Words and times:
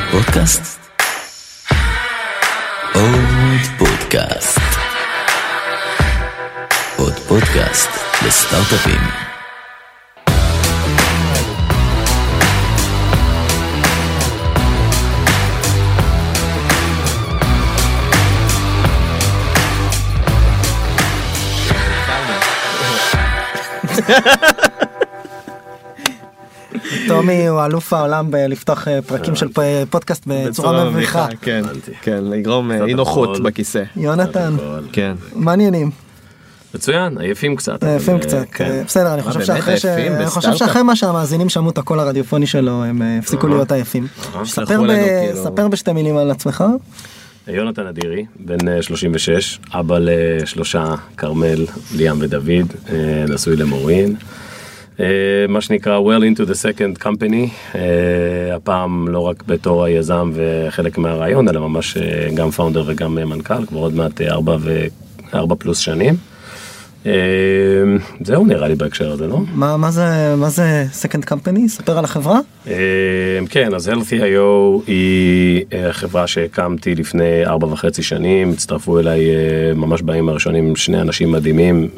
עוד 0.00 0.24
פודקאסט? 0.24 0.80
עוד 2.94 3.60
פודקאסט. 3.78 4.60
עוד 6.96 7.14
פודקאסט 7.28 7.90
לסטארט-אפים. 8.26 9.30
טומי 27.20 27.46
הוא 27.46 27.64
אלוף 27.64 27.92
העולם 27.92 28.30
בלפתוח 28.30 28.88
אה, 28.88 29.02
פרקים 29.02 29.36
של 29.36 29.48
פ- 29.52 29.58
פודקאסט 29.90 30.22
בצורה 30.26 30.90
מביכה. 30.90 31.26
כן, 31.40 31.62
כן, 32.02 32.24
לגרום 32.24 32.70
אה, 32.70 32.84
אי 32.84 32.94
נוחות. 32.94 33.42
בכיסא. 33.42 33.82
יונתן, 33.96 34.56
כן. 34.92 35.14
מעניינים, 35.34 35.90
מצוין, 36.74 37.18
עייפים 37.18 37.56
קצת. 37.56 37.84
יפים 37.96 38.14
אבל, 38.14 38.22
קצת. 38.24 38.34
אה, 38.38 38.44
כן. 38.44 38.64
אה, 38.64 38.82
בסדר, 38.86 39.14
אני 39.14 39.22
חושב 39.22 39.40
שאחרי 39.40 39.74
עייפים 40.60 40.86
מה 40.86 40.96
שהמאזינים 40.96 41.48
שמעו 41.48 41.70
את 41.70 41.78
הקול 41.78 42.00
הרדיופוני 42.00 42.46
שלו 42.46 42.84
הם 42.84 43.02
אה, 43.02 43.18
הפסיקו 43.18 43.48
להיות 43.48 43.72
עייפים. 43.72 44.06
ספר 44.44 44.64
כאילו. 44.66 45.44
ספר 45.44 45.68
בשתי 45.68 45.92
מילים 45.92 46.16
על 46.16 46.30
עצמך. 46.30 46.64
יונתן 47.48 47.86
אדירי, 47.86 48.24
בן 48.40 48.68
אה, 48.68 48.82
36, 48.82 49.60
אבא 49.72 49.98
לשלושה, 50.00 50.84
כרמל, 51.16 51.66
ליאם 51.96 52.16
ודוד, 52.20 52.72
אה, 52.92 52.96
נשוי 53.28 53.56
למורין. 53.56 54.16
אה, 55.00 55.06
מה 55.48 55.60
שנקרא 55.60 56.00
well 56.00 56.22
into 56.22 56.42
the 56.50 56.54
second 56.54 57.02
company, 57.02 57.74
אה, 57.74 58.56
הפעם 58.56 59.08
לא 59.08 59.18
רק 59.18 59.42
בתור 59.46 59.84
היזם 59.84 60.30
וחלק 60.34 60.98
מהרעיון, 60.98 61.48
אלא 61.48 61.60
ממש 61.60 61.96
אה, 61.96 62.28
גם 62.34 62.50
פאונדר 62.50 62.84
וגם 62.86 63.14
מנכ"ל, 63.14 63.66
כבר 63.66 63.78
עוד 63.78 63.94
מעט 63.94 64.20
ארבע 64.20 64.56
וארבע 65.32 65.54
פלוס 65.58 65.78
שנים. 65.78 66.14
זהו 68.24 68.46
נראה 68.46 68.68
לי 68.68 68.74
בהקשר 68.74 69.12
הזה, 69.12 69.26
לא? 69.26 69.38
מה 69.54 69.76
מה 69.76 69.90
זה 69.90 70.34
מה 70.36 70.48
זה 70.48 70.86
second 71.02 71.24
company? 71.30 71.68
ספר 71.68 71.98
על 71.98 72.04
החברה. 72.04 72.40
כן, 73.50 73.74
אז 73.74 73.88
Healthy.io 73.88 74.82
היא 74.86 75.64
חברה 75.90 76.26
שהקמתי 76.26 76.94
לפני 76.94 77.46
ארבע 77.46 77.66
וחצי 77.66 78.02
שנים, 78.02 78.50
הצטרפו 78.50 78.98
אליי 78.98 79.20
ממש 79.74 80.02
בימים 80.02 80.28
הראשונים 80.28 80.76
שני 80.76 81.00
אנשים 81.00 81.32
מדהימים, 81.32 81.88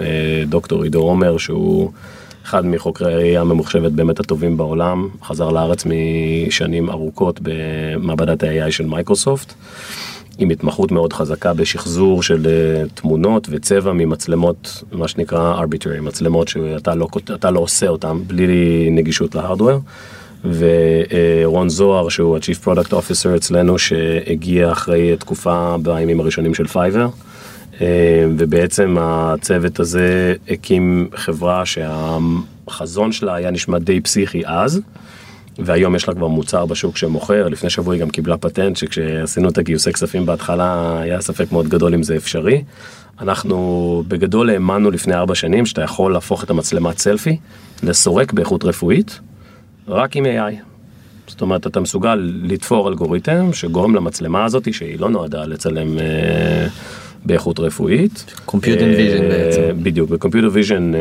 דוקטור 0.46 0.82
עידו 0.82 0.98
עומר 0.98 1.38
שהוא 1.38 1.90
אחד 2.44 2.66
מחוקרי 2.66 3.12
הראייה 3.12 3.40
הממוחשבת 3.40 3.92
באמת 3.92 4.20
הטובים 4.20 4.56
בעולם, 4.56 5.08
חזר 5.22 5.50
לארץ 5.50 5.84
משנים 5.86 6.90
ארוכות 6.90 7.40
במעבדת 7.42 8.42
ה-AI 8.42 8.70
של 8.70 8.86
מייקרוסופט. 8.86 9.54
עם 10.38 10.50
התמחות 10.50 10.92
מאוד 10.92 11.12
חזקה 11.12 11.54
בשחזור 11.54 12.22
של 12.22 12.46
אה, 12.46 12.84
תמונות 12.94 13.48
וצבע 13.50 13.92
ממצלמות, 13.92 14.82
מה 14.92 15.08
שנקרא 15.08 15.62
arbitrary, 15.62 16.00
מצלמות 16.00 16.48
שאתה 16.48 16.94
לא, 16.94 17.08
לא 17.50 17.60
עושה 17.60 17.88
אותן 17.88 18.18
בלי 18.26 18.88
נגישות 18.90 19.34
ל 19.34 19.39
hardware. 19.39 19.80
ורון 20.44 21.68
זוהר 21.68 22.08
שהוא 22.08 22.36
ה-Chief 22.36 22.66
Product 22.66 22.90
Officer 22.90 23.36
אצלנו 23.36 23.78
שהגיע 23.78 24.72
אחרי 24.72 25.16
תקופה 25.16 25.76
בימים 25.82 26.20
הראשונים 26.20 26.54
של 26.54 26.66
Fiverr. 26.66 27.08
אה, 27.82 28.26
ובעצם 28.38 28.96
הצוות 29.00 29.80
הזה 29.80 30.34
הקים 30.48 31.08
חברה 31.14 31.62
שהחזון 31.66 33.12
שלה 33.12 33.34
היה 33.34 33.50
נשמע 33.50 33.78
די 33.78 34.00
פסיכי 34.00 34.42
אז. 34.46 34.80
והיום 35.58 35.94
יש 35.94 36.08
לה 36.08 36.14
כבר 36.14 36.28
מוצר 36.28 36.66
בשוק 36.66 36.96
שמוכר, 36.96 37.48
לפני 37.48 37.70
שבוע 37.70 37.94
היא 37.94 38.00
גם 38.00 38.10
קיבלה 38.10 38.36
פטנט 38.36 38.76
שכשעשינו 38.76 39.48
את 39.48 39.58
הגיוסי 39.58 39.92
כספים 39.92 40.26
בהתחלה 40.26 41.00
היה 41.00 41.20
ספק 41.20 41.52
מאוד 41.52 41.68
גדול 41.68 41.94
אם 41.94 42.02
זה 42.02 42.16
אפשרי. 42.16 42.64
אנחנו 43.20 44.04
בגדול 44.08 44.50
האמנו 44.50 44.90
לפני 44.90 45.14
ארבע 45.14 45.34
שנים 45.34 45.66
שאתה 45.66 45.82
יכול 45.82 46.12
להפוך 46.12 46.44
את 46.44 46.50
המצלמת 46.50 46.98
סלפי 46.98 47.38
לסורק 47.82 48.32
באיכות 48.32 48.64
רפואית 48.64 49.20
רק 49.88 50.16
עם 50.16 50.24
AI. 50.24 50.54
זאת 51.26 51.40
אומרת 51.40 51.66
אתה 51.66 51.80
מסוגל 51.80 52.14
לתפור 52.42 52.88
אלגוריתם 52.88 53.52
שגורם 53.52 53.94
למצלמה 53.94 54.44
הזאת 54.44 54.74
שהיא 54.74 55.00
לא 55.00 55.10
נועדה 55.10 55.44
לצלם 55.44 55.98
אה, 55.98 56.66
באיכות 57.24 57.60
רפואית. 57.60 58.34
Computer 58.48 58.96
vision 58.96 59.22
אה, 59.22 59.28
בעצם. 59.28 59.82
בדיוק, 59.82 60.10
ב 60.10 60.14
computer 60.14 60.48
vision, 60.52 60.92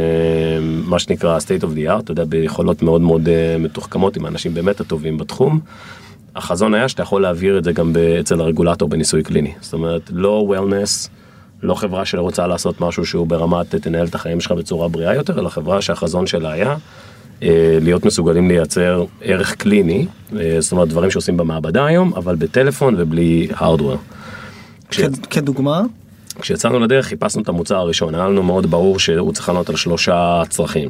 מה 0.86 1.00
שנקרא 1.00 1.40
state 1.40 1.64
of 1.64 1.68
the 1.76 1.90
art, 1.90 2.00
אתה 2.00 2.12
יודע, 2.12 2.24
ביכולות 2.24 2.82
מאוד 2.82 3.02
מאוד 3.02 3.30
אה, 3.30 3.58
מתוחכמות 3.60 4.18
עם 4.18 4.26
האנשים 4.26 4.54
באמת 4.54 4.82
הטובים 4.82 5.18
בתחום. 5.18 5.60
החזון 6.36 6.74
היה 6.74 6.90
שאתה 6.90 7.04
יכול 7.04 7.22
להעביר 7.22 7.58
את 7.58 7.64
זה 7.64 7.72
גם 7.72 7.94
אצל 8.20 8.42
הרגולטור 8.42 8.90
בניסוי 8.90 9.24
קליני. 9.24 9.54
זאת 9.62 9.74
אומרת, 9.74 10.12
לא 10.14 10.44
wellness, 10.48 11.10
לא 11.64 11.76
חברה 11.76 12.06
שרוצה 12.06 12.48
לעשות 12.48 12.82
משהו 12.82 13.06
שהוא 13.06 13.28
ברמת 13.28 13.76
תנהל 13.76 14.08
את 14.08 14.16
החיים 14.16 14.42
שלך 14.42 14.52
בצורה 14.52 14.88
בריאה 14.88 15.16
יותר, 15.16 15.40
אלא 15.40 15.50
חברה 15.50 15.82
שהחזון 15.82 16.28
שלה 16.28 16.52
היה 16.52 16.76
אה, 17.44 17.78
להיות 17.82 18.06
מסוגלים 18.06 18.48
לייצר 18.48 19.06
ערך 19.22 19.56
קליני, 19.56 20.06
אה, 20.40 20.58
זאת 20.60 20.72
אומרת 20.72 20.88
דברים 20.88 21.12
שעושים 21.12 21.38
במעבדה 21.38 21.86
היום, 21.86 22.14
אבל 22.14 22.36
בטלפון 22.36 22.96
ובלי 22.98 23.48
hardware. 23.54 23.98
כדוגמה. 25.30 25.82
כשיצאנו 26.34 26.80
לדרך 26.80 27.06
חיפשנו 27.06 27.42
את 27.42 27.50
המוצר 27.50 27.76
הראשון, 27.78 28.16
היה 28.16 28.28
לנו 28.28 28.44
מאוד 28.44 28.72
ברור 28.72 29.00
שהוא 29.00 29.34
צריך 29.34 29.50
לענות 29.50 29.70
על 29.70 29.76
שלושה 29.76 30.42
צרכים. 30.50 30.90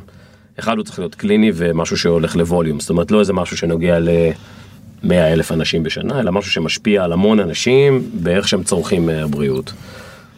אחד 0.59 0.77
הוא 0.77 0.83
צריך 0.83 0.99
להיות 0.99 1.15
קליני 1.15 1.51
ומשהו 1.55 1.97
שהולך 1.97 2.35
ל 2.35 2.41
volume, 2.41 2.79
זאת 2.79 2.89
אומרת 2.89 3.11
לא 3.11 3.19
איזה 3.19 3.33
משהו 3.33 3.57
שנוגע 3.57 3.99
ל-100 3.99 5.13
אלף 5.13 5.51
אנשים 5.51 5.83
בשנה, 5.83 6.19
אלא 6.19 6.31
משהו 6.31 6.51
שמשפיע 6.51 7.03
על 7.03 7.13
המון 7.13 7.39
אנשים 7.39 8.09
באיך 8.13 8.47
שהם 8.47 8.63
צורכים 8.63 9.09
אה, 9.09 9.27
בריאות. 9.27 9.73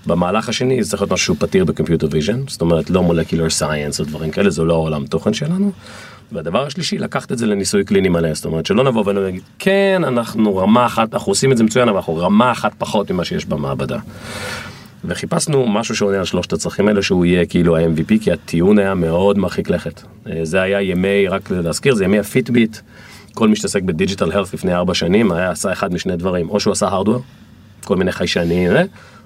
במהלך 0.07 0.49
השני 0.49 0.83
זה 0.83 0.89
צריך 0.89 1.01
להיות 1.01 1.11
משהו 1.11 1.25
שהוא 1.25 1.37
פתיר 1.39 1.65
ב 1.65 1.70
computer 1.70 2.07
vision, 2.11 2.41
זאת 2.47 2.61
אומרת 2.61 2.89
לא 2.89 3.03
molecular 3.03 3.49
science 3.49 3.99
או 3.99 4.05
דברים 4.05 4.31
כאלה, 4.31 4.49
זה 4.49 4.63
לא 4.63 4.73
העולם 4.73 5.05
תוכן 5.05 5.33
שלנו. 5.33 5.71
והדבר 6.31 6.65
השלישי, 6.65 6.97
לקחת 6.97 7.31
את 7.31 7.37
זה 7.37 7.45
לניסוי 7.45 7.83
קליני 7.83 8.09
מלא, 8.09 8.33
זאת 8.33 8.45
אומרת 8.45 8.65
שלא 8.65 8.83
נבוא 8.83 9.03
ונגיד, 9.05 9.41
כן, 9.59 10.01
אנחנו 10.03 10.57
רמה 10.57 10.85
אחת, 10.85 11.13
אנחנו 11.13 11.31
עושים 11.31 11.51
את 11.51 11.57
זה 11.57 11.63
מצוין, 11.63 11.89
אבל 11.89 11.97
אנחנו 11.97 12.17
רמה 12.17 12.51
אחת 12.51 12.71
פחות 12.77 13.11
ממה 13.11 13.25
שיש 13.25 13.45
במעבדה. 13.45 13.97
וחיפשנו 15.05 15.67
משהו 15.67 15.95
שעונה 15.95 16.17
על 16.17 16.25
שלושת 16.25 16.53
הצרכים 16.53 16.87
האלה 16.87 17.01
שהוא 17.01 17.25
יהיה 17.25 17.45
כאילו 17.45 17.77
ה-MVP 17.77 18.13
כי 18.21 18.31
הטיעון 18.31 18.79
היה 18.79 18.93
מאוד 18.93 19.37
מרחיק 19.37 19.69
לכת. 19.69 20.01
אה, 20.27 20.39
זה 20.43 20.61
היה 20.61 20.81
ימי, 20.81 21.27
רק 21.27 21.51
להזכיר, 21.51 21.95
זה 21.95 22.03
ימי 22.03 22.19
ה 22.19 22.27
Fitbit, 22.27 22.77
כל 23.33 23.47
מי 23.47 23.55
שהתעסק 23.55 23.81
ב 23.81 23.88
digital 23.88 24.31
health 24.31 24.53
לפני 24.53 24.73
ארבע 24.73 24.93
שנים 24.93 25.31
היה 25.31 25.51
עשה 25.51 25.71
אחד 25.71 25.93
משני 25.93 26.15
דברים, 26.15 26.49
או 26.49 26.59
שהוא 26.59 26.71
עשה 26.71 26.87
hardware, 26.87 27.21
כל 27.83 27.95
מיני 27.95 28.11
חיישנים, 28.11 28.71
אה, 28.71 28.83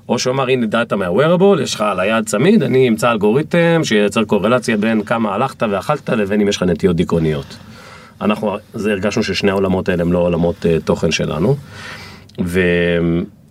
או 0.10 0.20
שהוא 0.20 0.34
אמר 0.34 0.48
הנה 0.48 0.66
דאטה 0.66 0.96
מה-wearable, 0.96 1.62
יש 1.62 1.76
לך 1.76 1.82
על 1.82 2.00
היד 2.00 2.26
צמיד, 2.26 2.64
אני 2.64 2.88
אמצא 2.88 3.12
אלגוריתם 3.12 3.82
שייצר 3.84 4.24
קורלציה 4.24 4.78
בין 4.78 5.04
כמה 5.04 5.36
הלכת 5.36 5.64
ואכלת 5.64 6.10
לבין 6.10 6.42
אם 6.42 6.48
יש 6.48 6.58
לך 6.58 6.64
נטיות 6.64 6.96
דיכאוניות. 6.96 7.58
אנחנו 8.22 8.58
זה 8.74 8.92
הרגשנו 8.92 9.24
ששני 9.24 9.52
העולמות 9.52 9.90
האלה 9.90 10.02
הם 10.02 10.14
לא 10.14 10.20
עולמות 10.20 10.66
uh, 10.66 10.86
תוכן 10.86 11.12
שלנו. 11.12 11.56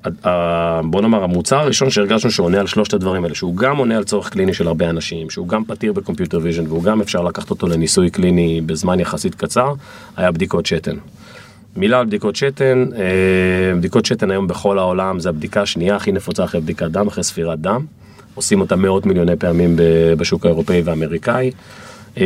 ובוא 0.06 1.00
נאמר 1.02 1.24
המוצר 1.24 1.56
הראשון 1.56 1.90
שהרגשנו 1.90 2.30
שעונה 2.30 2.60
על 2.60 2.66
שלושת 2.66 2.94
הדברים 2.94 3.24
האלה 3.24 3.34
שהוא 3.34 3.56
גם 3.56 3.76
עונה 3.76 3.96
על 3.96 4.04
צורך 4.04 4.28
קליני 4.28 4.54
של 4.54 4.68
הרבה 4.68 4.90
אנשים 4.90 5.30
שהוא 5.30 5.48
גם 5.48 5.64
פתיר 5.64 5.92
ב 5.92 5.97
computer 5.97 6.38
vision 6.42 6.66
והוא 6.66 6.82
גם 6.82 7.00
אפשר 7.00 7.22
לקחת 7.22 7.50
אותו 7.50 7.66
לניסוי 7.66 8.10
קליני 8.10 8.60
בזמן 8.60 9.00
יחסית 9.00 9.34
קצר 9.34 9.72
היה 10.16 10.30
בדיקות 10.32 10.66
שתן. 10.66 10.96
מילה 11.76 11.98
על 11.98 12.06
בדיקות 12.06 12.36
שתן, 12.36 12.84
אה, 12.96 13.74
בדיקות 13.78 14.06
שתן 14.06 14.30
היום 14.30 14.46
בכל 14.48 14.78
העולם 14.78 15.20
זה 15.20 15.28
הבדיקה 15.28 15.62
השנייה 15.62 15.96
הכי 15.96 16.12
נפוצה 16.12 16.44
אחרי 16.44 16.60
בדיקת 16.60 16.86
דם, 16.86 17.06
אחרי 17.06 17.24
ספירת 17.24 17.60
דם. 17.60 17.84
עושים 18.34 18.60
אותה 18.60 18.76
מאות 18.76 19.06
מיליוני 19.06 19.36
פעמים 19.36 19.76
בשוק 20.18 20.46
האירופאי 20.46 20.82
והאמריקאי. 20.84 21.50
אה, 22.18 22.24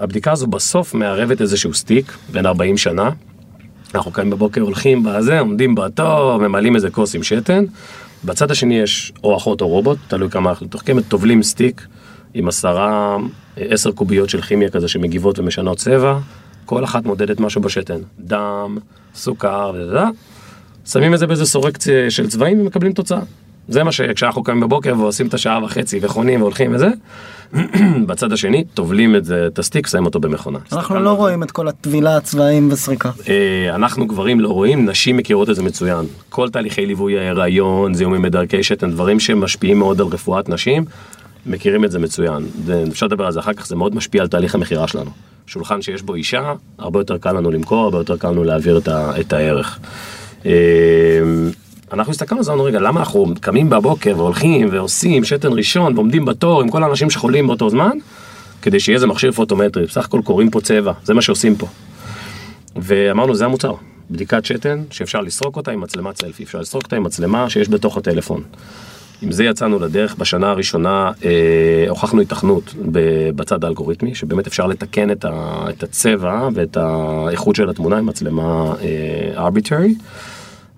הבדיקה 0.00 0.32
הזו 0.32 0.46
בסוף 0.46 0.94
מערבת 0.94 1.40
איזשהו 1.40 1.74
stick 1.74 2.12
בן 2.32 2.46
40 2.46 2.76
שנה. 2.76 3.10
אנחנו 3.94 4.10
קמים 4.12 4.30
בבוקר 4.30 4.60
הולכים 4.60 5.02
בזה, 5.02 5.40
עומדים 5.40 5.74
בתור, 5.74 6.38
ממלאים 6.38 6.76
איזה 6.76 6.90
כוס 6.90 7.14
עם 7.14 7.22
שתן. 7.22 7.64
בצד 8.24 8.50
השני 8.50 8.78
יש 8.78 9.12
או 9.24 9.36
אחות 9.36 9.60
או 9.60 9.68
רובוט, 9.68 9.98
תלוי 10.08 10.30
כמה 10.30 10.50
אנחנו 10.50 10.66
מתוחכמת, 10.66 11.08
טובלים 11.08 11.42
סטיק 11.42 11.86
עם 12.34 12.48
עשרה, 12.48 13.16
עשר 13.56 13.92
קוביות 13.92 14.30
של 14.30 14.40
כימיה 14.40 14.70
כזה 14.70 14.88
שמגיבות 14.88 15.38
ומשנות 15.38 15.78
צבע. 15.78 16.18
כל 16.64 16.84
אחת 16.84 17.04
מודדת 17.04 17.40
משהו 17.40 17.60
בשתן, 17.60 18.00
דם, 18.20 18.78
סוכר 19.14 19.72
וזה, 19.74 20.00
שמים 20.86 21.14
את 21.14 21.18
זה 21.18 21.26
באיזה 21.26 21.46
סורק 21.46 21.76
צ- 21.76 21.88
של 22.08 22.28
צבעים 22.28 22.60
ומקבלים 22.60 22.92
תוצאה. 22.92 23.20
זה 23.68 23.84
מה 23.84 23.92
שכשאנחנו 23.92 24.42
קמים 24.42 24.60
בבוקר 24.60 24.94
ועושים 24.98 25.26
את 25.26 25.34
השעה 25.34 25.64
וחצי 25.64 25.98
וחונים 26.02 26.40
והולכים 26.40 26.74
וזה, 26.74 26.88
בצד 28.06 28.32
השני 28.32 28.64
טובלים 28.74 29.16
את 29.16 29.24
זה, 29.24 29.46
את 29.46 29.58
הסטיק, 29.58 29.86
שמים 29.86 30.04
אותו 30.04 30.20
במכונה. 30.20 30.58
אנחנו 30.72 31.00
לא. 31.00 31.10
רואים 31.10 31.42
את 31.42 31.50
כל 31.50 31.68
הטבילה, 31.68 32.16
הצבעים 32.16 32.68
וסריקה. 32.72 33.10
אה, 33.28 33.74
אנחנו 33.74 34.06
גברים 34.06 34.40
לא 34.40 34.48
רואים, 34.48 34.88
נשים 34.88 35.16
מכירות 35.16 35.50
את 35.50 35.56
זה 35.56 35.62
מצוין. 35.62 36.06
כל 36.28 36.50
תהליכי 36.50 36.86
ליווי 36.86 37.18
ההיריון, 37.18 37.94
זיהומים 37.94 38.22
בדרכי 38.22 38.62
שתן, 38.62 38.90
דברים 38.90 39.20
שמשפיעים 39.20 39.78
מאוד 39.78 40.00
על 40.00 40.06
רפואת 40.06 40.48
נשים, 40.48 40.84
מכירים 41.46 41.84
את 41.84 41.90
זה 41.90 41.98
מצוין. 41.98 42.46
אפשר 42.90 43.06
לדבר 43.06 43.26
על 43.26 43.32
זה 43.32 43.40
אחר 43.40 43.52
כך, 43.52 43.66
זה 43.66 43.76
מאוד 43.76 43.94
משפיע 43.94 44.22
על 44.22 44.28
תהליך 44.28 44.54
המכירה 44.54 44.88
שלנו. 44.88 45.10
שולחן 45.46 45.82
שיש 45.82 46.02
בו 46.02 46.14
אישה, 46.14 46.52
הרבה 46.78 47.00
יותר 47.00 47.18
קל 47.18 47.32
לנו 47.32 47.50
למכור, 47.50 47.84
הרבה 47.84 47.98
יותר 47.98 48.16
קל 48.16 48.30
לנו 48.30 48.44
להעביר 48.44 48.78
את, 48.78 48.88
ה, 48.88 49.20
את 49.20 49.32
הערך. 49.32 49.78
אנחנו 51.92 52.10
הסתכלנו 52.10 52.38
על 52.40 52.44
זה, 52.44 52.50
אמרנו, 52.50 52.64
רגע, 52.64 52.80
למה 52.80 53.00
אנחנו 53.00 53.26
קמים 53.40 53.70
בבוקר 53.70 54.14
והולכים 54.16 54.68
ועושים 54.72 55.24
שתן 55.24 55.52
ראשון 55.52 55.94
ועומדים 55.94 56.24
בתור 56.24 56.62
עם 56.62 56.70
כל 56.70 56.82
האנשים 56.82 57.10
שחולים 57.10 57.46
באותו 57.46 57.70
זמן? 57.70 57.98
כדי 58.62 58.80
שיהיה 58.80 58.96
איזה 58.96 59.06
מכשיר 59.06 59.32
פוטומטרי, 59.32 59.86
בסך 59.86 60.04
הכל 60.04 60.20
קוראים 60.24 60.50
פה 60.50 60.60
צבע, 60.60 60.92
זה 61.04 61.14
מה 61.14 61.22
שעושים 61.22 61.56
פה. 61.56 61.66
ואמרנו, 62.76 63.34
זה 63.34 63.44
המוצר, 63.44 63.74
בדיקת 64.10 64.44
שתן 64.44 64.82
שאפשר 64.90 65.20
לסרוק 65.20 65.56
אותה 65.56 65.70
עם 65.70 65.80
מצלמת 65.80 66.16
סלפי, 66.16 66.42
אפשר 66.42 66.60
לסרוק 66.60 66.84
אותה 66.84 66.96
עם 66.96 67.02
מצלמה 67.02 67.50
שיש 67.50 67.68
בתוך 67.68 67.96
הטלפון. 67.96 68.42
עם 69.22 69.32
זה 69.32 69.44
יצאנו 69.44 69.78
לדרך, 69.78 70.14
בשנה 70.18 70.50
הראשונה 70.50 71.12
אה, 71.24 71.30
הוכחנו 71.88 72.20
התכנות 72.20 72.74
בצד 73.36 73.64
האלגוריתמי, 73.64 74.14
שבאמת 74.14 74.46
אפשר 74.46 74.66
לתקן 74.66 75.10
את, 75.10 75.24
ה, 75.24 75.64
את 75.68 75.82
הצבע 75.82 76.48
ואת 76.54 76.76
האיכות 76.76 77.56
של 77.56 77.70
התמונה 77.70 77.98
עם 77.98 78.06
מצלמה 78.06 78.74
אה, 78.82 79.48
arbitrary. 79.48 80.02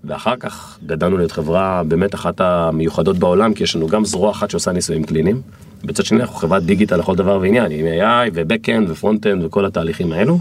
ואחר 0.05 0.37
כך 0.37 0.79
גדלנו 0.87 1.17
להיות 1.17 1.33
חברה 1.33 1.83
באמת 1.89 2.15
אחת 2.15 2.41
המיוחדות 2.41 3.19
בעולם, 3.19 3.55
כי 3.55 3.63
יש 3.63 3.77
לנו 3.77 3.87
גם 3.87 4.05
זרוע 4.05 4.31
אחת 4.31 4.51
שעושה 4.51 4.73
ניסויים 4.73 5.05
קליניים. 5.05 5.43
בצד 5.85 6.05
שני 6.05 6.21
אנחנו 6.21 6.35
חברת 6.35 6.63
דיגיטל 6.63 6.97
לכל 6.97 7.17
דבר 7.17 7.39
ועניין, 7.41 7.73
עם 7.73 7.87
AI 7.87 8.31
ו-Backend 8.35 8.91
ו-Frontend 8.91 9.45
וכל 9.47 9.67
התהליכים 9.67 10.13
האלו. 10.13 10.39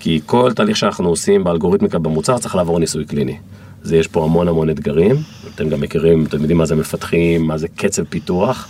כי 0.00 0.20
כל 0.26 0.52
תהליך 0.52 0.76
שאנחנו 0.76 1.08
עושים 1.08 1.44
באלגוריתמיקה 1.44 1.98
במוצר 1.98 2.38
צריך 2.38 2.54
לעבור 2.54 2.78
ניסוי 2.78 3.04
קליני. 3.04 3.36
זה 3.82 3.96
יש 3.96 4.06
פה 4.06 4.24
המון 4.24 4.48
המון 4.48 4.70
אתגרים, 4.70 5.16
אתם 5.54 5.68
גם 5.68 5.80
מכירים, 5.80 6.24
אתם 6.24 6.38
יודעים 6.38 6.58
מה 6.58 6.66
זה 6.66 6.76
מפתחים, 6.76 7.46
מה 7.46 7.58
זה 7.58 7.68
קצב 7.68 8.04
פיתוח. 8.04 8.68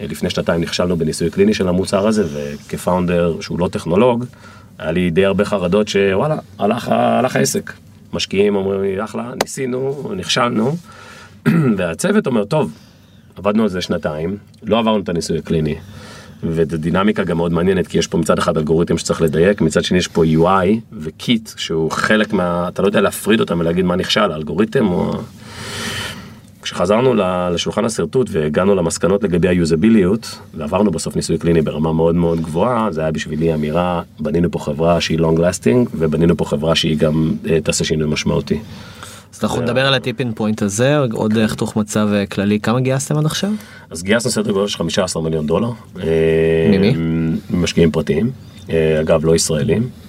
אה, 0.00 0.06
לפני 0.06 0.30
שנתיים 0.30 0.60
נכשלנו 0.60 0.96
בניסוי 0.96 1.30
קליני 1.30 1.54
של 1.54 1.68
המוצר 1.68 2.06
הזה, 2.06 2.24
וכפאונדר 2.32 3.40
שהוא 3.40 3.58
לא 3.58 3.68
טכנולוג, 3.68 4.24
היה 4.78 4.92
לי 4.92 5.10
די 5.10 5.24
הרבה 5.24 5.44
חרדות 5.44 5.88
שוואלה, 5.88 6.36
הלך, 6.58 6.88
הלך 6.88 7.36
העסק. 7.36 7.72
משקיעים 8.12 8.56
אומרים 8.56 8.82
לי, 8.82 9.04
אחלה, 9.04 9.32
ניסינו, 9.42 10.12
נכשלנו, 10.16 10.76
והצוות 11.76 12.26
אומר, 12.26 12.44
טוב, 12.44 12.72
עבדנו 13.36 13.62
על 13.62 13.68
זה 13.68 13.80
שנתיים, 13.80 14.36
לא 14.62 14.78
עברנו 14.78 15.02
את 15.02 15.08
הניסוי 15.08 15.38
הקליני. 15.38 15.76
וזו 16.42 16.76
דינמיקה 16.76 17.24
גם 17.24 17.36
מאוד 17.36 17.52
מעניינת, 17.52 17.86
כי 17.86 17.98
יש 17.98 18.06
פה 18.06 18.18
מצד 18.18 18.38
אחד 18.38 18.56
אלגוריתם 18.56 18.98
שצריך 18.98 19.22
לדייק, 19.22 19.60
מצד 19.60 19.84
שני 19.84 19.98
יש 19.98 20.08
פה 20.08 20.24
UI 20.24 20.66
וקיט, 20.92 21.50
שהוא 21.56 21.90
חלק 21.90 22.32
מה... 22.32 22.68
אתה 22.68 22.82
לא 22.82 22.86
יודע 22.86 23.00
להפריד 23.00 23.40
אותם 23.40 23.60
ולהגיד 23.60 23.84
מה 23.84 23.96
נכשל, 23.96 24.32
האלגוריתם 24.32 24.88
או... 24.88 25.20
כשחזרנו 26.62 27.14
לשולחן 27.54 27.84
השרטוט 27.84 28.28
והגענו 28.30 28.74
למסקנות 28.74 29.22
לגבי 29.24 29.48
היוזביליות, 29.48 30.38
ועברנו 30.54 30.90
בסוף 30.90 31.16
ניסוי 31.16 31.38
קליני 31.38 31.62
ברמה 31.62 31.92
מאוד 31.92 32.14
מאוד 32.14 32.40
גבוהה, 32.40 32.88
זה 32.92 33.00
היה 33.00 33.12
בשבילי 33.12 33.54
אמירה, 33.54 34.02
בנינו 34.20 34.50
פה 34.50 34.58
חברה 34.58 35.00
שהיא 35.00 35.18
long 35.18 35.38
lasting, 35.38 35.88
ובנינו 35.94 36.36
פה 36.36 36.44
חברה 36.44 36.74
שהיא 36.74 36.98
גם 36.98 37.34
אה, 37.50 37.60
תעשה 37.60 37.84
שינוי 37.84 38.08
משמעותי. 38.08 38.58
אז 39.34 39.40
אנחנו 39.42 39.62
נדבר 39.62 39.86
על 39.86 39.94
הטיפין 39.94 40.32
פוינט 40.32 40.62
הזה 40.62 40.98
עוד 41.12 41.34
חיתוך 41.46 41.76
מצב 41.76 42.08
אה, 42.12 42.26
כללי 42.26 42.60
כמה 42.60 42.80
גייסתם 42.80 43.16
עד 43.16 43.26
עכשיו? 43.26 43.50
אז 43.90 44.02
גייסנו 44.02 44.30
סדר 44.30 44.52
גודל 44.52 44.68
של 44.68 44.78
15 44.78 45.22
מיליון 45.22 45.46
דולר. 45.46 45.70
אה, 46.00 46.68
ממי? 46.72 46.94
ממשקיעים 47.50 47.90
פרטיים, 47.90 48.30
אגב 49.00 49.24
לא 49.24 49.34
ישראלים. 49.34 50.01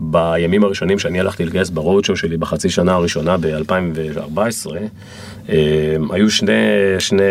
בימים 0.00 0.64
הראשונים 0.64 0.98
שאני 0.98 1.20
הלכתי 1.20 1.44
לגייס 1.44 1.70
ברודשו 1.70 2.16
שלי 2.16 2.36
בחצי 2.36 2.70
שנה 2.70 2.92
הראשונה 2.92 3.36
ב-2014, 3.36 4.70
היו 6.10 6.30
שני, 6.30 6.52
שני 6.98 7.22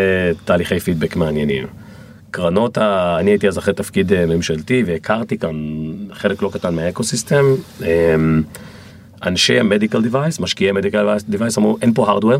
תהליכי 0.44 0.80
פידבק 0.80 1.16
מעניינים. 1.16 1.66
קרנות, 2.30 2.78
ה... 2.78 3.16
אני 3.20 3.30
הייתי 3.30 3.48
אז 3.48 3.58
אחרי 3.58 3.74
תפקיד 3.74 4.12
אה, 4.12 4.26
ממשלתי 4.26 4.82
והכרתי 4.86 5.38
כאן 5.38 5.56
חלק 6.12 6.42
לא 6.42 6.50
קטן 6.52 6.74
מהאקוסיסטם. 6.74 7.44
אה, 7.82 8.14
אנשי 9.26 9.60
המדיקל 9.60 10.02
דיווייס, 10.02 10.40
משקיעי 10.40 10.72
מדיקל 10.72 11.16
דיווייס 11.28 11.58
אמרו 11.58 11.76
אין 11.82 11.94
פה 11.94 12.08
הארדוור. 12.08 12.38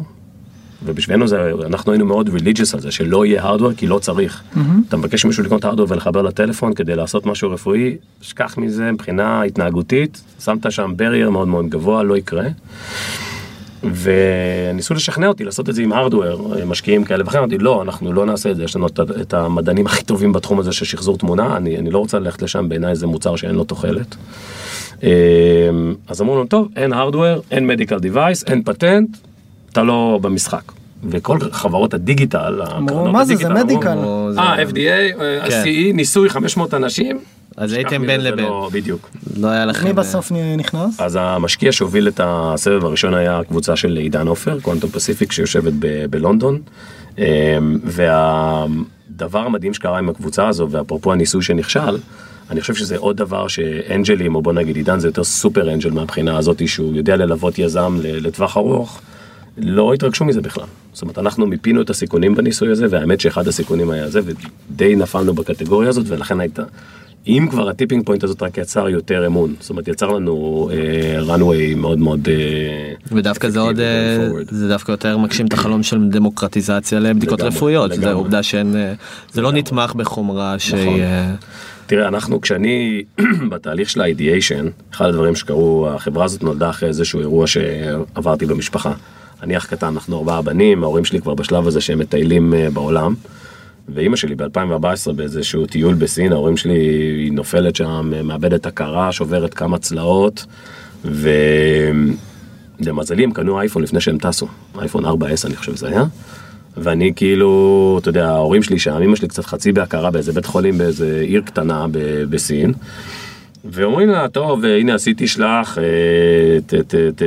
ובשבילנו 0.84 1.28
זה, 1.28 1.52
אנחנו 1.66 1.92
היינו 1.92 2.06
מאוד 2.06 2.28
religious 2.28 2.74
על 2.74 2.80
זה, 2.80 2.90
שלא 2.90 3.26
יהיה 3.26 3.42
הארדוור 3.42 3.72
כי 3.72 3.86
לא 3.86 3.98
צריך. 3.98 4.42
אתה 4.88 4.96
מבקש 4.96 5.24
ממישהו 5.24 5.44
לקנות 5.44 5.64
הארדוור 5.64 5.92
ולחבר 5.92 6.22
לטלפון 6.22 6.74
כדי 6.74 6.96
לעשות 6.96 7.26
משהו 7.26 7.50
רפואי, 7.50 7.96
שכח 8.22 8.58
מזה 8.58 8.92
מבחינה 8.92 9.42
התנהגותית, 9.42 10.22
שמת 10.44 10.72
שם 10.72 10.92
ברייר 10.96 11.30
מאוד 11.30 11.48
מאוד 11.48 11.68
גבוה, 11.68 12.02
לא 12.02 12.16
יקרה. 12.16 12.44
וניסו 13.82 14.94
לשכנע 14.94 15.26
אותי 15.26 15.44
לעשות 15.44 15.68
את 15.68 15.74
זה 15.74 15.82
עם 15.82 15.92
הארדוור, 15.92 16.64
משקיעים 16.66 17.04
כאלה 17.04 17.24
ואחרים, 17.24 17.42
אמרתי 17.42 17.58
לא, 17.58 17.82
אנחנו 17.82 18.12
לא 18.12 18.26
נעשה 18.26 18.50
את 18.50 18.56
זה, 18.56 18.64
יש 18.64 18.76
לנו 18.76 18.86
את, 18.86 19.00
את 19.20 19.34
המדענים 19.34 19.86
הכי 19.86 20.04
טובים 20.04 20.32
בתחום 20.32 20.60
הזה 20.60 20.72
של 20.72 20.84
שחזור 20.84 21.18
תמונה, 21.18 21.56
אני, 21.56 21.78
אני 21.78 21.90
לא 21.90 21.98
רוצה 21.98 22.18
ללכת 22.18 22.42
לשם, 22.42 22.68
בעיניי 22.68 22.96
זה 22.96 23.06
מוצר 23.06 23.36
שאין 23.36 23.54
לו 23.54 23.64
תוחלת. 23.64 24.16
אמ, 25.02 25.08
אז 26.08 26.22
אמרו 26.22 26.34
לנו, 26.34 26.46
טוב, 26.46 26.68
אין 26.76 26.92
הארדוור, 26.92 27.42
אין 27.50 27.66
מדיקל 27.66 27.98
דיווייס, 27.98 28.44
אין 28.44 28.62
פטנט, 28.62 29.16
אתה 29.72 29.82
לא 29.82 30.18
במשחק. 30.22 30.62
וכל 31.10 31.38
חברות 31.52 31.94
הדיגיטל, 31.94 32.60
הקרנות 32.62 33.12
מה 33.12 33.24
זה, 33.24 33.36
זה 33.36 33.48
מדיקל. 33.48 33.98
אה, 34.38 34.62
FDA, 34.62 34.76
אה, 35.20 35.48
כן. 35.48 35.62
CE, 35.64 35.94
ניסוי 35.94 36.28
500 36.30 36.74
אנשים. 36.74 37.18
אז 37.56 37.72
הייתם 37.72 38.06
בין 38.06 38.20
זה 38.20 38.30
לבין. 38.30 38.44
לא- 38.44 38.70
בדיוק. 38.72 39.10
לא 39.36 39.48
היה 39.48 39.66
לכם... 39.66 39.84
מי 39.84 39.88
אה, 39.90 39.94
בסוף 39.94 40.32
נכנס? 40.58 41.00
אז 41.00 41.18
המשקיע 41.20 41.72
שהוביל 41.72 42.08
את 42.08 42.20
הסבב 42.24 42.84
הראשון 42.84 43.14
היה 43.14 43.38
הקבוצה 43.38 43.76
של 43.76 43.96
עידן 43.96 44.26
עופר, 44.26 44.60
קוונטום 44.60 44.90
פסיפיק 44.90 45.32
שיושבת 45.32 45.72
ב- 45.78 46.06
בלונדון. 46.10 46.60
אמ, 47.18 47.24
והדבר 47.84 49.38
המדהים 49.38 49.74
שקרה 49.74 49.98
עם 49.98 50.08
הקבוצה 50.08 50.48
הזו, 50.48 50.68
ואפרופו 50.70 51.12
הניסוי 51.12 51.42
שנכשל, 51.42 51.98
אני 52.50 52.60
חושב 52.60 52.74
שזה 52.74 52.96
עוד 52.96 53.16
דבר 53.16 53.48
שאנג'לים, 53.48 54.34
או 54.34 54.42
בוא 54.42 54.52
נגיד 54.52 54.76
עידן 54.76 54.98
זה 54.98 55.08
יותר 55.08 55.24
super 55.24 55.72
angel 55.72 55.90
מהבחינה 55.90 56.38
הזאת, 56.38 56.68
שהוא 56.68 56.94
יודע 56.94 57.16
ללוות 57.16 57.58
יזם 57.58 57.96
ל- 58.02 58.26
לטווח 58.26 58.56
ארוך, 58.56 59.00
לא 59.58 59.94
התרגשו 59.94 60.24
מזה 60.24 60.40
בכלל. 60.40 60.64
זאת 60.92 61.02
אומרת, 61.02 61.18
אנחנו 61.18 61.46
מיפינו 61.46 61.82
את 61.82 61.90
הסיכונים 61.90 62.34
בניסוי 62.34 62.70
הזה, 62.70 62.86
והאמת 62.90 63.20
שאחד 63.20 63.48
הסיכונים 63.48 63.90
היה 63.90 64.08
זה, 64.08 64.20
ודי 64.24 64.96
נפלנו 64.96 65.34
בקטגוריה 65.34 65.88
הזאת, 65.88 66.04
ולכן 66.08 66.40
הייתה... 66.40 66.62
אם 67.26 67.46
כבר 67.50 67.68
ה 67.68 67.73
tipping 67.73 68.06
point 68.06 68.24
הזאת 68.24 68.42
רק 68.42 68.58
יצר 68.58 68.88
יותר 68.88 69.26
אמון, 69.26 69.54
זאת 69.60 69.70
אומרת 69.70 69.88
יצר 69.88 70.06
לנו 70.06 70.68
אה, 70.72 71.36
runway 71.36 71.76
מאוד 71.76 71.98
מאוד 71.98 72.28
אה, 72.28 72.94
ודווקא 73.12 73.48
זה 73.48 73.60
עוד 73.60 73.80
אה. 73.80 74.28
זה 74.50 74.68
דווקא 74.68 74.90
יותר 74.90 75.18
מגשים 75.18 75.46
את 75.46 75.52
החלום 75.52 75.82
של 75.82 76.08
דמוקרטיזציה 76.08 77.00
לבדיקות 77.00 77.40
רפואיות 77.40 77.92
זה. 77.94 78.12
עובדה 78.12 78.42
שאין 78.42 78.74
זה 79.32 79.40
לא 79.40 79.52
נתמך 79.52 79.94
בחומרה 79.94 80.58
שהיא 80.58 81.02
אה, 81.02 81.34
תראה, 81.86 82.08
אנחנו, 82.08 82.40
כשאני 82.40 83.02
בתהליך 83.50 83.90
של 83.90 84.00
האידיאשן, 84.00 84.68
אחד 84.94 85.08
הדברים 85.08 85.36
שקרו, 85.36 85.88
החברה 85.88 86.24
הזאת 86.24 86.42
נולדה 86.42 86.70
אחרי 86.70 86.88
איזשהו 86.88 87.20
אירוע 87.20 87.46
שעברתי 87.46 88.46
במשפחה. 88.46 88.92
אני 89.42 89.56
אח 89.56 89.66
קטן, 89.66 89.86
אנחנו 89.86 90.18
ארבעה 90.18 90.42
בנים, 90.42 90.82
ההורים 90.82 91.04
שלי 91.04 91.20
כבר 91.20 91.34
בשלב 91.34 91.66
הזה 91.66 91.80
שהם 91.80 91.98
מטיילים 91.98 92.54
אה, 92.54 92.70
בעולם. 92.70 93.14
ואימא 93.94 94.16
שלי 94.16 94.34
ב-2014 94.34 95.12
באיזשהו 95.12 95.66
טיול 95.66 95.94
בסין, 95.94 96.32
ההורים 96.32 96.56
שלי, 96.56 96.78
היא 97.18 97.32
נופלת 97.32 97.76
שם, 97.76 98.12
מאבדת 98.24 98.66
הכרה, 98.66 99.12
שוברת 99.12 99.54
כמה 99.54 99.78
צלעות, 99.78 100.46
ולמזלי 101.04 102.14
הם 103.24 103.32
קנו 103.32 103.60
אייפון 103.60 103.82
לפני 103.82 104.00
שהם 104.00 104.18
טסו, 104.18 104.46
אייפון 104.80 105.04
4S 105.04 105.46
אני 105.46 105.56
חושב 105.56 105.76
שזה 105.76 105.88
היה. 105.88 106.04
ואני 106.76 107.12
כאילו, 107.16 107.96
אתה 108.00 108.08
יודע, 108.08 108.28
ההורים 108.28 108.62
שלי 108.62 108.78
שם, 108.78 109.02
אמא 109.02 109.16
שלי 109.16 109.28
קצת 109.28 109.44
חצי 109.44 109.72
בהכרה 109.72 110.10
באיזה 110.10 110.32
בית 110.32 110.46
חולים 110.46 110.78
באיזה 110.78 111.24
עיר 111.26 111.42
קטנה 111.44 111.86
ב- 111.90 112.24
בסין. 112.30 112.72
ואומרים 113.64 114.10
לה, 114.10 114.28
טוב, 114.28 114.64
הנה 114.64 114.94
עשיתי 114.94 115.28
שלח, 115.28 115.78
אה, 115.78 116.78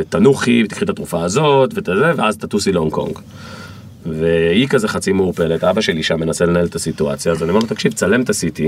תנוחי 0.09 0.63
ותקחי 0.63 0.85
את 0.85 0.89
התרופה 0.89 1.23
הזאת 1.23 1.73
ואת 1.73 1.85
זה, 1.85 2.11
ואז 2.15 2.37
תטוסי 2.37 2.71
להונג 2.71 2.91
קונג. 2.91 3.19
והיא 4.05 4.67
כזה 4.67 4.87
חצי 4.87 5.11
מעורפלת, 5.11 5.63
אבא 5.63 5.81
שלי 5.81 6.03
שם 6.03 6.19
מנסה 6.19 6.45
לנהל 6.45 6.65
את 6.65 6.75
הסיטואציה, 6.75 7.31
אז 7.31 7.43
אני 7.43 7.49
אומר 7.49 7.61
לו, 7.61 7.67
תקשיב, 7.67 7.93
צלם 7.93 8.21
את 8.21 8.29
ה-CT, 8.29 8.61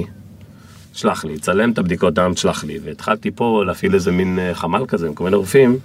שלח 0.93 1.25
לי, 1.25 1.39
צלם 1.39 1.71
את 1.71 1.77
הבדיקות 1.77 2.13
דם, 2.13 2.35
שלח 2.35 2.63
לי, 2.63 2.79
והתחלתי 2.83 3.31
פה 3.31 3.63
להפעיל 3.65 3.93
איזה 3.93 4.11
מין 4.11 4.39
אה, 4.39 4.53
חמ"ל 4.53 4.85
כזה 4.87 5.07
עם 5.07 5.13
כל 5.13 5.23
מיני 5.23 5.35
רופאים, 5.35 5.77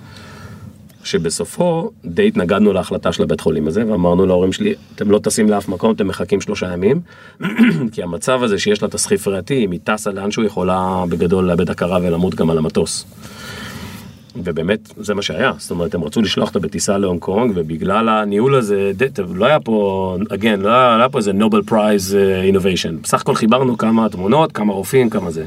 שבסופו 1.04 1.90
די 2.04 2.26
התנגדנו 2.28 2.73
להחלטה 2.73 3.12
של 3.12 3.23
הבית 3.23 3.40
חולים 3.40 3.69
הזה, 3.69 3.87
ואמרנו 3.92 4.26
להורים 4.26 4.52
שלי, 4.52 4.75
אתם 4.95 5.11
לא 5.11 5.19
טסים 5.19 5.50
לאף 5.50 5.69
מקום, 5.69 5.92
אתם 5.92 6.09
מחכים 6.09 6.40
שלושה 6.40 6.73
ימים, 6.73 7.00
כי 7.92 8.02
המצב 8.02 8.42
הזה 8.42 8.59
שיש 8.59 8.83
לה 8.83 8.88
תסחיף 8.88 9.28
ריאתי, 9.28 9.64
אם 9.64 9.71
היא 9.71 9.80
טסה 9.85 10.11
לאנשהו, 10.11 10.42
היא 10.42 10.47
יכולה 10.47 11.04
בגדול 11.09 11.45
לאבד 11.45 11.71
הכרה 11.71 11.99
ולמות 12.02 12.35
גם 12.35 12.50
על 12.50 12.59
המטוס. 12.59 13.07
ובאמת 14.37 14.92
זה 14.97 15.14
מה 15.14 15.23
שהיה, 15.23 15.52
זאת 15.59 15.71
אומרת 15.71 15.95
הם 15.95 16.04
רצו 16.04 16.23
לשלוח 16.23 16.49
אותה 16.49 16.59
בטיסה 16.59 16.99
להונג 16.99 17.21
קונג 17.21 17.52
ובגלל 17.54 18.09
הניהול 18.09 18.54
הזה, 18.54 18.92
ד- 18.97 19.21
לא 19.35 19.47
היה 19.47 19.61
פה, 19.61 20.16
again, 20.25 20.57
לא 20.59 20.69
היה, 20.69 20.97
לא 20.97 21.00
היה 21.00 21.09
פה 21.09 21.19
איזה 21.19 21.33
Nobel 21.33 21.62
prize 21.62 22.14
innovation, 22.45 22.97
בסך 23.02 23.21
הכל 23.21 23.35
חיברנו 23.35 23.78
כמה 23.78 24.09
תמונות, 24.09 24.52
כמה 24.52 24.73
רופאים, 24.73 25.11
כמה 25.11 25.30
זה. 25.30 25.45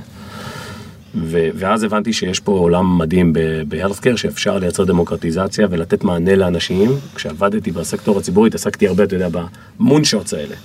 ו- 1.15 1.49
ואז 1.55 1.83
הבנתי 1.83 2.13
שיש 2.13 2.39
פה 2.39 2.51
עולם 2.51 2.97
מדהים 2.97 3.33
בהלסקר 3.67 4.15
שאפשר 4.15 4.57
לייצר 4.57 4.83
דמוקרטיזציה 4.83 5.67
ולתת 5.69 6.03
מענה 6.03 6.35
לאנשים. 6.35 6.91
כשעבדתי 7.15 7.71
בסקטור 7.71 8.17
הציבורי 8.17 8.47
התעסקתי 8.47 8.87
הרבה, 8.87 9.03
אתה 9.03 9.15
יודע, 9.15 9.27
במונשוטס 9.79 10.33
האלה. 10.33 10.55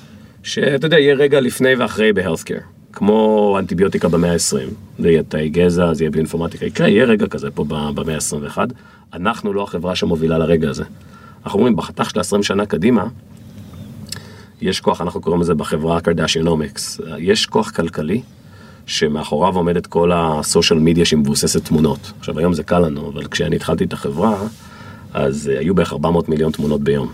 שאתה 0.42 0.86
יודע, 0.86 0.98
יהיה 0.98 1.14
רגע 1.14 1.40
לפני 1.40 1.74
ואחרי 1.74 2.12
ב-healthcare. 2.12 2.62
כמו 2.92 3.56
אנטיביוטיקה 3.58 4.08
במאה 4.08 4.32
ה-20, 4.32 4.72
זה 4.98 5.08
יהיה 5.08 5.22
תאי 5.22 5.48
גזע, 5.48 5.94
זה 5.94 6.04
יהיה 6.04 6.10
באינפורמטיקה, 6.10 6.66
יקרה, 6.66 6.88
יהיה 6.88 7.04
רגע 7.04 7.26
כזה 7.26 7.50
פה 7.50 7.64
במאה 7.68 8.14
ה-21. 8.14 8.58
אנחנו 9.14 9.52
לא 9.52 9.62
החברה 9.62 9.96
שמובילה 9.96 10.38
לרגע 10.38 10.70
הזה. 10.70 10.84
אנחנו 11.44 11.58
אומרים, 11.58 11.76
בחתך 11.76 12.10
של 12.10 12.20
20 12.20 12.42
שנה 12.42 12.66
קדימה, 12.66 13.04
יש 14.60 14.80
כוח, 14.80 15.00
אנחנו 15.00 15.20
קוראים 15.20 15.40
לזה 15.40 15.54
בחברה 15.54 16.00
קרדשיונומיקס, 16.00 17.00
יש 17.18 17.46
כוח 17.46 17.70
כלכלי 17.70 18.22
שמאחוריו 18.88 19.56
עומדת 19.56 19.86
כל 19.86 20.10
הסושיאל 20.14 20.78
מדיה 20.78 21.04
שהיא 21.04 21.18
מבוססת 21.18 21.64
תמונות. 21.64 22.12
עכשיו 22.18 22.38
היום 22.38 22.54
זה 22.54 22.62
קל 22.62 22.78
לנו, 22.78 23.08
אבל 23.08 23.26
כשאני 23.26 23.56
התחלתי 23.56 23.84
את 23.84 23.92
החברה, 23.92 24.36
אז 25.14 25.46
היו 25.46 25.74
בערך 25.74 25.92
400 25.92 26.28
מיליון 26.28 26.52
תמונות 26.52 26.80
ביום. 26.80 27.08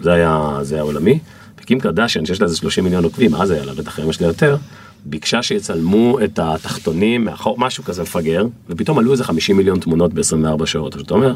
זה 0.00 0.12
היה, 0.12 0.58
זה 0.62 0.74
היה 0.74 0.82
עולמי. 0.82 1.18
וקים 1.60 1.80
קרדשיין, 1.80 2.26
שיש 2.26 2.40
לה 2.40 2.44
איזה 2.44 2.56
30 2.56 2.84
מיליון 2.84 3.04
עוקבים, 3.04 3.34
אז 3.34 3.50
היה 3.50 3.64
לה, 3.64 3.74
בטח 3.74 3.98
היום 3.98 4.10
יש 4.10 4.20
לה 4.20 4.26
יותר, 4.26 4.56
ביקשה 5.04 5.42
שיצלמו 5.42 6.18
את 6.24 6.38
התחתונים 6.38 7.24
מאחור, 7.24 7.58
משהו 7.58 7.84
כזה 7.84 8.02
מפגר, 8.02 8.46
ופתאום 8.70 8.98
עלו 8.98 9.12
איזה 9.12 9.24
50 9.24 9.56
מיליון 9.56 9.80
תמונות 9.80 10.14
ב-24 10.14 10.66
שעות. 10.66 10.94
אז 10.94 11.00
אתה 11.00 11.14
אומר, 11.14 11.34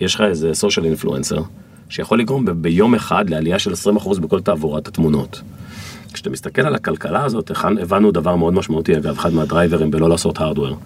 יש 0.00 0.14
לך 0.14 0.20
איזה 0.20 0.54
סושיאל 0.54 0.86
אינפלואנסר, 0.86 1.42
שיכול 1.88 2.18
לגרום 2.18 2.44
ב- 2.44 2.50
ביום 2.50 2.94
אחד 2.94 3.30
לעלייה 3.30 3.58
של 3.58 3.72
20% 3.72 4.20
בכל 4.20 4.40
תעבורת 4.40 4.88
התמונות. 4.88 5.40
כשאתה 6.12 6.30
מסתכל 6.30 6.62
על 6.62 6.74
הכלכלה 6.74 7.24
הזאת, 7.24 7.50
הבנו 7.82 8.10
דבר 8.10 8.36
מאוד 8.36 8.54
משמעותי, 8.54 8.96
אגב, 8.96 9.18
אחד 9.18 9.32
מהדרייברים 9.32 9.90
בלא 9.90 10.08
לעשות 10.08 10.40
hardware, 10.40 10.76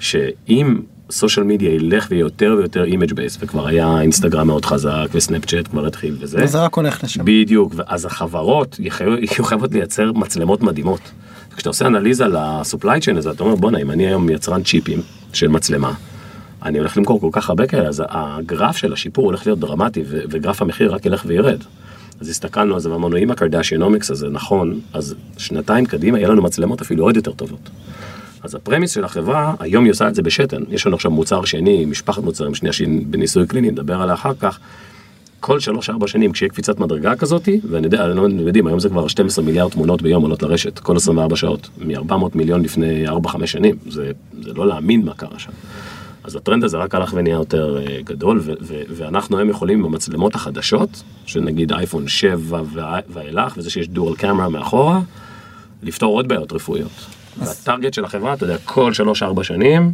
שאם 0.00 0.80
social 1.10 1.46
media 1.46 1.74
ילך 1.74 2.06
ויהיה 2.10 2.20
יותר 2.20 2.54
ויותר 2.58 2.84
image 2.84 3.12
based, 3.12 3.38
וכבר 3.40 3.66
היה 3.66 4.00
אינסטגרם 4.00 4.46
מאוד 4.46 4.64
חזק, 4.64 5.06
וסנאפצ'אט 5.12 5.68
כבר 5.68 5.86
התחיל 5.86 6.16
וזה, 6.20 6.46
זה 6.46 6.64
רק 6.64 6.74
הולך 6.74 7.04
לשם. 7.04 7.20
בדיוק, 7.24 7.72
ואז 7.76 8.04
החברות 8.04 8.76
יהיו 8.78 9.44
חייבות 9.44 9.74
לייצר 9.74 10.12
מצלמות 10.12 10.62
מדהימות. 10.62 11.00
כשאתה 11.56 11.70
עושה 11.70 11.86
אנליזה 11.86 12.26
ל-supply 12.26 13.00
chain 13.06 13.16
הזה, 13.16 13.30
אתה 13.30 13.42
אומר, 13.42 13.54
בואנה, 13.54 13.78
אם 13.78 13.90
אני 13.90 14.06
היום 14.06 14.30
יצרן 14.30 14.62
צ'יפים 14.62 15.00
של 15.32 15.48
מצלמה, 15.48 15.92
אני 16.62 16.78
הולך 16.78 16.96
למכור 16.96 17.20
כל 17.20 17.28
כך 17.32 17.48
הרבה 17.48 17.66
כאלה, 17.66 17.88
אז 17.88 18.02
הגרף 18.08 18.76
של 18.76 18.92
השיפור 18.92 19.24
הולך 19.24 19.46
להיות 19.46 19.58
דרמטי, 19.58 20.02
וגרף 20.06 20.62
המחיר 20.62 20.94
רק 20.94 21.06
ילך 21.06 21.22
וירד. 21.26 21.58
אז 22.20 22.28
הסתכלנו 22.28 22.74
על 22.74 22.80
זה 22.80 22.90
ואמרנו, 22.90 23.16
אם 23.16 23.30
הקרדשיונומיקס 23.30 24.10
הזה 24.10 24.28
נכון, 24.28 24.80
אז 24.92 25.14
שנתיים 25.38 25.86
קדימה 25.86 26.18
יהיה 26.18 26.28
לנו 26.28 26.42
מצלמות 26.42 26.80
אפילו 26.80 27.04
עוד 27.04 27.16
יותר 27.16 27.32
טובות. 27.32 27.70
אז 28.42 28.54
הפרמיס 28.54 28.90
של 28.90 29.04
החברה, 29.04 29.54
היום 29.60 29.84
היא 29.84 29.90
עושה 29.90 30.08
את 30.08 30.14
זה 30.14 30.22
בשתן. 30.22 30.62
יש 30.70 30.86
לנו 30.86 30.96
עכשיו 30.96 31.10
מוצר 31.10 31.44
שני, 31.44 31.84
משפחת 31.84 32.22
מוצרים 32.22 32.54
שנייה 32.54 32.72
שהיא 32.72 33.06
בניסוי 33.06 33.46
קליני, 33.46 33.70
נדבר 33.70 34.02
עליה 34.02 34.14
אחר 34.14 34.34
כך. 34.34 34.58
כל 35.40 35.60
שלוש-ארבע 35.60 36.08
שנים 36.08 36.32
כשיהיה 36.32 36.50
קפיצת 36.50 36.78
מדרגה 36.78 37.16
כזאתי, 37.16 37.60
ואני 37.70 37.86
יודע, 37.86 38.04
אני 38.04 38.16
לא 38.16 38.46
יודעים, 38.46 38.66
היום 38.66 38.80
זה 38.80 38.88
כבר 38.88 39.08
12 39.08 39.44
מיליארד 39.44 39.70
תמונות 39.70 40.02
ביום 40.02 40.22
עולות 40.22 40.42
לרשת, 40.42 40.78
כל 40.78 40.96
24 40.96 41.36
שעות, 41.36 41.68
מ-400 41.78 42.14
מיליון 42.34 42.62
לפני 42.62 43.08
4-5 43.08 43.46
שנים, 43.46 43.76
זה, 43.90 44.10
זה 44.42 44.52
לא 44.54 44.66
להאמין 44.66 45.04
מה 45.04 45.14
קרה 45.14 45.38
שם. 45.38 45.52
אז 46.24 46.36
הטרנד 46.36 46.64
הזה 46.64 46.76
רק 46.76 46.94
הלך 46.94 47.12
ונהיה 47.16 47.34
יותר 47.34 47.78
אה, 47.78 47.98
גדול, 48.04 48.40
ואנחנו 48.96 49.38
היום 49.38 49.50
יכולים 49.50 49.82
במצלמות 49.82 50.34
החדשות, 50.34 51.02
שנגיד 51.26 51.72
אייפון 51.72 52.08
7 52.08 52.62
וה- 52.72 52.98
ואילך, 53.08 53.54
וזה 53.56 53.70
שיש 53.70 53.88
dual 53.88 54.14
camera 54.16 54.48
מאחורה, 54.48 55.00
לפתור 55.82 56.12
עוד 56.16 56.28
בעיות 56.28 56.52
רפואיות. 56.52 56.90
וה 57.38 57.52
target 57.52 57.94
של 57.94 58.04
החברה, 58.04 58.34
אתה 58.34 58.44
יודע, 58.44 58.56
כל 58.64 58.92
3-4 59.38 59.42
שנים, 59.42 59.92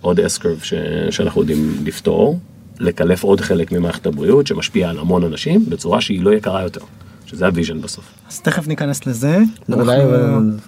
עוד 0.00 0.20
אסקרב 0.20 0.58
ש- 0.62 0.74
שאנחנו 1.10 1.40
יודעים 1.40 1.74
לפתור, 1.84 2.38
לקלף 2.80 3.22
עוד 3.22 3.40
חלק 3.40 3.72
ממערכת 3.72 4.06
הבריאות 4.06 4.46
שמשפיע 4.46 4.90
על 4.90 4.98
המון 4.98 5.24
אנשים 5.24 5.64
בצורה 5.68 6.00
שהיא 6.00 6.22
לא 6.22 6.30
יקרה 6.34 6.62
יותר, 6.62 6.80
שזה 7.26 7.46
ה 7.46 7.51
vision 7.51 7.80
בסוף. 7.80 8.04
אז 8.30 8.40
תכף 8.40 8.68
ניכנס 8.68 9.06
לזה. 9.06 9.38
אולי 9.72 9.96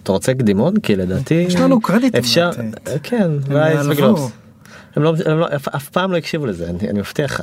אתה 0.03 0.13
רוצה 0.13 0.35
קדימון? 0.35 0.81
כי 0.81 0.97
לדעתי... 0.97 1.35
יש 1.35 1.57
לנו 1.57 1.81
קרדיטים 1.81 2.21
אפשר, 2.21 2.51
כן. 3.03 3.31
וגלובס. 3.91 4.31
הם 4.99 5.05
לא, 5.05 5.15
הם 5.27 5.39
לא, 5.39 5.47
אף, 5.57 5.69
אף 5.69 5.89
פעם 5.89 6.13
לא 6.13 6.17
הקשיבו 6.17 6.47
לזה, 6.47 6.69
אני, 6.69 6.91
אני 6.91 6.99
מבטיח 6.99 7.41
לך. 7.41 7.43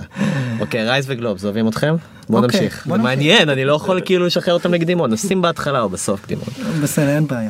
אוקיי, 0.60 0.86
רייז 0.86 1.06
וגלובס, 1.10 1.44
אוהבים 1.44 1.68
אתכם? 1.68 1.96
בוא 2.30 2.40
אוקיי, 2.40 2.62
נמשיך. 2.62 2.88
בוא 2.88 2.98
זה 2.98 3.04
נמשיך. 3.04 3.18
מעניין, 3.18 3.50
אני 3.50 3.66
לא 3.66 3.74
יכול 3.74 4.02
כאילו 4.06 4.26
לשחרר 4.26 4.54
אותם 4.54 4.74
לקדימון, 4.74 5.14
נשים 5.14 5.42
בהתחלה 5.42 5.82
או 5.82 5.90
בסוף 5.90 6.22
קדימון. 6.26 6.46
בסדר, 6.84 7.10
אין 7.10 7.28
בעיה. 7.28 7.50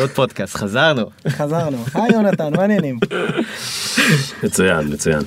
עוד 0.00 0.10
פודקאסט, 0.10 0.56
חזרנו. 0.56 1.10
חזרנו. 1.28 1.84
היי 1.94 2.12
יונתן, 2.12 2.52
מה 2.56 2.62
העניינים? 2.62 2.98
מצוין, 4.42 4.88
מצוין. 4.92 5.22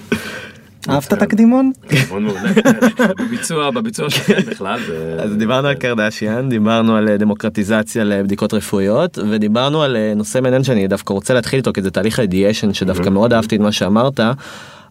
אהבת 0.90 1.14
את 1.14 1.22
הקדימון? 1.22 1.72
מאוד 2.10 2.22
מעולה. 2.22 2.42
בביצוע, 3.20 3.72
בביצוע 3.72 4.10
שלכם 4.10 4.52
בכלל. 4.52 4.80
אז 5.20 5.36
דיברנו 5.38 5.68
על 5.68 5.74
קרדשיאן, 5.74 6.50
דיברנו 6.50 6.96
על 6.96 7.10
אה, 7.10 7.18
דמוקרטיזציה 7.18 8.04
לבדיקות 8.04 8.54
רפואיות, 8.54 9.18
ודיברנו 9.32 9.84
על 9.84 9.96
אה, 9.96 10.14
נושא 10.16 10.40
מעניין 10.42 10.64
שאני 10.64 10.88
דווקא 10.88 11.14
רוצה 11.14 11.34
להתחיל 11.34 11.58
איתו, 11.58 11.74
כי 11.74 11.82
זה 11.82 11.92
תהליך 11.92 12.20
האידיאשן 12.20 12.74
שדווקא 12.74 13.10
מאוד 13.10 13.34
אהבתי 13.34 13.56
את 13.56 13.62
מה 13.62 13.72
שאמרת. 13.72 14.20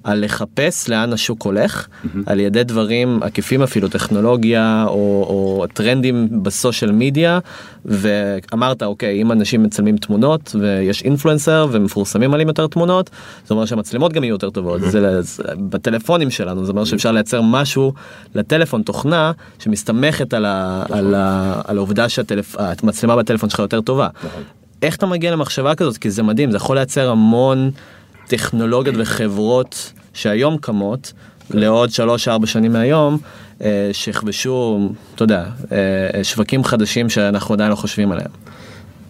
על 0.04 0.24
לחפש 0.24 0.88
לאן 0.88 1.12
השוק 1.12 1.42
הולך 1.42 1.86
על 2.26 2.40
ידי 2.40 2.64
דברים 2.64 3.22
עקיפים 3.22 3.62
אפילו 3.62 3.88
טכנולוגיה 3.88 4.84
או, 4.88 4.92
או 5.28 5.66
טרנדים 5.74 6.42
בסושיאל 6.42 6.92
מדיה 6.92 7.38
ואמרת 7.84 8.82
אוקיי 8.82 9.22
אם 9.22 9.32
אנשים 9.32 9.62
מצלמים 9.62 9.96
תמונות 9.96 10.56
ויש 10.60 11.02
אינפלואנסר 11.02 11.66
ומפורסמים 11.72 12.34
עליהם 12.34 12.48
יותר 12.48 12.66
תמונות 12.66 13.10
זה 13.46 13.54
אומר 13.54 13.64
שהמצלמות 13.64 14.12
גם 14.12 14.24
יהיו 14.24 14.34
יותר 14.34 14.50
טובות. 14.50 14.80
זה, 14.80 15.22
זה 15.22 15.42
בטלפונים 15.56 16.30
שלנו 16.30 16.64
זה 16.64 16.72
אומר 16.72 16.84
שאפשר 16.84 17.12
לייצר 17.12 17.42
משהו 17.42 17.92
לטלפון 18.34 18.82
תוכנה 18.82 19.32
שמסתמכת 19.58 20.34
על, 20.34 20.44
ה, 20.44 20.84
על, 20.90 21.14
ה, 21.14 21.60
על 21.64 21.76
העובדה 21.76 22.08
שהמצלמה 22.08 23.16
בטלפון 23.16 23.50
שלך 23.50 23.58
יותר 23.58 23.80
טובה. 23.80 24.08
איך 24.82 24.96
אתה 24.96 25.06
מגיע 25.06 25.30
למחשבה 25.30 25.74
כזאת? 25.74 25.96
כי 25.96 26.10
זה 26.10 26.22
מדהים 26.22 26.50
זה 26.50 26.56
יכול 26.56 26.76
לייצר 26.76 27.10
המון 27.10 27.70
טכנולוגיות 28.32 28.96
וחברות 28.98 29.92
שהיום 30.14 30.58
קמות 30.58 31.12
לעוד 31.50 31.90
3-4 32.42 32.46
שנים 32.46 32.72
מהיום 32.72 33.18
אה, 33.62 33.90
שיכבשו 33.92 34.88
אתה 35.14 35.22
יודע 35.22 35.44
אה, 35.72 36.24
שווקים 36.24 36.64
חדשים 36.64 37.10
שאנחנו 37.10 37.54
עדיין 37.54 37.70
לא 37.70 37.74
חושבים 37.74 38.12
עליהם. 38.12 38.30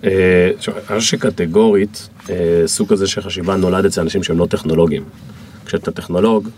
אה, 0.04 0.50
אני 0.66 0.98
חושב 0.98 1.00
שקטגורית, 1.00 2.08
אה, 2.30 2.62
סוג 2.66 2.88
כזה 2.88 3.06
של 3.06 3.20
חשיבה 3.20 3.56
נולד 3.56 3.84
אצל 3.84 4.00
אנשים 4.00 4.22
שהם 4.22 4.38
לא 4.38 4.46
טכנולוגים. 4.46 5.04
כשאתה 5.66 5.90
טכנולוג, 5.90 6.48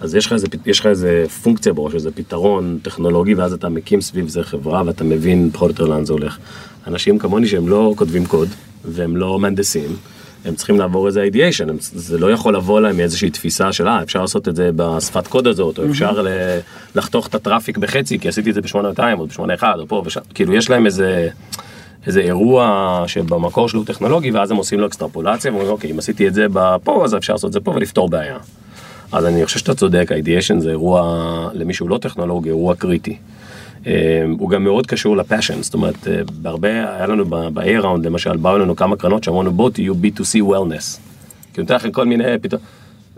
אז 0.00 0.14
יש 0.14 0.26
לך 0.26 0.32
איזה, 0.32 0.46
יש 0.66 0.80
לך 0.80 0.86
איזה 0.86 1.24
פונקציה 1.42 1.72
בראש, 1.72 1.94
איזה 1.94 2.10
פתרון 2.10 2.78
טכנולוגי, 2.82 3.34
ואז 3.34 3.52
אתה 3.52 3.68
מקים 3.68 4.00
סביב 4.00 4.28
זה 4.28 4.42
חברה 4.42 4.82
ואתה 4.86 5.04
מבין 5.04 5.50
פחות 5.52 5.68
או 5.68 5.72
יותר 5.72 5.84
לאן 5.84 6.04
זה 6.04 6.12
הולך. 6.12 6.38
אנשים 6.86 7.18
כמוני 7.18 7.48
שהם 7.48 7.68
לא 7.68 7.94
כותבים 7.96 8.26
קוד, 8.26 8.48
והם 8.84 9.16
לא 9.16 9.38
מהנדסים, 9.38 9.96
הם 10.44 10.54
צריכים 10.54 10.78
לעבור 10.78 11.06
איזה 11.06 11.22
אידיאשן, 11.22 11.66
זה 11.80 12.18
לא 12.18 12.32
יכול 12.32 12.56
לבוא 12.56 12.80
להם 12.80 12.96
מאיזושהי 12.96 13.30
תפיסה 13.30 13.72
של 13.72 13.88
אה, 13.88 14.02
אפשר 14.02 14.20
לעשות 14.20 14.48
את 14.48 14.56
זה 14.56 14.70
בשפת 14.76 15.26
קוד 15.26 15.46
הזאת, 15.46 15.78
או 15.78 15.84
אפשר 15.90 16.24
לחתוך 16.94 17.26
את 17.26 17.34
הטראפיק 17.34 17.78
בחצי, 17.78 18.18
כי 18.18 18.28
עשיתי 18.28 18.50
את 18.50 18.54
זה 18.54 18.60
ב-8200 18.60 19.18
או 19.18 19.26
ב-81 19.26 19.62
או 19.78 19.88
פה 19.88 20.02
ושם, 20.06 20.20
כאילו 20.34 20.54
יש 20.54 20.70
להם 20.70 20.86
איזה... 20.86 21.28
איזה 22.06 22.20
אירוע 22.20 23.04
שבמקור 23.06 23.68
שלו 23.68 23.80
הוא 23.80 23.86
טכנולוגי 23.86 24.30
ואז 24.30 24.50
הם 24.50 24.56
עושים 24.56 24.80
לו 24.80 24.86
אקסטרפולציה 24.86 25.50
ואומרים 25.50 25.70
אוקיי 25.70 25.90
אם 25.90 25.98
עשיתי 25.98 26.28
את 26.28 26.34
זה 26.34 26.46
פה 26.84 27.04
אז 27.04 27.16
אפשר 27.16 27.32
לעשות 27.32 27.48
את 27.48 27.52
זה 27.52 27.60
פה 27.60 27.70
ולפתור 27.70 28.08
בעיה. 28.08 28.38
אז 29.12 29.26
אני 29.26 29.44
חושב 29.46 29.58
שאתה 29.58 29.74
צודק, 29.74 30.12
האידיאשן 30.12 30.60
זה 30.60 30.70
אירוע 30.70 31.50
למי 31.54 31.74
שהוא 31.74 31.90
לא 31.90 31.98
טכנולוגי, 31.98 32.48
אירוע 32.48 32.74
קריטי. 32.74 33.16
אה, 33.86 34.24
הוא 34.38 34.50
גם 34.50 34.64
מאוד 34.64 34.86
קשור 34.86 35.16
לפאשן, 35.16 35.62
זאת 35.62 35.74
אומרת, 35.74 36.08
אה, 36.08 36.20
בהרבה, 36.42 36.68
היה 36.68 37.06
לנו 37.06 37.24
ב-A 37.24 37.80
round 37.82 38.06
למשל, 38.06 38.36
באו 38.36 38.56
אלינו 38.56 38.76
כמה 38.76 38.96
קרנות 38.96 39.24
שאמרנו 39.24 39.52
בואו 39.52 39.70
תהיו 39.70 39.94
B2C 39.94 40.42
wellness. 40.42 40.98
כי 41.54 41.60
נותן 41.60 41.74
לכם 41.74 41.92
כל 41.92 42.06
מיני 42.06 42.38
פתאום, 42.42 42.60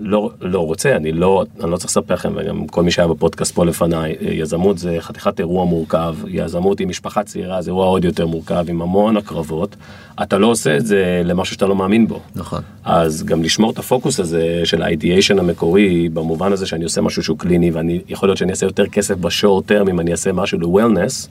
לא, 0.01 0.31
לא 0.41 0.61
רוצה, 0.61 0.97
אני 0.97 1.13
לא, 1.13 1.45
אני 1.63 1.71
לא 1.71 1.77
צריך 1.77 1.91
לספר 1.91 2.15
לכם, 2.15 2.33
וגם 2.37 2.67
כל 2.67 2.83
מי 2.83 2.91
שהיה 2.91 3.09
בפודקאסט 3.09 3.55
פה 3.55 3.65
לפניי, 3.65 4.17
אה, 4.23 4.33
יזמות 4.33 4.79
זה 4.79 4.97
חתיכת 5.01 5.41
אירוע 5.41 5.65
מורכב, 5.65 6.17
יזמות 6.29 6.81
עם 6.81 6.89
משפחה 6.89 7.23
צעירה 7.23 7.63
זה 7.63 7.71
אירוע 7.71 7.87
עוד 7.87 8.05
יותר 8.05 8.27
מורכב, 8.27 8.65
עם 8.69 8.83
המון 8.83 9.17
הקרבות, 9.17 9.77
אתה 10.23 10.39
לא 10.39 10.47
עושה 10.47 10.77
את 10.77 10.87
זה 10.87 11.23
למשהו 11.25 11.55
שאתה 11.55 11.67
לא 11.67 11.77
מאמין 11.77 12.07
בו. 12.07 12.21
נכון. 12.35 12.63
אז 12.85 13.25
גם 13.25 13.43
לשמור 13.43 13.71
את 13.71 13.79
הפוקוס 13.79 14.21
הזה 14.21 14.61
של 14.65 14.83
ה 14.83 14.89
ideation 14.89 15.39
המקורי, 15.39 16.09
במובן 16.09 16.53
הזה 16.53 16.67
שאני 16.67 16.85
עושה 16.85 17.01
משהו 17.01 17.23
שהוא 17.23 17.39
קליני, 17.39 17.71
ואני 17.71 18.01
יכול 18.09 18.29
להיות 18.29 18.39
שאני 18.39 18.51
אעשה 18.51 18.67
יותר 18.67 18.87
כסף 18.87 19.15
ב 19.15 19.23
short 19.23 19.67
term 19.67 19.89
אם 19.89 20.01
אני 20.01 20.13
אעשה 20.13 20.33
משהו 20.33 20.59
ל-wellness, 20.59 21.29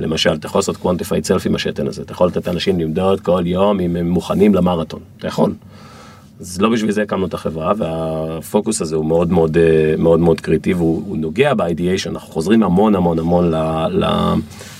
למשל, 0.00 0.32
אתה 0.34 0.46
יכול 0.46 0.58
לעשות 0.58 0.76
quantified 0.76 1.26
self 1.26 1.46
עם 1.46 1.54
השתן 1.54 1.86
הזה, 1.86 2.02
אתה 2.02 2.12
יכול 2.12 2.28
לתת 2.28 2.46
לאנשים 2.46 2.80
למדוד 2.80 3.20
כל 3.20 3.42
יום 3.46 3.80
אם 3.80 3.96
הם 3.96 4.08
מוכנים 4.08 4.54
למרתון, 4.54 5.00
אתה 5.18 5.26
יכול. 5.26 5.52
אז 6.40 6.60
לא 6.60 6.68
בשביל 6.68 6.90
זה 6.90 7.02
הקמנו 7.02 7.26
את 7.26 7.34
החברה, 7.34 7.72
והפוקוס 7.76 8.82
הזה 8.82 8.96
הוא 8.96 9.06
מאוד 9.06 9.32
מאוד 9.32 9.56
אה, 9.56 9.94
מאוד 9.98 10.20
מאוד 10.20 10.40
קריטי, 10.40 10.74
והוא 10.74 11.02
הוא 11.06 11.16
נוגע 11.16 11.54
ב 11.54 11.60
ideation, 11.60 12.10
אנחנו 12.10 12.32
חוזרים 12.32 12.62
המון 12.62 12.94
המון 12.94 13.18
המון 13.18 13.52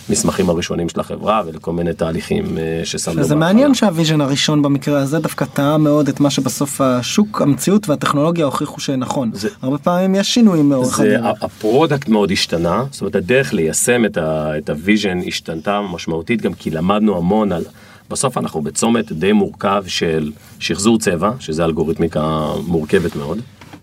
למסמכים 0.09 0.51
הראשונים 0.51 0.89
של 0.89 1.01
החברה 1.01 1.43
ולכל 1.47 1.73
מיני 1.73 1.95
תהליכים 1.95 2.59
אה, 2.59 2.81
ששמנו. 2.85 3.25
זה 3.25 3.35
מעניין 3.35 3.75
שה 3.75 3.90
vision 3.90 4.21
הראשון 4.21 4.63
במקרה 4.63 4.99
הזה 4.99 5.19
דווקא 5.19 5.45
טעה 5.45 5.79
מאוד 5.79 6.09
את 6.09 6.21
מה 6.21 6.31
שבסוף 6.31 6.81
השוק, 6.81 7.43
המציאות 7.43 7.89
והטכנולוגיה 7.89 8.45
הוכיחו 8.45 8.81
שנכון. 8.81 9.31
זה, 9.35 9.49
הרבה 9.63 9.79
פעמים 9.79 10.15
יש 10.15 10.35
שינויים 10.35 10.69
מאורך 10.69 11.01
הדרך. 11.01 11.43
ה 11.43 11.51
product 11.51 12.09
מאוד 12.09 12.31
השתנה, 12.31 12.85
זאת 12.91 13.01
אומרת 13.01 13.17
הדרך 13.17 13.55
ליישם 13.55 14.03
את 14.15 14.71
ה 14.71 14.77
vision 14.77 15.19
השתנתה 15.27 15.81
משמעותית 15.93 16.43
גם 16.43 16.55
כי 16.55 16.71
למדנו 16.71 17.17
המון 17.17 17.53
על... 17.53 17.65
בסוף 18.11 18.39
אנחנו 18.39 18.63
בצומת 18.63 19.13
די 19.13 19.33
מורכב 19.33 19.85
של 19.87 20.33
שחזור 20.59 20.99
צבע, 20.99 21.31
שזה 21.41 21.65
אלגוריתמיקה 21.65 22.53
מורכבת 22.67 23.17
מאוד. 23.17 23.39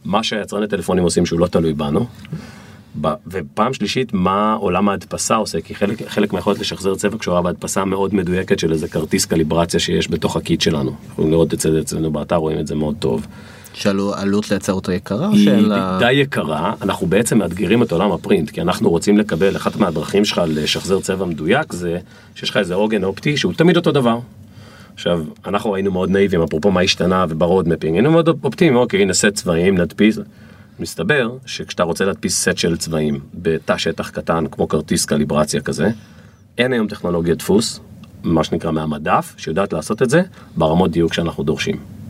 מה 0.06 0.24
שיצרני 0.24 0.68
טלפונים 0.68 1.04
עושים 1.04 1.26
שהוא 1.26 1.40
לא 1.40 1.48
תלוי 1.48 1.74
בנו. 1.74 2.06
ופעם 3.28 3.74
שלישית, 3.74 4.14
מה 4.14 4.54
עולם 4.54 4.90
ההדפסה 4.90 5.36
עושה, 5.36 5.62
כי 5.62 5.76
חלק, 5.76 6.08
חלק 6.08 6.34
מהיכולת 6.34 6.60
לשחזר 6.60 6.96
צבע 6.96 7.18
קשורה 7.18 7.42
בהדפסה 7.42 7.86
מאוד 7.86 8.16
מדויקת 8.16 8.60
של 8.60 8.72
איזה 8.72 8.88
כרטיס 8.88 9.26
calibration 9.26 9.80
שיש 9.80 10.12
בתוך 10.12 10.36
ה 10.36 10.42
kit 10.42 10.62
שלנו. 10.62 10.96
אפשר 11.10 11.30
לראות 11.30 11.54
את 11.54 11.60
זה 11.60 11.80
אצלנו 11.80 12.12
באתר, 12.12 12.36
רואים 12.36 12.60
את 12.60 12.68
זה 12.68 12.76
מאוד 12.76 12.96
טוב. 13.00 13.28
שעלות 13.74 14.52
לייצר 14.52 14.74
אותו 14.74 14.92
יקרה? 14.92 15.30
היא 15.30 15.50
לה... 15.52 15.98
די 16.00 16.12
יקרה, 16.12 16.74
אנחנו 16.82 17.08
בעצם 17.08 17.38
מאתגרים 17.38 17.84
את 17.84 17.92
עולם 17.92 18.12
ה 18.12 18.17
print, 18.17 18.50
כי 18.50 18.62
אנחנו 18.62 18.90
רוצים 18.90 19.18
לקבל, 19.18 19.56
אחת 19.56 19.76
מהדרכים 19.76 20.26
שלך 20.26 20.42
לשחזר 20.48 21.00
צבע 21.00 21.26
מדויק 21.26 21.74
זה 21.74 21.98
שיש 22.36 22.50
לך 22.50 22.58
איזה 22.58 22.74
עוגן 22.74 23.04
אופטי 23.04 23.38
שהוא 23.38 23.54
תמיד 23.54 23.78
אותו 23.78 23.92
דבר. 23.92 24.20
עכשיו, 24.94 25.24
אנחנו 25.46 25.76
היינו 25.76 25.92
מאוד 25.92 26.10
נאיבים, 26.10 26.42
אפרופו 26.42 26.72
מה 26.72 26.82
השתנה 26.82 27.26
וב 27.30 27.43
road 27.43 27.68
mapping, 27.68 27.94
היינו 27.94 28.12
מאוד 28.12 28.30
אופטימיים, 28.44 28.78
אוקיי, 28.78 29.06
נעשה 29.06 29.32
צבעים, 29.32 29.78
נדפיס. 29.78 30.20
מסתבר 30.80 31.30
שכשאתה 31.46 31.84
רוצה 31.84 32.06
להדפיס 32.06 32.42
סט 32.42 32.58
של 32.58 32.78
צבעים 32.78 33.20
בתא 33.34 33.78
שטח 33.78 34.10
קטן, 34.10 34.44
כמו 34.52 34.68
כרטיס 34.68 35.06
calibration 35.06 35.62
כזה, 35.62 35.90
אין 36.58 36.74
היום 36.74 36.88
טכנולוגיה 36.88 37.36
דפוס, 37.36 37.80
מה 38.24 38.44
שנקרא 38.44 38.72
מהמדף, 38.72 39.34
שיודעת 39.38 39.74
לעשות 39.74 40.02
את 40.02 40.10
זה 40.10 40.22
ברמות 40.56 40.92
דיוק 40.92 41.14
שאנחנו 41.14 41.44
דורשים. 41.44 42.01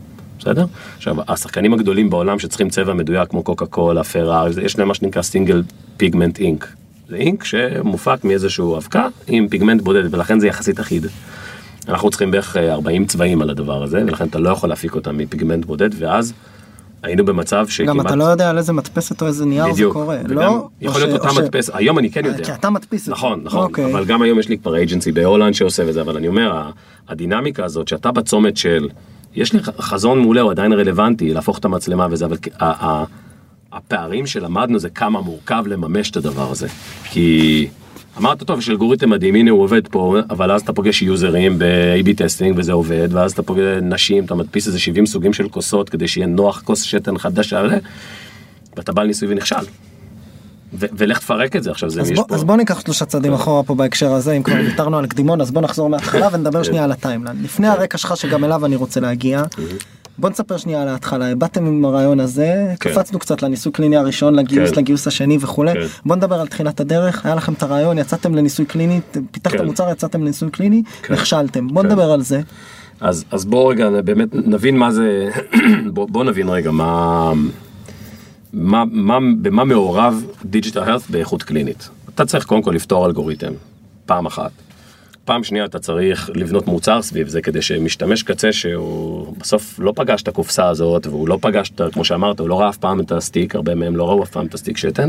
בסדר? 0.42 0.64
עכשיו, 0.96 1.16
השחקנים 1.28 1.74
הגדולים 1.74 2.10
בעולם 2.10 2.38
שצריכים 2.38 2.70
צבע 2.70 2.94
מדויק, 2.94 3.30
כמו 3.30 3.42
קוקה 3.42 3.66
קולה, 3.66 4.04
פרארי, 4.04 4.50
יש 4.62 4.78
להם 4.78 4.88
מה 4.88 4.94
שנקרא 4.94 5.22
single 5.22 5.62
pigment 5.96 6.38
ink. 6.38 6.68
זה 7.08 7.16
ink 7.16 7.44
שמופק 7.44 8.24
מאיזשהו 8.24 8.76
אבקה 8.76 9.08
עם 9.26 9.48
פיגמנט 9.48 9.82
בודד, 9.82 10.14
ולכן 10.14 10.40
זה 10.40 10.46
יחסית 10.46 10.80
אחיד. 10.80 11.06
אנחנו 11.88 12.10
צריכים 12.10 12.30
בערך 12.30 12.56
40 12.56 13.06
צבעים 13.06 13.42
על 13.42 13.50
הדבר 13.50 13.82
הזה, 13.82 14.02
ולכן 14.06 14.28
אתה 14.28 14.38
לא 14.38 14.50
יכול 14.50 14.68
להפיק 14.68 14.94
אותם 14.94 15.18
מפיגמנט 15.18 15.64
בודד, 15.64 15.90
ואז 15.98 16.32
היינו 17.02 17.24
במצב 17.24 17.66
שכמעט... 17.68 17.96
גם 17.96 18.00
אתה 18.00 18.16
לא 18.16 18.24
יודע 18.24 18.50
על 18.50 18.58
איזה 18.58 18.72
מדפסת 18.72 19.22
או 19.22 19.26
איזה 19.26 19.44
נייר 19.44 19.72
בדיוק. 19.72 19.92
זה 19.92 20.00
קורה, 20.00 20.18
לא? 20.28 20.68
יכול 20.80 21.00
להיות 21.00 21.20
אותה 21.20 21.34
ש... 21.34 21.38
מדפס, 21.38 21.70
היום 21.74 21.98
אני 21.98 22.10
כן 22.10 22.24
יודע. 22.24 22.44
כי 22.44 22.52
אתה 22.52 22.70
מדפיס 22.70 23.00
את 23.00 23.06
זה. 23.06 23.12
נכון, 23.12 23.40
נכון, 23.44 23.64
אוקיי. 23.64 23.92
אבל 23.92 24.04
גם 24.04 24.22
היום 24.22 24.38
יש 24.38 24.48
לי 24.48 24.58
כבר 24.58 24.76
agency 24.76 25.12
בהולנד 25.12 25.54
שעושה 25.54 25.88
את 25.88 25.94
זה, 25.94 26.00
אבל 26.00 26.16
אני 26.16 26.28
אומר, 26.28 26.62
הדינמיקה 27.08 27.64
הזאת 27.64 27.88
שאתה 27.88 28.12
בצומת 28.12 28.56
של, 28.56 28.88
יש 29.34 29.52
לי 29.52 29.62
חזון 29.62 30.20
מעולה, 30.20 30.40
הוא 30.40 30.50
עדיין 30.50 30.72
רלוונטי, 30.72 31.34
להפוך 31.34 31.58
את 31.58 31.64
המצלמה 31.64 32.06
וזה, 32.10 32.24
אבל 32.24 32.36
הפערים 33.72 34.26
שלמדנו 34.26 34.78
זה 34.78 34.90
כמה 34.90 35.20
מורכב 35.20 35.64
לממש 35.66 36.10
את 36.10 36.16
הדבר 36.16 36.50
הזה. 36.50 36.68
כי... 37.04 37.68
אמרת 38.18 38.42
טוב 38.42 38.58
יש 38.58 38.70
אלגוריתם 38.70 39.10
מדהים 39.10 39.34
הנה 39.34 39.50
הוא 39.50 39.62
עובד 39.62 39.88
פה 39.88 40.16
אבל 40.30 40.52
אז 40.52 40.62
אתה 40.62 40.72
פוגש 40.72 41.02
יוזרים 41.02 41.58
ב-AB 41.58 42.16
testing 42.16 42.54
וזה 42.58 42.72
עובד 42.72 43.08
ואז 43.12 43.32
אתה 43.32 43.42
פוגש 43.42 43.62
נשים 43.82 44.24
אתה 44.24 44.34
מדפיס 44.34 44.66
איזה 44.66 44.78
70 44.78 45.06
סוגים 45.06 45.32
של 45.32 45.48
כוסות 45.48 45.88
כדי 45.88 46.08
שיהיה 46.08 46.26
נוח 46.26 46.62
כוס 46.64 46.82
שתן 46.82 47.18
חדשה 47.18 47.62
ואתה 48.76 48.92
בא 48.92 49.02
לניסוי 49.02 49.28
ונכשל. 49.28 49.56
ולך 50.74 51.18
תפרק 51.18 51.56
את 51.56 51.62
זה 51.62 51.70
עכשיו 51.70 51.90
זה 51.90 52.00
אז, 52.00 52.10
בוא, 52.10 52.24
פה... 52.28 52.34
אז 52.34 52.44
בוא 52.44 52.56
ניקח 52.56 52.80
שלושה 52.80 53.04
צעדים 53.04 53.32
אחורה 53.32 53.62
פה 53.62 53.74
בהקשר 53.74 54.12
הזה 54.12 54.32
אם 54.32 54.42
כבר 54.42 54.54
ויתרנו 54.54 54.98
על 54.98 55.06
קדימון 55.06 55.40
אז 55.40 55.50
בוא 55.50 55.62
נחזור 55.62 55.90
מההתחלה 55.90 56.28
ונדבר 56.32 56.58
כן. 56.58 56.64
שנייה 56.64 56.84
על 56.84 56.92
הטיימלנד 56.92 57.44
לפני 57.44 57.66
כן. 57.66 57.72
הרקע 57.72 57.98
שלך 57.98 58.16
שגם 58.16 58.44
אליו 58.44 58.66
אני 58.66 58.76
רוצה 58.76 59.00
להגיע. 59.00 59.42
בוא 60.18 60.30
נספר 60.30 60.56
שנייה 60.56 60.82
על 60.82 60.88
ההתחלה 60.88 61.34
באתם 61.34 61.66
עם 61.66 61.84
הרעיון 61.84 62.20
הזה 62.20 62.74
כן. 62.80 62.90
קפצנו 62.90 63.18
קצת 63.18 63.42
לניסוי 63.42 63.72
קליני 63.72 63.96
הראשון 63.96 64.34
לגיוס 64.34 64.70
כן. 64.70 64.76
לגיוס 64.76 65.06
השני 65.06 65.38
וכולי 65.40 65.72
כן. 65.72 65.80
בוא 66.06 66.16
נדבר 66.16 66.40
על 66.40 66.46
תחילת 66.46 66.80
הדרך 66.80 67.26
היה 67.26 67.34
לכם 67.34 67.52
את 67.52 67.62
הרעיון 67.62 67.98
יצאתם 67.98 68.34
לניסוי 68.34 68.66
קליני 68.66 69.00
פיתחת 69.30 69.56
כן. 69.56 69.64
מוצר 69.64 69.90
יצאתם 69.90 70.22
לניסוי 70.22 70.50
קליני 70.50 70.82
כן. 71.02 71.14
נכשלתם 71.14 71.68
בוא 71.68 71.82
כן. 71.82 71.88
נדבר 71.88 72.12
על 72.12 72.22
זה. 72.22 72.40
אז 73.00 73.24
אז 73.30 73.44
בוא 73.44 73.72
רגע 73.72 73.90
באמת 74.04 74.28
נבין 74.34 74.76
מה 74.76 74.92
זה 74.92 75.28
בוא, 75.94 76.08
בוא 76.10 76.24
נבין 76.24 76.48
רגע 76.48 76.70
מה. 76.70 77.32
מה, 78.52 78.84
מה, 78.90 79.18
במה 79.42 79.64
מעורב 79.64 80.24
digital 80.44 80.80
health 80.80 81.10
באיכות 81.10 81.42
קלינית. 81.42 81.88
אתה 82.14 82.24
צריך 82.26 82.44
קודם 82.44 82.62
כל 82.62 82.70
לפתור 82.70 83.06
אלגוריתם, 83.06 83.52
פעם 84.06 84.26
אחת. 84.26 84.50
פעם 85.24 85.44
שנייה 85.44 85.64
אתה 85.64 85.78
צריך 85.78 86.30
לבנות 86.34 86.66
מוצר 86.66 87.02
סביב 87.02 87.28
זה 87.28 87.42
כדי 87.42 87.62
שמשתמש 87.62 88.22
קצה 88.22 88.52
שהוא 88.52 89.34
בסוף 89.38 89.78
לא 89.78 89.92
פגש 89.96 90.22
את 90.22 90.28
הקופסה 90.28 90.68
הזאת 90.68 91.06
והוא 91.06 91.28
לא 91.28 91.38
פגש, 91.40 91.72
כמו 91.92 92.04
שאמרת, 92.04 92.40
הוא 92.40 92.48
לא 92.48 92.60
ראה 92.60 92.68
אף 92.68 92.76
פעם 92.76 93.00
את 93.00 93.12
ה 93.12 93.18
stick, 93.18 93.54
הרבה 93.54 93.74
מהם 93.74 93.96
לא 93.96 94.08
ראו 94.08 94.22
אף 94.22 94.30
פעם 94.30 94.46
את 94.46 94.54
ה 94.54 94.58
stick 94.58 94.76
שתן. 94.76 95.08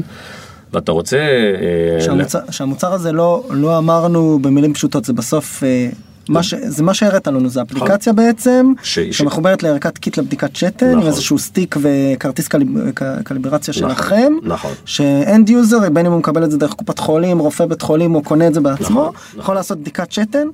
ואתה 0.74 0.92
רוצה... 0.92 1.18
אה, 1.18 2.02
שהמוצר, 2.02 2.40
שהמוצר 2.52 2.94
הזה 2.94 3.12
לא, 3.12 3.44
לא 3.50 3.78
אמרנו 3.78 4.40
במילים 4.42 4.74
פשוטות, 4.74 5.06
זה 5.06 5.14
בסוף 5.14 5.64
אה, 5.64 5.90
מה 6.30 6.44
ש... 6.44 6.54
זה 6.54 6.84
מה 6.84 6.94
שהראית 6.94 7.28
לנו 7.28 7.50
זה 7.50 7.62
אפליקציה 7.62 8.14
נכון. 8.14 8.26
בעצם 8.26 8.74
ש... 8.84 9.00
שמחוברת 9.00 9.64
לערכת 9.64 9.98
kit 9.98 10.18
לבדיקת 10.18 10.56
שתן 10.56 10.88
נכון. 10.90 11.02
עם 11.02 11.08
איזשהו 11.08 11.40
stick 11.40 11.76
וכרטיס 11.82 12.48
calib... 12.48 12.70
calibration 13.24 13.74
נכון. 13.78 13.96
שלכם 13.96 14.34
נכון 14.44 14.72
ש 14.86 15.11
end 15.11 15.50
user 15.50 15.90
בין 15.90 16.06
אם 16.06 16.12
הוא 16.12 16.20
מקבל 16.20 16.44
את 16.44 16.52
זה 16.52 16.58
דרך 16.58 16.74
קופת 16.74 17.00
חולים 17.00 17.40
רופא 17.40 17.66
בית 17.66 17.82
חולים 17.82 18.16
או 18.16 18.24
קונה 18.24 18.48
את 18.48 18.54
זה 18.54 18.62
בעצמו 18.62 19.02
נכון, 19.02 19.14
יכול 19.30 19.40
נכון. 19.40 19.56
לעשות 19.56 19.80
בדיקת 19.80 20.12
שתן. 20.12 20.48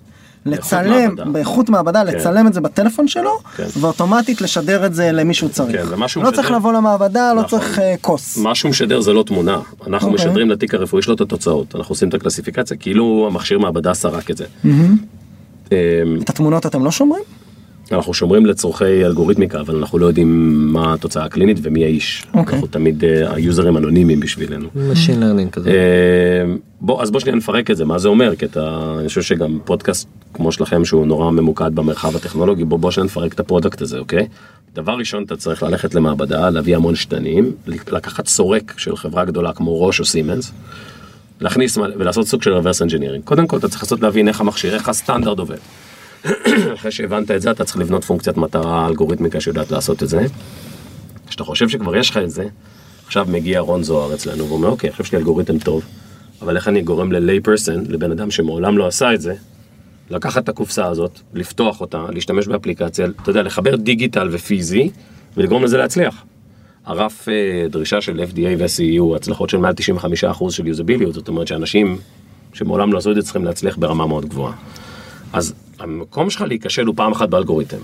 לצלם 0.45 1.15
באיכות 1.31 1.69
מעבדה 1.69 2.01
כן. 2.05 2.17
לצלם 2.17 2.47
את 2.47 2.53
זה 2.53 2.61
בטלפון 2.61 3.07
שלו 3.07 3.39
כן. 3.55 3.65
ואוטומטית 3.79 4.41
לשדר 4.41 4.85
את 4.85 4.93
זה 4.93 5.11
למי 5.11 5.33
שהוא 5.33 5.49
צריך. 5.49 5.81
כן, 5.81 5.87
לא 5.91 5.97
משדר... 5.97 6.31
צריך 6.31 6.51
לבוא 6.51 6.73
למעבדה 6.73 7.33
לא 7.33 7.41
נכון. 7.41 7.59
לא 7.59 7.63
צריך 7.63 7.79
uh, 7.79 7.81
כוס. 8.01 8.37
מה 8.37 8.55
שהוא 8.55 8.69
משדר 8.69 9.01
זה 9.01 9.13
לא 9.13 9.23
תמונה 9.23 9.59
אנחנו 9.87 10.09
okay. 10.09 10.11
אוקיי. 10.11 10.25
משדרים 10.25 10.49
לתיק 10.49 10.73
הרפואי 10.73 11.01
שלו 11.01 11.13
את 11.13 11.21
התוצאות 11.21 11.75
אנחנו 11.75 11.93
עושים 11.93 12.09
את 12.09 12.13
ה 12.13 12.17
classification 12.17 12.77
כאילו 12.77 13.27
המכשיר 13.31 13.59
מעבדה 13.59 13.93
סרק 13.93 14.31
את 14.31 14.37
זה. 14.37 14.45
Mm-hmm. 14.65 15.18
אמ, 15.71 15.77
את 16.23 16.29
התמונות 16.29 16.65
אתם 16.65 16.83
לא 16.85 16.91
שומרים? 16.91 17.23
אנחנו 17.91 18.13
שומרים 18.13 18.45
לצורכי 18.45 19.05
אלגוריתמיקה 19.05 19.59
אבל 19.59 19.75
אנחנו 19.75 19.97
לא 19.97 20.05
יודעים 20.05 20.57
מה 20.73 20.93
התוצאה 20.93 21.25
הקלינית 21.25 21.57
ומי 21.63 21.83
האיש. 21.83 22.23
Okay. 22.23 22.37
אוקיי. 22.37 22.53
אנחנו 22.53 22.67
תמיד 22.67 23.03
אה, 23.03 23.35
היוזרים 23.35 23.77
אנונימיים 23.77 24.19
בשבילנו. 24.19 24.67
Machine 24.67 25.21
learning 25.21 25.51
כזה. 25.51 25.71
אמ, 25.71 26.57
בוא 26.81 27.01
אז 27.01 27.11
בוא 27.11 27.19
שנייה 27.19 27.35
נפרק 27.35 27.71
את 27.71 27.77
זה 27.77 27.85
מה 27.85 27.99
זה 27.99 28.07
אומר 28.07 28.35
כי 28.35 28.45
אתה 28.45 28.95
אני 28.99 29.07
חושב 29.07 29.21
שגם 29.21 29.59
פודקאסט 29.65 30.07
כמו 30.33 30.51
שלכם 30.51 30.85
שהוא 30.85 31.07
נורא 31.07 31.31
ממוקד 31.31 31.75
במרחב 31.75 32.15
הטכנולוגי 32.15 32.63
בוא 32.63 32.79
בוא 32.79 32.91
שניה 32.91 33.05
נפרק 33.05 33.33
את 33.33 33.39
ה 33.39 33.44
product 33.44 33.81
הזה 33.81 33.99
אוקיי. 33.99 34.27
דבר 34.75 34.93
ראשון 34.93 35.23
אתה 35.23 35.35
צריך 35.35 35.63
ללכת 35.63 35.95
למעבדה 35.95 36.49
להביא 36.49 36.75
המון 36.75 36.95
שתנים 36.95 37.51
לקחת 37.67 38.27
סורק 38.27 38.73
של 38.77 38.97
חברה 38.97 39.25
גדולה 39.25 39.53
כמו 39.53 39.81
רוש 39.81 39.99
או 39.99 40.05
סימנס. 40.05 40.51
להכניס 41.39 41.77
ולעשות 41.77 42.27
סוג 42.27 42.43
של 42.43 42.57
reverse 42.57 42.89
engineering. 42.89 43.21
קודם 43.23 43.47
כל 43.47 43.57
אתה 43.57 43.67
צריך 43.67 43.83
לעשות 43.83 44.01
להבין 44.01 44.27
איך 44.27 44.41
המכשיר, 44.41 44.73
איך 44.73 44.89
הסטנדרט 44.89 45.39
עובד. 45.39 45.57
אחרי 46.75 46.91
שהבנת 46.91 47.31
את 47.31 47.41
זה 47.41 47.51
אתה 47.51 47.63
צריך 47.63 47.77
לבנות 47.77 48.03
פונקציית 48.03 48.37
מטרה 48.37 48.87
אלגוריתמיקה 48.87 49.41
שיודעת 49.41 49.71
לעשות 49.71 50.03
את 50.03 50.09
זה. 50.09 50.25
כשאתה 51.27 51.43
חושב 51.43 51.69
שכבר 51.69 51.95
יש 51.95 52.09
לך 52.09 52.17
את 52.17 52.29
זה, 52.29 52.47
עכשיו 53.05 53.25
מגיע 53.29 53.59
רון 53.59 53.83
זוהר 53.83 54.13
אצלנו 54.13 54.49
ואומר 54.49 54.67
אוקיי 54.67 54.89
עכשיו 54.89 55.05
יש 55.05 55.11
לי 55.11 55.17
אלגוריתם 55.17 55.59
טוב, 55.59 55.83
אבל 56.41 56.55
איך 56.55 56.67
אני 56.67 56.81
גורם 56.81 57.11
ל-lay 57.11 57.47
person, 57.47 57.91
לבן 57.91 58.11
אדם 58.11 58.31
שמעולם 58.31 58.77
לא 58.77 58.87
עשה 58.87 59.13
את 59.13 59.21
זה, 59.21 59.33
לקחת 60.09 60.43
את 60.43 60.49
הקופסה 60.49 60.85
הזאת, 60.85 61.19
לפתוח 61.33 61.81
אותה, 61.81 62.05
להשתמש 62.09 62.47
באפליקציה, 62.47 63.07
אתה 63.23 63.29
יודע, 63.29 63.43
לחבר 63.43 63.75
דיגיטל 63.75 64.29
ופיזי 64.31 64.89
ולגרום 65.37 65.63
לזה 65.63 65.77
להצליח. 65.77 66.23
הרף 66.85 67.29
אה, 67.29 67.67
דרישה 67.69 68.01
של 68.01 68.19
FDA 68.19 68.55
ו-CEU, 68.57 69.15
הצלחות 69.15 69.49
של 69.49 69.57
מעל 69.57 69.73
95% 70.39 70.51
של 70.51 70.67
יוזביליות, 70.67 71.13
זאת 71.13 71.27
אומרת 71.27 71.47
שאנשים 71.47 71.97
שמעולם 72.53 72.93
לא 72.93 72.97
עשו 72.97 73.11
את 73.11 73.15
זה 73.15 73.21
צריכים 73.21 73.45
להצליח 73.45 73.77
ברמה 73.77 74.07
מאוד 74.07 74.25
גבוהה. 74.25 74.53
אז 75.33 75.53
המקום 75.79 76.29
שלך 76.29 76.41
להיכשל 76.41 76.85
הוא 76.85 76.95
פעם 76.97 77.11
אחת 77.11 77.29
באלגוריתם. 77.29 77.77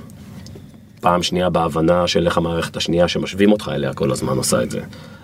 פעם 0.99 1.23
שנייה 1.23 1.49
בהבנה 1.49 2.07
של 2.07 2.25
איך 2.25 2.37
המערכת 2.37 2.77
השנייה 2.77 3.07
שמשווים 3.07 3.51
אותך 3.51 3.71
אליה 3.73 3.93
כל 3.93 4.11
הזמן 4.11 4.37
עושה 4.37 4.63
את 4.63 4.71
זה. 4.71 4.81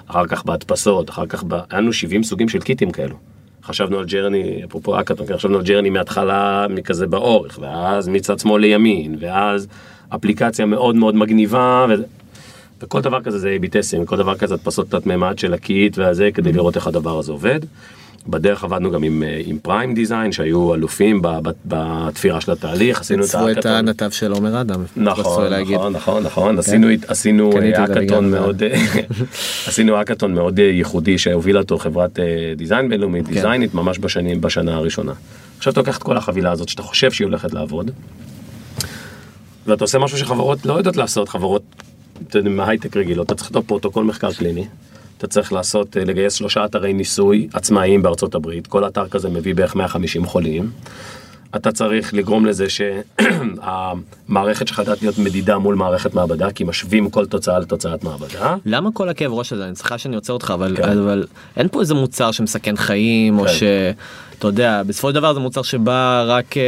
אחר 0.07 0.27
כך 0.27 0.45
בהדפסות, 0.45 1.09
אחר 1.09 1.25
כך 1.25 1.43
ב... 1.47 1.53
היה 1.53 1.81
לנו 1.81 1.93
70 1.93 2.23
סוגים 2.23 2.49
של 2.49 2.59
קיטים 2.59 2.91
כאלו. 2.91 3.15
חשבנו 3.63 3.99
על 3.99 4.05
journey, 4.05 4.61
אפרופו 4.63 4.99
האקתון, 4.99 5.27
כן, 5.27 5.37
חשבנו 5.37 5.57
על 5.57 5.63
journey 5.63 5.89
מההתחלה 5.89 6.67
מכזה 6.69 7.07
באורך, 7.07 7.59
ואז 7.61 8.07
מצד 8.07 8.39
שמאל 8.39 8.61
לימין, 8.61 9.15
ואז 9.19 9.67
אפליקציה 10.09 10.65
מאוד 10.65 10.95
מאוד 10.95 11.15
מגניבה, 11.15 11.85
ו... 11.89 11.93
וכל 12.83 13.01
דבר 13.01 13.21
כזה 13.21 13.39
זה 13.39 13.57
A-B 13.61 13.67
טסטים, 13.69 14.05
כל 14.05 14.17
דבר 14.17 14.37
כזה 14.37 14.53
הדפסות 14.53 14.89
תלת 14.89 15.05
מימד 15.05 15.39
של 15.39 15.53
ה 15.53 15.64
kit 15.64 15.97
והזה 15.97 16.29
כדי 16.33 16.51
לראות 16.51 16.75
איך 16.75 16.87
הדבר 16.87 17.19
הזה 17.19 17.31
עובד. 17.31 17.59
בדרך 18.27 18.63
עבדנו 18.63 18.91
גם 18.91 19.03
עם, 19.03 19.23
אה, 19.23 19.41
עם 19.45 19.59
Prime 19.59 19.93
Design 19.93 20.31
שהיו 20.31 20.73
אלופים 20.75 21.21
בתפירה 21.65 22.41
של 22.41 22.51
התהליך, 22.51 23.01
עשינו 23.01 23.19
את 23.19 23.25
עיצבו 23.25 23.41
את 23.41 23.45
ההאקתון. 23.65 23.71
הנתב 23.71 24.09
של 24.11 24.31
עומר 24.31 24.61
אדם. 24.61 24.83
נכון, 24.95 25.47
להגיד. 25.47 25.75
נכון, 25.75 25.93
נכון, 25.93 26.23
נכון, 26.23 26.59
עשינו, 26.59 26.87
עשינו 27.07 27.51
אה, 27.57 27.69
את 27.69 27.89
ההאקתון 27.89 28.29
זה- 28.31 28.39
מאוד, 28.39 28.63
אה, 28.63 28.83
עשינו 29.67 29.95
האקתון 29.95 30.33
מאוד 30.33 30.59
אה, 30.59 30.65
ייחודי 30.65 31.17
שהובילה 31.17 31.59
אותו 31.59 31.77
חברת 31.77 32.19
אה, 32.19 32.25
design 32.57 32.89
בינלאומית. 32.89 33.27
דיזיינית, 33.27 33.73
ממש 33.73 33.99
בשנים, 33.99 34.41
בשנה 34.41 34.75
הראשונה. 34.75 35.13
עכשיו 35.57 35.73
אתה 35.73 35.79
לוקח 35.79 35.97
את 35.97 36.03
כל 36.03 36.17
החבילה 36.17 36.51
הזאת 36.51 36.69
שאתה 36.69 36.81
חושב 36.83 37.11
שהיא 37.11 37.25
הולכת 37.25 37.53
לעבוד, 37.53 37.91
ואתה 39.67 39.83
עושה 39.83 39.99
משהו 39.99 40.17
שחברות 40.17 40.65
לא 40.65 40.73
יודעות 40.73 40.97
לעשות, 40.97 41.29
חברות 41.29 41.63
מהייטק 42.49 42.97
רגילות, 42.97 43.25
אתה 43.25 43.35
צריך 43.35 43.47
לכתוב 43.47 43.65
פרוטוקול 43.67 44.05
מחקר 44.05 44.33
קליני, 44.33 44.65
אתה 45.17 45.27
צריך 45.27 45.53
לעשות, 45.53 45.97
אה, 45.97 46.05
לגייס 46.05 46.33
שלושה 46.33 46.65
אתרי 46.65 46.93
ניסוי 46.93 47.47
עצמאיים 47.53 48.01
בארצות 48.01 48.35
הברית, 48.35 48.67
כל 48.67 48.87
אתר 48.87 49.07
כזה 49.07 49.29
מביא 49.29 49.55
בערך 49.55 49.75
150 49.75 50.25
חולים. 50.25 50.71
אתה 51.55 51.71
צריך 51.71 52.13
לגרום 52.13 52.45
לזה 52.45 52.65
שהמערכת 52.69 54.67
שלך 54.67 54.79
יודעת 54.79 55.01
להיות 55.01 55.17
מדידה 55.19 55.57
מול 55.57 55.75
מערכת 55.75 56.13
מעבדה, 56.13 56.51
כי 56.51 56.63
משווים 56.63 57.09
כל 57.09 57.25
תוצאה 57.25 57.59
לתוצאת 57.59 58.03
מעבדה. 58.03 58.55
למה 58.65 58.89
כל 58.93 59.09
הכאב 59.09 59.31
ראש 59.31 59.53
הזה? 59.53 59.65
אני 59.65 59.75
סליחה 59.75 59.97
שאני 59.97 60.15
עוצר 60.15 60.33
אותך, 60.33 60.51
אבל, 60.53 60.77
כן. 60.77 60.83
אבל 60.97 61.25
אין 61.57 61.67
פה 61.71 61.79
איזה 61.81 61.93
מוצר 61.93 62.31
שמסכן 62.31 62.75
חיים, 62.77 63.39
או 63.39 63.43
כן. 63.45 63.49
שאתה 63.53 64.47
יודע, 64.47 64.81
בסופו 64.87 65.09
של 65.09 65.15
דבר 65.15 65.33
זה 65.33 65.39
מוצר 65.39 65.61
שבא 65.61 66.23
רק 66.27 66.57
אה, 66.57 66.61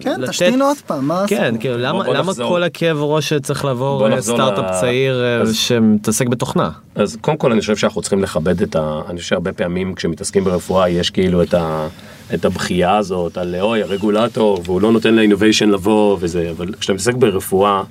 כן, 0.00 0.20
לתת- 0.20 0.30
תשתין 0.30 0.62
עוד 0.62 0.76
פעם, 0.86 1.08
מה 1.08 1.24
כן, 1.26 1.36
עשינו? 1.42 1.60
כאילו 1.60 1.78
למה, 1.78 2.04
בוא 2.04 2.14
למה 2.14 2.30
נחזור. 2.30 2.48
כל 2.50 2.62
הכאב 2.62 2.96
ראש 3.00 3.28
שצריך 3.28 3.64
לעבור 3.64 4.08
אה, 4.12 4.20
סטארט-אפ 4.20 4.64
ל- 4.64 4.80
צעיר 4.80 5.22
אה, 5.24 5.36
אז- 5.40 5.54
שמתעסק 5.56 6.26
בתוכנה? 6.28 6.70
אז 6.94 7.18
קודם 7.20 7.36
כל 7.36 7.52
אני 7.52 7.60
חושב 7.60 7.76
שאנחנו 7.76 8.00
צריכים 8.00 8.22
לכבד 8.22 8.62
את 8.62 8.76
ה... 8.76 9.00
אני 9.08 9.18
חושב 9.18 9.28
שהרבה 9.28 9.52
פעמים 9.52 9.94
כשמתעסקים 9.94 10.44
ברפואה 10.44 10.88
יש 10.88 11.10
כאילו 11.10 11.42
את, 11.42 11.54
ה... 11.54 11.88
את 12.34 12.44
הבכייה 12.44 12.96
הזאת 12.96 13.38
על 13.38 13.54
אוי 13.60 13.82
הרגולטור 13.82 14.62
והוא 14.64 14.80
לא 14.80 14.92
נותן 14.92 15.14
לאינוביישן 15.14 15.68
לבוא 15.68 16.16
וזה, 16.20 16.50
אבל 16.50 16.74
כשאתה 16.74 16.92
מתעסק 16.92 17.14
ברפואה 17.14 17.82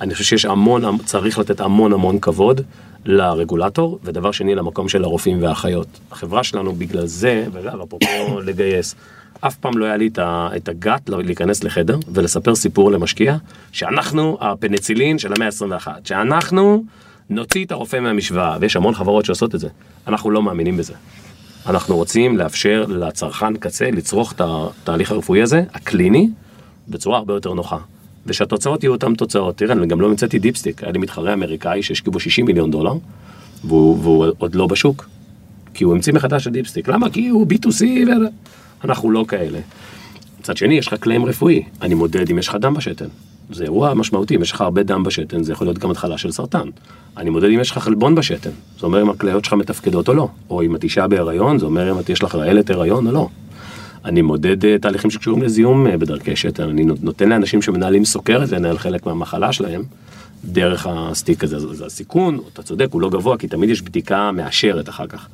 אני 0.00 0.14
חושב 0.14 0.24
שיש 0.24 0.44
המון, 0.44 0.98
צריך 1.04 1.38
לתת 1.38 1.60
המון 1.60 1.92
המון 1.92 2.18
כבוד 2.18 2.60
לרגולטור, 3.04 3.98
ודבר 4.04 4.32
שני 4.32 4.54
למקום 4.54 4.88
של 4.88 5.04
הרופאים 5.04 5.42
והאחיות. 5.42 5.86
החברה 6.10 6.44
שלנו 6.44 6.72
בגלל 6.72 7.06
זה, 7.06 7.46
ואגב 7.52 7.80
אפרופו 7.80 8.40
לגייס, 8.46 8.94
אף 9.40 9.56
פעם 9.56 9.78
לא 9.78 9.84
היה 9.84 9.96
לי 9.96 10.10
את 10.18 10.68
הגת 10.68 11.08
להיכנס 11.08 11.64
לחדר 11.64 11.98
ולספר 12.08 12.54
סיפור 12.54 12.90
למשקיע, 12.90 13.36
שאנחנו 13.72 14.38
הפניצילין 14.40 15.18
של 15.18 15.32
המאה 15.32 15.46
ה-21, 15.46 15.88
שאנחנו 16.04 16.84
נוציא 17.30 17.64
את 17.64 17.72
הרופא 17.72 18.00
מהמשוואה, 18.00 18.56
ויש 18.60 18.76
המון 18.76 18.94
חברות 18.94 19.24
שעושות 19.24 19.54
את 19.54 19.60
זה. 19.60 19.68
אנחנו 20.06 20.30
לא 20.30 20.42
מאמינים 20.42 20.76
בזה. 20.76 20.94
אנחנו 21.66 21.96
רוצים 21.96 22.36
לאפשר 22.36 22.84
לצרכן 22.88 23.56
קצה 23.56 23.90
לצרוך 23.90 24.32
את 24.32 24.40
התהליך 24.44 25.10
הרפואי 25.10 25.42
הזה, 25.42 25.62
הקליני, 25.74 26.28
בצורה 26.88 27.18
הרבה 27.18 27.34
יותר 27.34 27.52
נוחה. 27.52 27.78
ושהתוצאות 28.26 28.82
יהיו 28.82 28.92
אותן 28.92 29.14
תוצאות. 29.14 29.56
תראה, 29.56 29.72
אני 29.72 29.86
גם 29.86 30.00
לא 30.00 30.06
המצאתי 30.06 30.38
דיפסטיק, 30.38 30.82
היה 30.82 30.92
לי 30.92 30.98
מתחרה 30.98 31.32
אמריקאי 31.32 31.82
שהשקיעו 31.82 32.12
בו 32.12 32.20
60 32.20 32.46
מיליון 32.46 32.70
דולר, 32.70 32.92
והוא, 33.64 33.98
והוא 34.02 34.26
עוד 34.38 34.54
לא 34.54 34.66
בשוק. 34.66 35.08
כי 35.74 35.84
הוא 35.84 35.94
המציא 35.94 36.12
מחדש 36.12 36.46
את 36.46 36.52
dipstick. 36.52 36.88
למה? 36.88 37.10
כי 37.10 37.28
הוא 37.28 37.46
B2C 37.46 37.82
ו... 37.84 38.10
אנחנו 38.84 39.10
לא 39.10 39.24
כאלה. 39.28 39.58
מצד 40.40 40.56
שני, 40.56 40.74
יש 40.74 40.86
לך 40.86 40.94
claim 40.94 41.24
רפואי, 41.24 41.62
אני 41.82 41.94
מודד 41.94 42.30
אם 42.30 42.38
יש 42.38 42.48
לך 42.48 42.54
דם 42.54 42.74
בשתן. 42.74 43.08
זה 43.50 43.64
אירוע 43.64 43.94
משמעותי, 43.94 44.36
אם 44.36 44.42
יש 44.42 44.52
לך 44.52 44.60
הרבה 44.60 44.82
דם 44.82 45.02
בשתן, 45.02 45.42
זה 45.42 45.52
יכול 45.52 45.66
להיות 45.66 45.78
גם 45.78 45.90
התחלה 45.90 46.18
של 46.18 46.30
סרטן. 46.30 46.68
אני 47.16 47.30
מודד 47.30 47.48
אם 47.48 47.60
יש 47.60 47.70
לך 47.70 47.78
חלבון 47.78 48.14
בשתן, 48.14 48.50
זה 48.80 48.86
אומר 48.86 49.02
אם 49.02 49.10
הכליות 49.10 49.44
שלך 49.44 49.52
מתפקדות 49.52 50.08
או 50.08 50.14
לא. 50.14 50.28
או 50.50 50.62
אם 50.62 50.76
את 50.76 50.84
אישה 50.84 51.08
בהיריון, 51.08 51.58
זה 51.58 51.66
אומר 51.66 51.90
אם 51.90 51.96
יש 52.08 52.22
לך 52.22 52.34
רעלת 52.34 52.70
הריון 52.70 53.06
או 53.06 53.12
לא. 53.12 53.28
אני 54.04 54.22
מודד 54.22 54.64
אה, 54.64 54.78
תהליכים 54.78 55.10
שקשורים 55.10 55.42
לזיהום 55.42 55.86
אה, 55.86 55.96
בדרכי 55.96 56.36
שתן, 56.36 56.68
אני 56.68 56.84
נות- 56.84 57.02
נותן 57.02 57.28
לאנשים 57.28 57.62
שמנהלים 57.62 58.04
סוכרת 58.04 58.52
לנהל 58.52 58.78
חלק 58.78 59.06
מהמחלה 59.06 59.52
שלהם, 59.52 59.82
דרך 60.44 60.86
ה 60.90 60.99
stick 60.99 61.44
הזה. 61.44 61.56
אז 61.56 61.82
הסיכון, 61.86 62.38
אתה 62.52 62.62
צודק, 62.62 62.88
הוא 62.90 63.00
לא 63.00 63.10
גבוה, 63.10 63.36
כי 63.36 63.48
תמיד 63.48 63.70
יש 63.70 63.82
בדיקה 63.82 64.32
מאשרת 64.32 64.88
אחר 64.88 65.06
כך. 65.06 65.26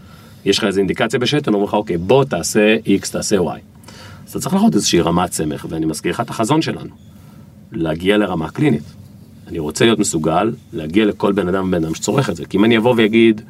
יש 0.44 0.58
לך 0.58 0.64
איזו 0.64 0.78
אינדיקציה 0.78 1.18
בשתן, 1.20 1.52
אומרים 1.52 1.68
לך, 1.68 1.74
אוקיי, 1.74 1.96
בוא 1.98 2.24
תעשה 2.24 2.76
X, 2.86 3.12
תעשה 3.12 3.36
Y. 3.36 3.40
אז 4.26 4.30
אתה 4.30 4.40
צריך 4.40 4.54
לראות 4.54 4.74
איזושהי 4.74 5.00
רמת 5.00 5.32
סמך, 5.32 5.66
ואני 5.70 5.86
מזכיר 5.86 6.12
לך 6.12 6.20
את 6.20 6.30
החזון 6.30 6.62
שלנו, 6.62 6.90
להגיע 7.72 8.18
לרמה 8.18 8.48
קלינית. 8.48 8.82
אני 9.48 9.58
רוצה 9.58 9.84
להיות 9.84 9.98
מסוגל 9.98 10.52
להגיע 10.72 11.04
לכל 11.04 11.32
בן 11.32 11.48
אדם 11.48 11.68
ובן 11.68 11.84
אדם 11.84 11.94
שצורך 11.94 12.30
את 12.30 12.36
זה. 12.36 12.44
כי 12.44 12.56
אם 12.56 12.64
אני 12.64 12.78
אבוא 12.78 12.94
ויגיד, 12.96 13.40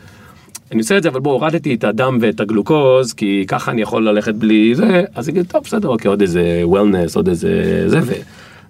אני 0.73 0.81
עושה 0.81 0.97
את 0.97 1.03
זה, 1.03 1.09
אבל 1.09 1.21
בוא, 1.21 1.33
הורדתי 1.33 1.75
את 1.75 1.85
הדם 1.85 2.19
ואת 2.21 2.41
הגלוקוז, 2.41 3.13
כי 3.13 3.45
ככה 3.49 3.71
אני 3.71 3.83
יכול 3.83 4.09
ללכת 4.09 4.35
בלי 4.35 4.75
זה, 4.75 5.05
אז 5.15 5.29
יגיד, 5.29 5.47
טוב, 5.47 5.65
בסדר, 5.65 5.89
אוקיי, 5.89 6.09
עוד 6.09 6.21
איזה 6.21 6.61
וולנס, 6.65 7.17
עוד 7.17 7.29
איזה 7.29 7.85
זה, 7.87 7.99
ו... 8.03 8.13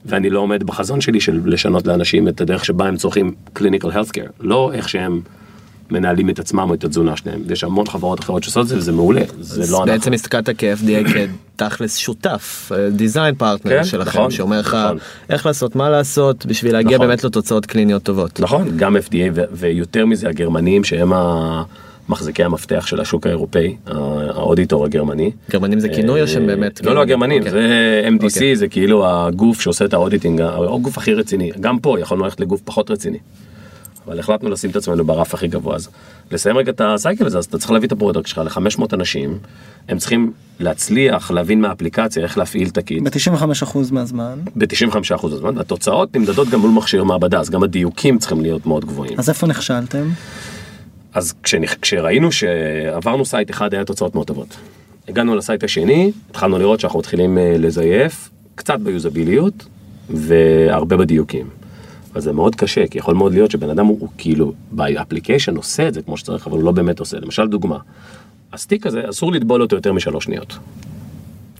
ואני 0.06 0.30
לא 0.30 0.40
עומד 0.40 0.62
בחזון 0.62 1.00
שלי 1.00 1.20
של 1.20 1.40
לשנות 1.44 1.86
לאנשים 1.86 2.28
את 2.28 2.40
הדרך 2.40 2.64
שבה 2.64 2.86
הם 2.86 2.96
צורכים 2.96 3.34
clinical 3.58 3.86
healthcare, 3.86 4.30
לא 4.40 4.70
איך 4.72 4.88
שהם 4.88 5.20
מנהלים 5.92 6.30
את 6.30 6.38
עצמם 6.38 6.66
או 6.68 6.74
את 6.74 6.84
התזונה 6.84 7.16
שלהם. 7.16 7.40
יש 7.50 7.64
המון 7.64 7.86
חברות 7.86 8.20
אחרות 8.20 8.42
שעושות 8.42 8.62
את 8.62 8.68
זה, 8.68 8.76
וזה 8.76 8.92
מעולה, 8.92 9.20
זה 9.40 9.60
לא 9.72 9.78
אנחנו. 9.78 9.86
בעצם 9.92 10.12
הסתכלת 10.12 10.48
ב-FDA 10.58 11.12
כתכלס 11.56 11.96
שותף, 11.96 12.72
design 12.92 13.34
partner 13.34 13.76
כן, 13.78 13.84
שלכם, 13.84 14.10
נכון, 14.18 14.30
שאומר 14.30 14.60
לך 14.60 14.74
נכון. 14.74 14.98
איך 15.30 15.46
לעשות, 15.46 15.76
מה 15.76 15.90
לעשות, 15.90 16.46
בשביל 16.46 16.72
להגיע 16.72 16.96
נכון. 16.96 17.06
באמת 17.08 17.24
לתוצאות 17.24 17.66
קליניות 17.66 18.02
טובות. 18.02 18.40
נכון, 18.40 18.76
גם 18.76 18.96
FDA 18.96 19.18
ויותר 19.52 20.06
מזה 20.06 20.28
הגרמנים 20.28 20.84
שהם 20.84 21.12
המחזיקי 22.08 22.44
המפתח 22.44 22.86
של 22.86 23.00
השוק 23.00 23.26
האירופאי, 23.26 23.76
ה- 23.86 23.90
ה 24.34 24.40
auditor 24.41 24.84
הגרמני. 24.84 25.30
גרמנים 25.50 25.80
זה 25.80 25.88
כינוי 25.88 26.22
או 26.22 26.28
שהם 26.28 26.46
באמת? 26.46 26.84
לא, 26.84 26.94
לא, 26.94 27.00
הגרמנים, 27.02 27.38
אוקיי. 27.38 27.50
זה 27.52 28.02
MDC, 28.18 28.24
אוקיי. 28.34 28.56
זה 28.56 28.68
כאילו 28.68 29.06
הגוף 29.08 29.60
שעושה 29.60 29.84
את 29.84 29.92
ה 29.94 29.99
auditing, 29.99 30.40
הגוף 30.74 30.98
הכי 30.98 31.14
רציני. 31.14 31.50
גם 31.60 31.78
פה 31.78 32.00
יכולנו 32.00 32.24
ללכת 32.24 32.40
לגוף 32.40 32.60
פחות 32.64 32.90
רציני. 32.90 33.18
אבל 34.06 34.18
החלטנו 34.18 34.50
לשים 34.50 34.70
את 34.70 34.76
עצמנו 34.76 35.04
ברף 35.04 35.34
הכי 35.34 35.48
גבוה. 35.48 35.76
אז 35.76 35.88
לסיים 36.30 36.56
רגע 36.56 36.72
את 36.72 36.80
ה 36.84 36.91
cycle 36.91 37.26
הזה, 37.26 37.38
אז 37.38 37.44
אתה 37.44 37.58
צריך 37.58 37.70
להביא 37.70 37.86
את 37.86 37.92
ה 37.92 37.96
product 37.97 38.26
שלך 38.26 38.38
ל-500 38.38 38.84
אנשים, 38.92 39.38
הם 39.88 39.98
צריכים 39.98 40.32
להצליח 40.60 41.30
להבין 41.30 41.60
מהאפליקציה 41.60 42.22
איך 42.22 42.38
להפעיל 42.38 42.68
את 42.68 42.78
ה 42.78 42.83
kit. 42.83 43.02
ב-95% 43.02 43.78
מהזמן. 43.92 44.38
ב-95% 44.56 45.26
הזמן, 45.26 45.58
והתוצאות 45.58 46.16
נמדדות 46.16 46.48
גם 46.48 46.60
מול 46.60 46.70
מכשיר 46.70 47.04
מעבדה, 47.04 47.40
אז 47.40 47.50
גם 47.50 47.62
הדיוקים 47.62 48.18
צריכים 48.18 48.40
להיות 48.40 48.66
מאוד 48.66 48.84
גבוהים. 48.84 49.18
אז 49.18 49.28
איפה 49.28 49.46
נכשלתם? 49.46 50.08
אז 51.14 51.34
כשנכ... 51.42 51.76
כשראינו 51.82 52.32
שעברנו 52.32 53.24
site 53.24 53.50
אחד 53.50 53.74
היה 53.74 53.84
תוצאות 53.84 54.14
מאוד 54.14 54.26
טובות. 54.26 54.56
הגענו 55.08 55.36
ל 55.36 55.42
site 55.42 55.64
השני, 55.64 56.12
התחלנו 56.30 56.58
לראות 56.58 56.80
שאנחנו 56.80 56.98
מתחילים 56.98 57.38
אה, 57.38 57.54
לזייף, 57.58 58.30
קצת 58.54 58.78
ב 58.80 58.89
usability 58.89 59.66
והרבה 60.10 60.96
בדיוקים. 60.96 61.59
אבל 62.12 62.20
זה 62.20 62.32
מאוד 62.32 62.54
קשה, 62.54 62.86
כי 62.86 62.98
יכול 62.98 63.14
מאוד 63.14 63.32
להיות 63.32 63.50
שבן 63.50 63.70
אדם 63.70 63.86
הוא, 63.86 63.96
הוא 64.00 64.08
כאילו 64.18 64.52
ב 64.72 64.79
application 64.79 65.56
עושה 65.56 65.88
את 65.88 65.94
זה 65.94 66.02
כמו 66.02 66.16
שצריך, 66.16 66.46
אבל 66.46 66.56
הוא 66.56 66.64
לא 66.64 66.72
באמת 66.72 67.00
עושה. 67.00 67.18
למשל 67.20 67.48
דוגמה, 67.48 67.78
ה 68.52 68.58
stick 68.58 68.86
הזה 68.86 69.02
אסור 69.10 69.32
לטבול 69.32 69.62
אותו 69.62 69.76
יותר 69.76 69.92
משלוש 69.92 70.24
שניות. 70.24 70.58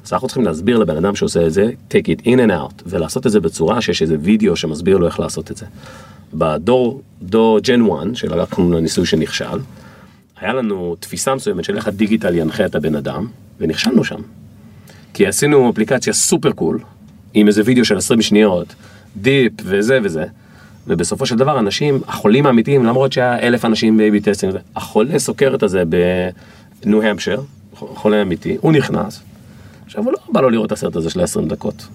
אז 0.04 0.12
אנחנו 0.12 0.28
צריכים 0.28 0.44
להסביר 0.44 0.78
לבן 0.78 0.96
אדם 0.96 1.16
שעושה 1.16 1.46
את 1.46 1.52
זה, 1.52 1.70
take 1.90 2.06
it 2.06 2.22
in 2.24 2.38
and 2.48 2.50
out, 2.50 2.82
ולעשות 2.86 3.26
את 3.26 3.32
זה 3.32 3.40
בצורה 3.40 3.80
שיש 3.80 4.02
איזה 4.02 4.16
וידאו 4.20 4.56
שמסביר 4.56 4.98
לו 4.98 5.06
איך 5.06 5.20
לעשות 5.20 5.50
את 5.50 5.56
זה. 5.56 5.66
בדור, 6.34 7.02
דור 7.22 7.60
gen 7.60 7.80
1, 7.80 8.06
שלקחנו 8.14 8.72
לניסוי 8.72 9.06
שנכשל, 9.06 9.58
היה 10.40 10.52
לנו 10.52 10.96
תפיסה 11.00 11.34
מסוימת 11.34 11.64
של 11.64 11.76
איך 11.76 11.88
ה 11.88 11.94
digital 11.94 12.34
ינחה 12.34 12.66
את 12.66 12.74
הבן 12.74 12.94
אדם, 12.94 13.26
ונכשלנו 13.60 14.04
שם. 14.04 14.20
כי 15.14 15.26
עשינו 15.26 15.70
אפליקציה 15.70 16.12
super 16.12 16.52
cool, 16.52 16.78
עם 17.34 17.48
איזה 17.48 17.62
וידאו 17.64 17.84
של 17.84 17.96
20 17.96 18.22
שניות, 18.22 18.74
dip 19.16 19.52
וזה 19.64 19.98
וזה, 20.02 20.24
ובסופו 20.86 21.26
של 21.26 21.36
דבר 21.36 21.58
אנשים, 21.58 22.00
החולים 22.08 22.46
האמיתיים, 22.46 22.84
למרות 22.84 23.12
שהיה 23.12 23.38
אלף 23.38 23.64
אנשים 23.64 23.98
ב-AB 23.98 24.24
testing, 24.24 24.54
החולה 24.76 25.18
סוכרת 25.18 25.62
הזה 25.62 25.82
בניו 26.84 27.02
המפשייר, 27.02 27.40
חולה 27.74 28.22
אמיתי, 28.22 28.56
הוא 28.60 28.72
נכנס, 28.72 29.22
עכשיו 29.86 30.04
הוא 30.04 30.12
לא 30.12 30.18
בא 30.32 30.40
לו 30.40 30.50
לראות 30.50 30.66
את 30.66 30.72
הסרט 30.72 30.96
הזה 30.96 31.10
של 31.10 31.20
20 31.20 31.48
דקות. 31.48 31.88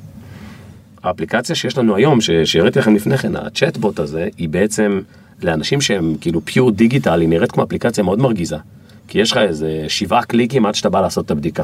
האפליקציה 1.04 1.56
שיש 1.56 1.78
לנו 1.78 1.96
היום, 1.96 2.20
שהראיתי 2.46 2.80
לכם 2.80 2.96
לפני 2.96 3.18
כן, 3.18 3.36
הצ'טבוט 3.36 4.00
הזה, 4.00 4.28
היא 4.38 4.50
בעצם 4.50 5.02
לאנשים 5.44 5.82
שהם 5.82 6.16
כאילו 6.22 6.46
pure 6.46 6.72
digital, 6.72 7.22
היא 7.22 7.30
נראית 7.30 7.52
כמו 7.52 7.64
אפליקציה 7.64 8.04
מאוד 8.04 8.20
מרגיזה. 8.20 8.58
כי 9.08 9.20
יש 9.20 9.32
לך 9.32 9.38
איזה 9.38 9.86
שבעה 9.88 10.24
קליקים 10.24 10.66
עד 10.66 10.76
שאתה 10.76 10.90
בא 10.90 11.02
לעשות 11.02 11.26
את 11.26 11.32
הבדיקה. 11.32 11.64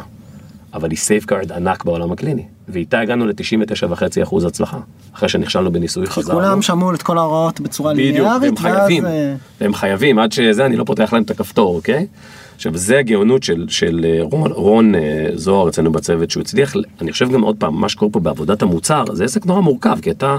אבל 0.73 0.89
היא 0.89 0.97
safeguard 0.97 1.51
ענק 1.51 1.85
בעולם 1.85 2.11
הקליני. 2.11 2.45
ואיתה 2.69 2.99
הגענו 2.99 3.25
ל-99.5% 3.25 4.47
הצלחה. 4.47 4.79
אחרי 5.15 5.29
שנכשלנו 5.29 5.71
בניסוי 5.71 6.07
חזרנו. 6.07 6.39
כולם 6.39 6.61
שמעו 6.61 6.93
את 6.93 7.01
כל 7.01 7.17
ההוראות 7.17 7.59
בצורה 7.59 7.93
בדיוק, 7.93 8.07
ליניארית, 8.07 8.41
והם 8.43 8.57
חייבים, 8.57 9.05
אה, 9.05 9.35
והם 9.61 9.73
חייבים, 9.73 10.19
עד 10.19 10.31
שזה 10.31 10.65
אני 10.65 10.75
לא 10.75 10.83
פותח 10.83 11.13
להם 11.13 11.23
את 11.23 11.31
הכפתור, 11.31 11.75
אוקיי? 11.75 12.07
עכשיו 12.55 12.77
זה 12.77 12.99
הגאונות 12.99 13.43
של, 13.43 13.65
של 13.69 14.05
אה, 14.05 14.17
רון, 14.21 14.51
רון 14.51 14.95
אה, 14.95 15.29
זוהר 15.35 15.69
אצלנו 15.69 15.91
בצוות, 15.91 16.31
שהוא 16.31 16.41
הצליח, 16.41 16.73
אני 17.01 17.11
חושב 17.11 17.31
גם 17.31 17.41
עוד 17.41 17.55
פעם, 17.59 17.75
מה 17.75 17.89
שקורה 17.89 18.11
פה 18.11 18.19
בעבודת 18.19 18.61
המוצר, 18.61 19.03
זה 19.13 19.23
עסק 19.23 19.45
נורא 19.45 19.61
מורכב, 19.61 19.97
כי 20.01 20.11
אתה, 20.11 20.37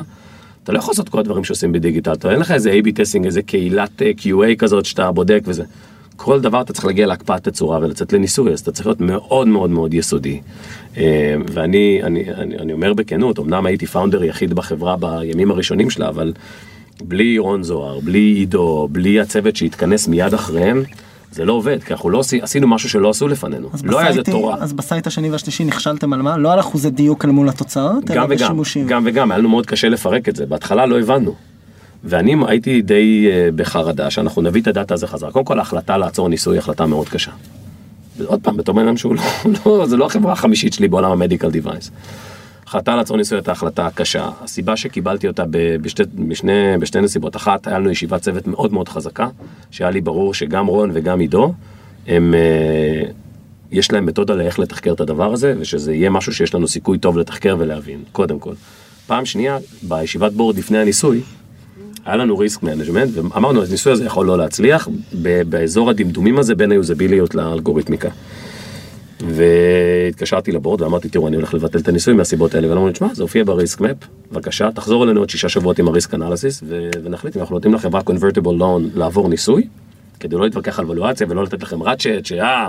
אתה 0.64 0.72
לא 0.72 0.78
יכול 0.78 0.92
לעשות 0.92 1.08
כל 1.08 1.18
הדברים 1.18 1.44
שעושים 1.44 1.72
בדיגיטל, 1.72 2.12
אתה 2.12 2.30
אין 2.30 2.40
לך 2.40 2.50
איזה 2.50 2.72
A-B 2.72 2.92
testing, 2.94 3.24
איזה 3.24 3.42
קהילת 3.42 4.02
QA 4.18 4.56
כזאת 4.58 4.84
שאתה 4.84 5.12
בודק 5.12 5.40
וזה. 5.44 5.64
כל 6.24 6.40
דבר 6.40 6.60
אתה 6.60 6.72
צריך 6.72 6.84
להגיע 6.84 7.06
להקפאת 7.06 7.48
תצורה 7.48 7.78
ולצאת 7.78 8.12
לניסוי, 8.12 8.52
אז 8.52 8.60
אתה 8.60 8.72
צריך 8.72 8.86
להיות 8.86 9.00
מאוד 9.00 9.48
מאוד 9.48 9.70
מאוד 9.70 9.94
יסודי. 9.94 10.40
אה, 10.96 11.34
ואני 11.52 12.00
אני, 12.02 12.34
אני, 12.34 12.58
אני 12.58 12.72
אומר 12.72 12.94
בכנות, 12.94 13.38
אמנם 13.38 13.66
הייתי 13.66 13.86
founder 13.86 14.24
יחיד 14.24 14.54
בחברה 14.54 14.96
בימים 14.96 15.50
הראשונים 15.50 15.90
שלה, 15.90 16.08
אבל 16.08 16.32
בלי 17.04 17.38
רון 17.38 17.62
זוהר, 17.62 18.00
בלי 18.00 18.18
עידו, 18.18 18.88
בלי 18.92 19.20
הצוות 19.20 19.56
שהתכנס 19.56 20.08
מיד 20.08 20.34
אחריהם, 20.34 20.82
זה 21.32 21.44
לא 21.44 21.52
עובד, 21.52 21.82
כי 21.82 21.92
אנחנו 21.92 22.10
לא 22.10 22.20
עשי, 22.20 22.40
עשינו 22.42 22.68
משהו 22.68 22.88
שלא 22.88 23.10
עשו 23.10 23.28
לפנינו. 23.28 23.68
לא 23.84 23.98
היה 23.98 24.08
איזה 24.08 24.22
תורה. 24.22 24.56
אז 24.60 24.72
ב 24.72 24.79
site 24.79 25.06
השני 25.06 25.30
והשלישי 25.30 25.64
נכשלתם 25.64 26.12
על 26.12 26.22
מה? 26.22 26.36
לא 26.36 26.52
על 26.52 26.60
אחוזי 26.60 26.90
דיוק 26.90 27.24
אל 27.24 27.30
מול 27.30 27.48
התוצאות, 27.48 28.10
אלא 28.10 28.20
גם 28.20 28.26
וגם, 28.30 28.46
בשימושים. 28.46 28.86
גם 28.86 29.02
וגם, 29.06 29.30
היה 29.30 29.38
לנו 29.38 29.48
מאוד 29.48 29.66
קשה 29.66 29.88
לפרק 29.88 30.28
את 30.28 30.36
זה, 30.36 30.46
בהתחלה 30.46 30.86
לא 30.86 31.00
הבנו. 31.00 31.34
ואני 32.04 32.34
הייתי 32.46 32.82
די 32.82 33.28
אה, 33.30 33.48
בחרדה 33.56 34.10
שאנחנו 34.10 34.42
נביא 34.42 34.62
את 34.62 34.66
הדאטה 34.66 34.94
הזה 34.94 35.06
חזרה. 35.06 35.32
קודם 35.32 35.44
כל 35.44 35.58
ההחלטה 35.58 35.96
לעצור 35.96 36.28
ניסוי 36.28 36.54
היא 36.54 36.58
החלטה 36.58 36.86
מאוד 36.86 37.08
קשה. 37.08 37.30
עוד 38.24 38.40
פעם, 38.42 38.56
בתור 38.56 38.74
בן 38.74 38.86
אדם 38.86 38.96
שהוא 38.96 39.14
לא, 39.14 39.22
לא, 39.66 39.86
זה 39.86 39.96
לא 39.96 40.06
החברה 40.06 40.32
החמישית 40.32 40.72
שלי 40.72 40.88
בעולם 40.88 41.10
המדיקל 41.10 41.50
דיווייס. 41.50 41.90
החלטה 42.66 42.96
לעצור 42.96 43.16
ניסוי 43.16 43.38
הייתה 43.38 43.52
החלטה 43.52 43.88
קשה. 43.94 44.28
הסיבה 44.40 44.76
שקיבלתי 44.76 45.28
אותה 45.28 45.44
בשתי, 45.82 46.02
בשני, 46.28 46.78
בשתי 46.78 47.00
נסיבות, 47.00 47.36
אחת, 47.36 47.66
היה 47.66 47.78
לנו 47.78 47.90
ישיבת 47.90 48.22
צוות 48.22 48.46
מאוד 48.46 48.72
מאוד 48.72 48.88
חזקה, 48.88 49.28
שהיה 49.70 49.90
לי 49.90 50.00
ברור 50.00 50.34
שגם 50.34 50.66
רון 50.66 50.90
וגם 50.94 51.20
עידו, 51.20 51.52
הם, 52.06 52.34
אה, 52.34 53.10
יש 53.70 53.92
להם 53.92 54.06
מתודה 54.06 54.34
לאיך 54.34 54.58
לתחקר 54.58 54.92
את 54.92 55.00
הדבר 55.00 55.32
הזה, 55.32 55.54
ושזה 55.58 55.94
יהיה 55.94 56.10
משהו 56.10 56.34
שיש 56.34 56.54
לנו 56.54 56.68
סיכוי 56.68 56.98
טוב 56.98 57.18
לתחקר 57.18 57.56
ולהבין, 57.58 58.02
קודם 58.12 58.38
כל. 58.38 58.54
פעם 59.06 59.26
שנייה, 59.26 59.58
בישיבת 59.82 60.32
board 60.32 60.58
לפני 60.58 60.78
הניסוי, 60.78 61.20
היה 62.04 62.16
לנו 62.16 62.38
risk 62.38 62.62
management, 62.62 63.10
ואמרנו, 63.14 63.62
הניסוי 63.62 63.92
הזה 63.92 64.04
יכול 64.04 64.26
לא 64.26 64.38
להצליח, 64.38 64.88
באזור 65.48 65.90
הדמדומים 65.90 66.38
הזה 66.38 66.54
בין 66.54 66.72
ה 66.72 66.78
usability 66.78 67.34
לאלגוריתמיקה. 67.34 68.08
והתקשרתי 69.26 70.52
ל 70.52 70.57
board 70.57 70.80
ואמרתי, 70.80 71.08
תראו, 71.08 71.28
אני 71.28 71.36
הולך 71.36 71.54
לבטל 71.54 71.78
את 71.78 71.88
הניסוי 71.88 72.14
מהסיבות 72.14 72.54
האלה, 72.54 72.70
ואמרו 72.70 72.86
לי, 72.86 72.92
תשמע, 72.92 73.14
זה 73.14 73.22
הופיע 73.22 73.44
ב 73.44 73.51
risk 73.51 73.80
map, 73.80 73.96
בבקשה, 74.32 74.70
תחזור 74.74 75.04
אלינו 75.04 75.20
עוד 75.20 75.30
שישה 75.30 75.48
שבועות 75.48 75.78
עם 75.78 75.88
ה 75.88 75.93
risk 75.93 76.14
analysis, 76.14 76.62
ונחליט 77.04 77.36
אם 77.36 77.40
אנחנו 77.40 77.54
נותנים 77.54 77.74
לחברה 77.74 78.00
convertible 78.00 78.60
loan 78.60 78.98
לעבור 78.98 79.28
ניסוי, 79.28 79.68
כדי 80.20 80.36
לא 80.36 80.44
להתווכח 80.44 80.78
על 80.78 80.90
valuation 80.90 81.26
ולא 81.30 81.44
לתת 81.44 81.62
לכם 81.62 81.82
ratchet, 81.82 82.26
שאה, 82.26 82.68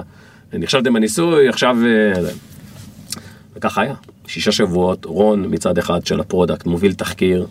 נכשלתם 0.54 0.94
בניסוי, 0.94 1.50
עכשיו... 1.50 1.78
אה, 1.86 2.22
זה." 2.22 2.32
וככה 3.56 3.82
היה. 3.82 3.94
שישה 4.28 4.52
שבועות, 4.52 5.06
רון 5.06 5.46
מצד 5.50 5.78
אחד 5.78 6.06
של 6.06 6.20
ה 6.20 6.25
product 6.26 6.66
מוביל 6.66 6.94
תחקיר, 6.94 7.48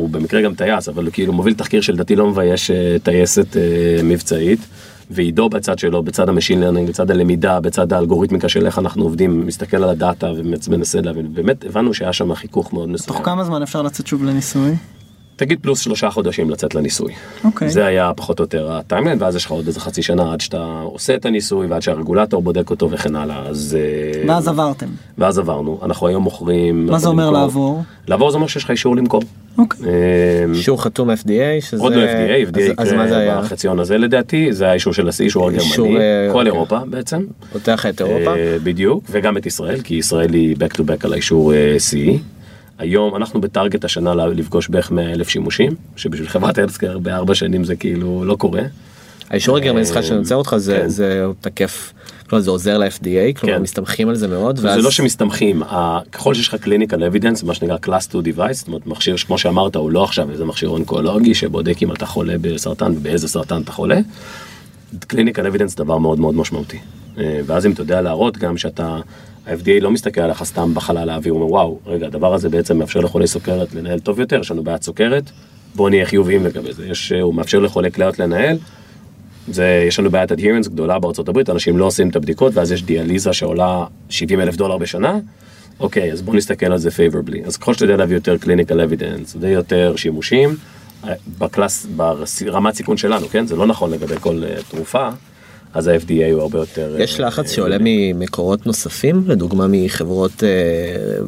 הוא 0.00 0.10
במקרה 0.10 0.42
גם 0.42 0.54
טייס, 0.54 0.88
אבל 0.88 1.10
כאילו 1.12 1.32
מוביל 1.32 1.54
תחקיר 1.54 1.80
שלדעתי 1.80 2.16
לא 2.16 2.26
מבייש 2.26 2.70
אה, 2.70 2.96
טייסת 3.02 3.56
אה, 3.56 4.02
מבצעית, 4.04 4.60
ועידו 5.10 5.48
בצד 5.48 5.78
שלו, 5.78 6.02
בצד 6.02 6.28
ה 6.28 6.32
machine 6.32 6.60
learning, 6.60 6.88
בצד 6.88 7.10
הלמידה, 7.10 7.60
בצד 7.60 7.92
האלגוריתמיקה 7.92 8.48
של 8.48 8.66
איך 8.66 8.78
אנחנו 8.78 9.02
עובדים, 9.02 9.46
מסתכל 9.46 9.76
על 9.76 9.90
הדאטה 9.90 10.32
ומנסה 10.36 11.00
להבין, 11.00 11.34
באמת 11.34 11.64
הבנו 11.64 11.94
שהיה 11.94 12.12
שם 12.12 12.34
חיכוך 12.34 12.72
מאוד 12.72 12.88
מסוים. 12.88 13.16
תוך 13.16 13.26
כמה 13.26 13.44
זמן 13.44 13.62
אפשר 13.62 13.82
לצאת 13.82 14.06
שוב 14.06 14.24
לניסוי? 14.24 14.70
תגיד 15.40 15.58
פלוס 15.62 15.80
שלושה 15.80 16.10
חודשים 16.10 16.50
לצאת 16.50 16.74
לניסוי. 16.74 17.12
אוקיי. 17.44 17.70
זה 17.70 17.86
היה 17.86 18.12
פחות 18.16 18.38
או 18.38 18.44
יותר 18.44 18.72
ה 18.72 18.77
timeline, 18.77 19.18
ואז 19.22 19.36
יש 19.36 19.44
לך 19.44 19.50
עוד 19.50 19.66
איזה 19.66 19.80
חצי 19.80 20.02
שנה 20.02 20.32
עד 20.32 20.40
שאתה 20.40 20.80
עושה 20.84 21.14
את 21.14 21.26
הניסוי 21.26 21.66
ועד 21.66 21.82
שהרגולטור 21.82 22.42
בודק 22.42 22.70
אותו 22.70 22.90
וכן 22.90 23.16
הלאה, 23.16 23.42
אז... 23.48 23.76
אה, 23.80 24.28
ואז 24.28 24.48
עברתם. 24.48 24.86
ואז 25.18 25.38
עברנו, 25.38 25.80
אנחנו 25.82 26.06
היום 26.06 26.22
מוכרים... 26.22 26.86
מה 26.86 26.98
זה 26.98 27.08
אומר 27.08 27.24
נמכור- 27.24 27.40
לעבור? 27.40 27.82
לעבור 28.08 28.30
זה 28.30 28.36
אומר 28.36 28.46
שיש 28.46 28.64
לך 28.64 28.70
אישור 28.70 28.96
למכור. 28.96 29.22
אוקיי. 29.58 29.86
אה, 29.88 30.44
אישור 30.54 30.82
חתום 30.82 31.10
FDA 31.10 31.60
שזה 31.60 31.82
עוד 31.82 31.92
לא 31.92 32.04
FDA, 32.04 32.52
FDA 32.54 32.60
אז, 32.78 32.88
אז 32.88 32.92
מה 32.92 33.02
זה 33.08 33.14
יקרה 33.14 33.18
היה? 33.18 33.40
בחציון 33.40 33.80
הזה 33.80 33.98
לדעתי, 33.98 34.52
זה 34.52 34.68
האישור 34.68 34.92
של 34.92 35.08
השיא, 35.08 35.24
אישור 35.24 35.50
אישור, 35.50 35.86
הגרמני, 35.86 36.00
אה, 36.00 36.28
כל 36.32 36.38
אוקיי. 36.38 36.52
אירופה 36.52 36.78
בעצם. 36.90 37.24
פותח 37.52 37.86
את 37.86 38.00
אירופה. 38.00 38.36
אה, 38.36 38.56
בדיוק, 38.62 39.04
וגם 39.10 39.36
את 39.36 39.46
ישראל, 39.46 39.80
כי 39.80 39.94
ישראל 39.94 40.34
היא 40.34 40.56
back 40.56 40.76
to 40.76 40.80
back 40.80 41.04
על 41.04 41.12
האישור 41.12 41.52
אה, 41.54 41.76
CE. 41.90 42.39
היום 42.80 43.16
אנחנו 43.16 43.40
בטארגט 43.40 43.84
השנה 43.84 44.14
לפגוש 44.14 44.68
בערך 44.68 44.90
100 44.90 45.12
אלף 45.12 45.28
שימושים, 45.28 45.74
שבשביל 45.96 46.28
חברת 46.28 46.58
אלסקר 46.58 46.98
בארבע 46.98 47.34
שנים 47.34 47.64
זה 47.64 47.76
כאילו 47.76 48.24
לא 48.24 48.34
קורה. 48.34 48.62
האישור 49.30 49.56
הגרמני 49.56 49.84
סליחה 49.84 50.02
שאני 50.02 50.18
עוצר 50.18 50.34
אותך 50.34 50.56
זה 50.56 50.78
כן. 50.82 50.88
זה 50.88 51.24
תקף. 51.40 51.92
כלומר 52.28 52.42
זה 52.42 52.50
עוזר 52.50 52.78
ל-FDA 52.78 53.40
כלומר 53.40 53.56
כן. 53.56 53.62
מסתמכים 53.62 54.08
על 54.08 54.14
זה 54.14 54.28
מאוד 54.28 54.56
זה 54.56 54.66
ואז 54.68 54.84
לא 54.84 54.90
שמסתמכים, 54.90 55.62
ככל 56.12 56.34
שיש 56.34 56.48
לך 56.48 56.54
clinical 56.54 57.04
evidence, 57.04 57.42
מה 57.42 57.54
שנקרא 57.54 57.76
class 57.76 58.04
2 58.04 58.24
device, 58.24 58.52
זאת 58.52 58.66
אומרת 58.66 58.86
מכשיר 58.86 59.16
שכמו 59.16 59.38
שאמרת 59.38 59.76
הוא 59.76 59.90
לא 59.90 60.04
עכשיו 60.04 60.30
איזה 60.30 60.44
מכשיר 60.44 60.68
אונקולוגי 60.68 61.34
שבודק 61.34 61.82
אם 61.82 61.92
אתה 61.92 62.06
חולה 62.06 62.34
בסרטן 62.40 62.92
ובאיזה 62.96 63.28
סרטן 63.28 63.62
אתה 63.62 63.72
חולה. 63.72 64.00
clinical 65.06 65.46
evidence 65.46 65.74
דבר 65.74 65.98
מאוד 65.98 66.20
מאוד 66.20 66.34
משמעותי. 66.34 66.78
אה, 67.20 67.40
ואז 67.46 67.66
אם 67.66 67.72
אתה 67.72 67.82
יודע 67.82 68.00
להראות 68.00 68.38
גם 68.38 68.56
שאתה, 68.56 68.98
ה-FDA 69.46 69.80
לא 69.80 69.90
מסתכל 69.90 70.20
עליך 70.20 70.44
סתם 70.44 70.74
בחלל 70.74 71.10
האוויר, 71.10 71.32
הוא 71.32 71.42
אומר 71.42 71.52
וואו, 71.52 71.78
רגע 71.86 72.06
הדבר 72.06 72.34
הזה 72.34 72.48
בעצם 72.48 72.78
מאפשר 72.78 73.00
לחולי 73.00 73.26
סוכרת 73.26 73.74
לנהל 73.74 73.98
טוב 73.98 74.20
יותר, 74.20 74.40
יש 74.40 74.50
לנו 74.50 74.62
בעיית 74.62 74.82
סוכרת, 74.82 75.30
בואו 75.74 75.88
נהיה 75.88 76.06
חיוביים 76.06 76.44
לגבי 76.44 76.72
זה, 76.72 76.86
יש, 76.86 77.12
הוא 77.12 77.34
מאפשר 77.34 77.58
לחולי 77.58 77.92
כליות 77.92 78.18
לנהל, 78.18 78.58
זה, 79.48 79.84
יש 79.88 79.98
לנו 79.98 80.10
בעיית 80.10 80.32
adherence 80.32 80.68
גדולה 80.68 80.98
בארצות 80.98 81.28
הברית, 81.28 81.50
אנשים 81.50 81.78
לא 81.78 81.84
עושים 81.84 82.08
את 82.08 82.16
הבדיקות 82.16 82.54
ואז 82.54 82.72
יש 82.72 82.82
דיאליזה 82.82 83.32
שעולה 83.32 83.84
70 84.08 84.40
אלף 84.40 84.56
דולר 84.56 84.78
בשנה, 84.78 85.18
אוקיי, 85.80 86.12
אז 86.12 86.22
בואו 86.22 86.36
נסתכל 86.36 86.66
על 86.66 86.78
זה 86.78 86.88
favorably. 86.88 87.46
אז 87.46 87.56
ככל 87.56 87.74
שאתה 87.74 87.84
יודע 87.84 87.96
להביא 87.96 88.16
יותר 88.16 88.36
clinical 88.42 88.72
evidence 88.72 89.36
ויותר 89.40 89.96
שימושים, 89.96 90.56
אה, 91.04 91.14
בקלאס, 91.38 91.86
ברמת 91.86 92.74
סיכון 92.74 92.96
שלנו, 92.96 93.28
כן? 93.28 93.46
זה 93.46 93.56
לא 93.56 93.66
נכון 93.66 93.90
לגבי 93.90 94.14
כל 94.20 94.42
אה, 94.44 94.56
תרופה, 94.68 95.08
אז 95.74 95.86
ה-FDA 95.86 96.32
הוא 96.32 96.42
הרבה 96.42 96.58
יותר... 96.58 96.96
יש 96.98 97.20
אה, 97.20 97.26
לחץ 97.26 97.48
אה, 97.50 97.54
שעולה 97.54 97.76
ממקורות 97.80 98.66
נוספים 98.66 99.22
לדוגמה 99.26 99.66
מחברות 99.68 100.44
אה, 100.44 100.48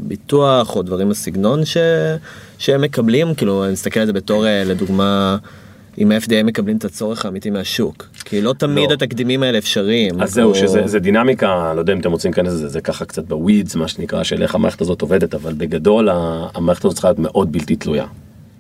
ביטוח 0.03 0.77
או 0.77 0.83
דברים 0.83 1.09
בסגנון 1.09 1.65
ש... 1.65 1.77
שהם 2.59 2.81
מקבלים 2.81 3.35
כאילו 3.35 3.65
אני 3.65 3.73
מסתכל 3.73 4.01
על 4.01 4.07
זה 4.07 4.13
בתור 4.13 4.47
אה, 4.47 4.65
לדוגמה. 4.65 5.37
אם 5.99 6.13
ה-FDA 6.13 6.43
מקבלים 6.45 6.77
את 6.77 6.85
הצורך 6.85 7.25
האמיתי 7.25 7.51
מהשוק 7.51 8.09
כי 8.25 8.41
לא 8.41 8.55
תמיד 8.59 8.89
לא. 8.89 8.95
התקדימים 8.95 9.43
האלה 9.43 9.59
אפשריים. 9.59 10.23
אז 10.23 10.33
זהו, 10.33 10.51
או- 10.51 10.55
שזה 10.55 10.83
זה 10.87 10.99
דינמיקה, 10.99 11.73
לא 11.75 11.81
יודע 11.81 11.93
אם 11.93 12.01
אתם 12.01 12.13
רוצים 12.13 12.31
להיכנס 12.31 12.53
לזה, 12.53 12.69
זה 12.69 12.81
ככה 12.81 13.05
קצת 13.05 13.25
בווידס, 13.25 13.75
מה 13.75 13.89
שנקרא, 13.89 14.23
של 14.23 14.43
איך 14.43 14.55
המערכת 14.55 14.81
הזאת 14.81 15.03
עובדת, 15.03 15.35
אבל 15.35 15.53
בגדול 15.53 16.09
המערכת 16.55 16.85
הזאת 16.85 16.95
צריכה 16.95 17.09
להיות 17.09 17.19
מאוד 17.19 17.53
בלתי 17.53 17.77
תלויה. 17.77 18.07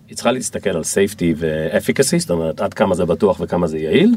היא 0.08 0.16
צריכה 0.16 0.32
להסתכל 0.32 0.70
על 0.70 0.80
safety 0.82 1.24
ו-efficacy, 1.36 2.18
זאת 2.18 2.30
אומרת, 2.30 2.60
עד 2.60 2.74
כמה 2.74 2.94
זה 2.94 3.04
בטוח 3.04 3.40
וכמה 3.40 3.66
זה 3.66 3.78
יעיל, 3.78 4.14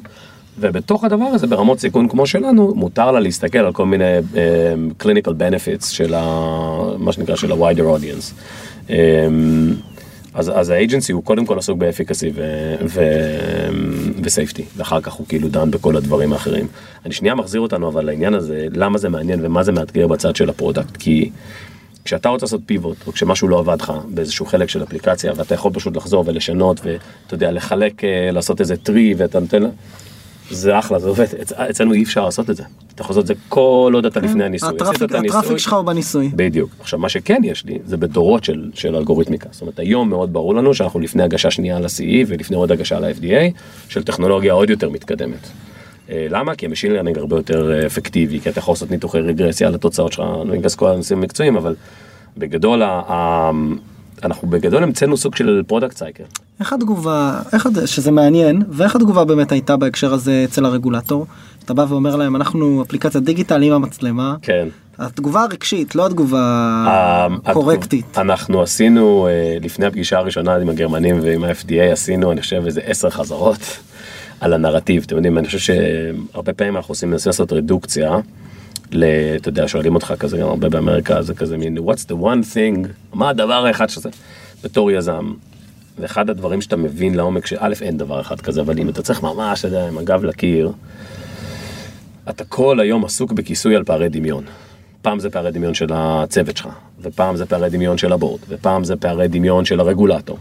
ובתוך 0.59 1.03
הדבר 1.03 1.25
הזה, 1.25 1.47
ברמות 1.47 1.79
סיכון 1.79 2.07
כמו 2.07 2.27
שלנו, 2.27 2.73
מותר 2.75 3.11
לה 3.11 3.19
להסתכל 3.19 3.59
על 3.59 3.73
כל 3.73 3.85
מיני 3.85 4.19
um, 4.33 5.03
clinical 5.03 5.29
benefits 5.29 5.85
של 5.85 6.13
ה... 6.13 6.21
מה 6.97 7.11
שנקרא, 7.11 7.35
של 7.35 7.51
ה-wider 7.51 7.99
audience. 7.99 8.33
Um, 8.87 8.91
אז, 10.33 10.51
אז 10.55 10.69
ה 10.69 10.75
agency 10.75 11.11
הוא 11.11 11.23
קודם 11.23 11.45
כל 11.45 11.57
עסוק 11.57 11.77
ב 11.77 11.83
efficacy 11.83 12.31
ו 14.23 14.28
safety, 14.28 14.63
ואחר 14.77 15.01
כך 15.01 15.13
הוא 15.13 15.27
כאילו 15.27 15.49
דן 15.49 15.71
בכל 15.71 15.97
הדברים 15.97 16.33
האחרים. 16.33 16.67
אני 17.05 17.13
שנייה 17.13 17.35
מחזיר 17.35 17.61
אותנו 17.61 17.87
אבל 17.87 18.05
לעניין 18.05 18.33
הזה, 18.33 18.67
למה 18.71 18.97
זה 18.97 19.09
מעניין 19.09 19.45
ומה 19.45 19.63
זה 19.63 19.71
מאתגר 19.71 20.07
בצד 20.07 20.35
של 20.35 20.49
ה 20.49 20.55
product, 20.55 20.97
כי 20.97 21.29
כשאתה 22.05 22.29
רוצה 22.29 22.45
לעשות 22.45 22.61
pivot, 22.65 22.97
או 23.07 23.11
כשמשהו 23.11 23.47
לא 23.47 23.59
עבד 23.59 23.81
לך 23.81 23.93
באיזשהו 24.09 24.45
חלק 24.45 24.69
של 24.69 24.83
אפליקציה, 24.83 25.33
ואתה 25.35 25.53
יכול 25.53 25.71
פשוט 25.73 25.95
לחזור 25.95 26.23
ולשנות, 26.27 26.79
ואתה 26.83 27.33
יודע, 27.33 27.51
לחלק, 27.51 28.03
אה, 28.03 28.31
לעשות 28.31 28.61
איזה 28.61 28.77
try, 28.77 29.13
ואתה 29.17 29.39
נותן 29.39 29.63
לה... 29.63 29.69
זה 30.51 30.79
אחלה, 30.79 30.99
זה 30.99 31.07
עובד. 31.09 31.25
אצ- 31.41 31.51
אצלנו 31.53 31.93
אי 31.93 32.03
אפשר 32.03 32.25
לעשות 32.25 32.49
את 32.49 32.55
זה. 32.55 32.63
אתה 32.95 33.01
יכול 33.01 33.13
לעשות 33.15 33.23
את 33.31 33.37
זה 33.37 33.43
כל 33.49 33.91
עוד 33.95 34.05
אתה 34.05 34.19
לפני 34.19 34.43
הניסוי. 34.43 34.69
ה 34.69 34.80
traffic 34.80 35.57
שלך 35.57 35.73
הוא 35.73 35.81
בניסוי. 35.81 36.31
בדיוק. 36.35 36.69
עכשיו 36.79 36.99
מה 36.99 37.09
שכן 37.09 37.41
יש 37.43 37.65
לי 37.65 37.79
זה 37.85 37.97
בדורות 37.97 38.43
של, 38.43 38.69
של 38.73 38.95
אלגוריתמיקה. 38.95 39.49
זאת 39.51 39.61
אומרת 39.61 39.79
היום 39.79 40.09
מאוד 40.09 40.33
ברור 40.33 40.55
לנו 40.55 40.73
שאנחנו 40.73 40.99
לפני 40.99 41.23
הגשה 41.23 41.51
שנייה 41.51 41.79
ל-CE 41.79 42.01
ולפני 42.27 42.57
עוד 42.57 42.71
הגשה 42.71 42.99
ל-FDA 42.99 43.51
של 43.89 44.03
טכנולוגיה 44.03 44.53
עוד 44.53 44.69
יותר 44.69 44.89
מתקדמת. 44.89 45.47
אה, 46.09 46.27
למה? 46.29 46.55
כי 46.55 46.65
ה 46.65 46.68
machine 46.69 46.91
learning 46.93 47.17
הרבה 47.17 47.35
יותר 47.35 47.71
אה, 47.71 47.85
אפקטיבי, 47.85 48.39
כי 48.39 48.49
אתה 48.49 48.59
יכול 48.59 48.71
לעשות 48.71 48.91
ניתוחי 48.91 49.19
רגרסיה 49.19 49.67
על 49.67 49.75
התוצאות 49.75 50.13
שלך, 50.13 50.25
אני 50.41 50.49
לא 50.49 50.55
אכנס 50.55 50.75
כל 50.75 50.87
הנושאים 50.91 51.19
המקצועיים, 51.19 51.55
אבל 51.57 51.75
בגדול, 52.37 52.81
אנחנו 54.25 54.47
בגדול 54.49 54.83
המצאנו 54.83 55.17
סוג 55.17 55.35
של 55.35 55.61
product 55.67 55.97
cycle. 55.97 56.23
איך 56.59 56.73
התגובה, 56.73 57.39
איך, 57.53 57.67
שזה 57.85 58.11
מעניין, 58.11 58.61
ואיך 58.69 58.95
התגובה 58.95 59.25
באמת 59.25 59.51
הייתה 59.51 59.77
בהקשר 59.77 60.13
הזה 60.13 60.41
אצל 60.49 60.65
הרגולטור? 60.65 61.25
אתה 61.65 61.73
בא 61.73 61.85
ואומר 61.89 62.15
להם 62.15 62.35
אנחנו 62.35 62.83
אפליקציה 62.87 63.21
digital 63.21 63.61
עם 63.63 63.73
המצלמה, 63.73 64.35
כן. 64.41 64.67
התגובה 64.99 65.41
הרגשית 65.43 65.95
לא 65.95 66.05
התגובה 66.05 66.39
ה- 66.87 67.53
קורקטית. 67.53 68.05
התגוב- 68.05 68.19
אנחנו 68.19 68.61
עשינו 68.61 69.27
אה, 69.27 69.31
לפני 69.61 69.85
הפגישה 69.85 70.17
הראשונה 70.17 70.55
עם 70.55 70.69
הגרמנים 70.69 71.19
ועם 71.23 71.43
ה-FDA 71.43 71.91
עשינו 71.91 72.31
אני 72.31 72.41
חושב 72.41 72.61
איזה 72.65 72.81
עשר 72.85 73.09
חזרות 73.09 73.59
על 74.41 74.53
הנרטיב 74.53 75.03
אתם 75.07 75.15
יודעים 75.15 75.37
אני 75.37 75.45
חושב 75.47 75.59
שהרבה 75.59 76.53
פעמים 76.53 76.77
אנחנו 76.77 76.91
עושים 76.91 77.09
מנסים 77.11 77.29
לעשות 77.29 77.53
רדוקציה. 77.53 78.17
ל- 78.91 79.35
אתה 79.35 79.49
יודע 79.49 79.67
שואלים 79.67 79.95
אותך 79.95 80.13
כזה 80.19 80.37
גם 80.37 80.47
הרבה 80.47 80.69
באמריקה 80.69 81.21
זה 81.21 81.33
כזה 81.33 81.57
מין 81.57 81.77
what's 81.77 82.05
the 82.11 82.21
one 82.21 82.53
thing 82.55 82.87
מה 83.13 83.29
הדבר 83.29 83.65
האחד 83.65 83.89
שזה 83.89 84.09
בתור 84.63 84.91
יזם. 84.91 85.33
ואחד 85.99 86.29
הדברים 86.29 86.61
שאתה 86.61 86.75
מבין 86.75 87.15
לעומק, 87.15 87.45
שא' 87.45 87.69
אין 87.81 87.97
דבר 87.97 88.21
אחד 88.21 88.41
כזה, 88.41 88.61
אבל 88.61 88.79
אם 88.79 88.89
אתה 88.89 89.01
צריך 89.01 89.23
ממש, 89.23 89.59
אתה 89.59 89.67
יודע, 89.67 89.87
עם 89.87 89.97
הגב 89.97 90.23
לקיר, 90.23 90.71
אתה 92.29 92.43
כל 92.43 92.79
היום 92.79 93.05
עסוק 93.05 93.31
בכיסוי 93.31 93.75
על 93.75 93.83
פערי 93.83 94.09
דמיון. 94.09 94.43
פעם 95.01 95.19
זה 95.19 95.29
פערי 95.29 95.51
דמיון 95.51 95.73
של 95.73 95.87
הצוות 95.93 96.57
שלך, 96.57 96.67
ופעם 97.01 97.35
זה 97.35 97.45
פערי 97.45 97.69
דמיון 97.69 97.97
של 97.97 98.13
הבורד, 98.13 98.39
ופעם 98.49 98.83
זה 98.83 98.95
פערי 98.95 99.27
דמיון 99.27 99.65
של 99.65 99.79
הרגולטור. 99.79 100.37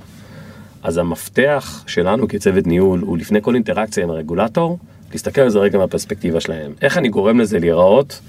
אז 0.82 0.98
המפתח 0.98 1.84
שלנו 1.86 2.28
כצוות 2.28 2.66
ניהול 2.66 3.00
הוא 3.00 3.18
לפני 3.18 3.38
כל 3.42 3.54
אינטראקציה 3.54 4.04
עם 4.04 4.10
הרגולטור, 4.10 4.78
להסתכל 5.12 5.40
על 5.40 5.50
זה 5.50 5.58
רגע 5.58 5.78
מהפרספקטיבה 5.78 6.40
שלהם. 6.40 6.72
איך 6.82 6.98
אני 6.98 7.08
גורם 7.08 7.40
לזה 7.40 7.58
להיראות, 7.58 8.20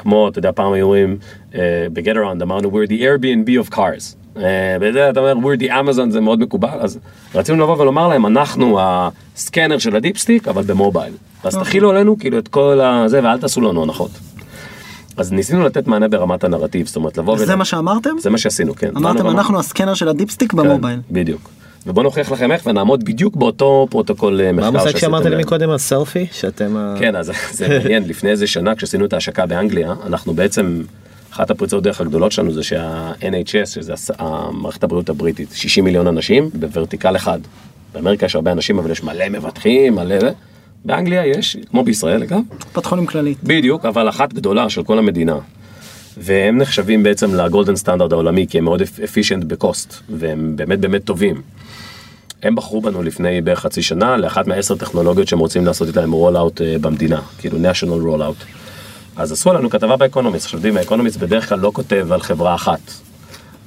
כמו, 0.00 0.28
אתה 0.28 0.38
יודע, 0.38 0.52
פעם 0.52 0.72
היו 0.72 0.84
אומרים, 0.84 1.16
אה, 1.54 1.86
ב-get 1.92 2.14
around 2.14 2.42
אמרנו, 2.42 2.70
we're 2.70 2.88
the 2.88 3.00
Airbnb 3.00 3.68
of 3.68 3.74
cars. 3.74 4.16
אה, 4.36 4.76
בזה 4.80 5.10
אתה 5.10 5.20
אומר, 5.20 5.34
we're 5.48 5.60
the 5.60 5.68
Amazon, 5.68 6.10
זה 6.10 6.20
מאוד 6.20 6.40
מקובל, 6.40 6.78
אז 6.80 6.98
רצינו 7.34 7.62
לבוא 7.62 7.76
ולומר 7.78 8.08
להם, 8.08 8.26
אנחנו 8.26 8.78
הסקנר 8.80 9.78
של 9.78 9.96
הדיפסטיק, 9.96 10.48
אבל 10.48 10.62
במובייל. 10.62 11.12
אז 11.44 11.56
תחילו 11.56 11.90
עלינו 11.90 12.18
כאילו 12.18 12.38
את 12.38 12.48
כל 12.48 12.80
הזה, 12.80 13.20
ואל 13.24 13.38
תעשו 13.38 13.60
לנו 13.60 13.82
הנחות. 13.82 14.10
אז 15.16 15.32
ניסינו 15.32 15.64
לתת 15.64 15.86
מענה 15.86 16.08
ברמת 16.08 16.44
הנרטיב, 16.44 16.86
זאת 16.86 16.96
אומרת 16.96 17.18
לבוא 17.18 17.38
זה 17.38 17.56
מה 17.56 17.64
שאמרתם? 17.64 18.10
זה 18.18 18.30
מה 18.30 18.38
שעשינו, 18.38 18.74
כן. 18.74 18.90
אמרתם 18.96 19.28
אנחנו 19.28 19.58
ה 19.58 19.62
scanner 19.62 19.94
של 19.94 20.08
ה 20.08 20.13
dipstick 20.13 20.50
כן, 20.50 20.56
ב 20.56 20.62
mobile. 20.62 21.00
בדיוק. 21.10 21.50
ובוא 21.86 22.02
נוכיח 22.02 22.32
לכם 22.32 22.52
איך 22.52 22.66
ונעמוד 22.66 23.04
בדיוק 23.04 23.36
באותו 23.36 23.86
פרוטוקול 23.90 24.40
אה, 24.40 24.52
מה 24.52 24.58
מחקר 24.62 24.66
המושג 24.68 24.84
שעשיתם 24.84 25.00
שאמרת 25.00 25.26
לי. 25.26 25.36
מקודם 25.42 25.70
הסלפי 25.70 26.26
שאתם 26.32 26.76
ה- 26.76 26.94
כן, 26.98 27.16
אז 27.16 27.32
זה 27.52 27.68
מעניין, 27.68 28.02
לפני 28.08 28.30
איזה 28.30 28.46
שנה 28.46 28.74
כשעשינו 28.74 29.04
את 29.04 29.12
ההשקה 29.12 29.46
באנגליה, 29.46 29.94
אנחנו 30.06 30.34
בעצם, 30.34 30.82
אחת 31.32 31.50
הפריצות 31.50 31.82
דרך 31.82 32.00
הגדולות 32.00 32.32
שלנו 32.32 32.52
זה 32.52 32.62
שה-NHS, 32.62 33.66
שזה 33.66 33.94
המערכת 34.18 34.84
הבריאות 34.84 35.08
הבריטית, 35.08 35.48
60 35.54 35.84
מיליון 35.84 36.06
אנשים 36.06 36.50
ב 36.54 36.61
vertical 36.61 37.16
אחד. 37.16 37.38
באמריקה 37.94 38.26
יש 38.26 38.34
הרבה 38.34 38.52
אנשים 38.52 38.78
אבל 38.78 38.90
יש 38.90 39.02
מלא 39.02 39.28
מבטחים, 39.28 39.94
מלא 39.94 40.20
זה. 40.20 40.30
באנגליה 40.84 41.26
יש, 41.26 41.56
כמו 41.70 41.84
בישראל 41.84 42.22
אגב, 42.22 42.40
קופת 42.58 42.86
חולים 42.86 43.06
כללית. 43.06 43.38
בדיוק, 43.44 43.84
אבל 43.84 44.08
אחת 44.08 44.32
גדולה 44.32 44.70
של 44.70 44.82
כל 44.82 44.98
המדינה. 44.98 45.36
והם 46.16 46.58
נחשבים 46.58 47.02
בעצם 47.02 47.34
ל 47.34 47.40
golden 47.40 47.76
standard 47.76 48.12
העולמי, 48.12 48.46
כי 48.46 48.58
הם 48.58 48.64
מאוד 48.64 48.82
efficient 49.04 49.44
ב 49.44 49.52
cost, 49.52 49.94
והם 50.08 50.56
באמת 50.56 50.80
באמת 50.80 51.04
טובים. 51.04 51.42
הם 52.42 52.54
בחרו 52.54 52.80
בנו 52.80 53.02
לפני 53.02 53.40
בערך 53.40 53.60
חצי 53.60 53.82
שנה 53.82 54.16
לאחת 54.16 54.46
מהעשר 54.46 54.76
טכנולוגיות 54.76 55.28
שהם 55.28 55.38
רוצים 55.38 55.66
לעשות 55.66 55.88
איתהם 55.88 56.12
roll 56.12 56.36
out 56.36 56.60
במדינה, 56.80 57.20
כאילו 57.38 57.58
national 57.58 58.22
out. 58.22 58.36
אז 59.16 59.32
עשו 59.32 59.52
לנו 59.52 59.70
כתבה 59.70 59.96
ב 59.96 60.00
Economist, 60.00 60.44
עכשיו 60.44 60.58
יודעים, 60.58 60.76
ה 60.76 60.80
Economist 60.80 61.18
בדרך 61.18 61.48
כלל 61.48 61.58
לא 61.58 61.70
כותב 61.74 62.08
על 62.12 62.20
חברה 62.20 62.54
אחת. 62.54 62.80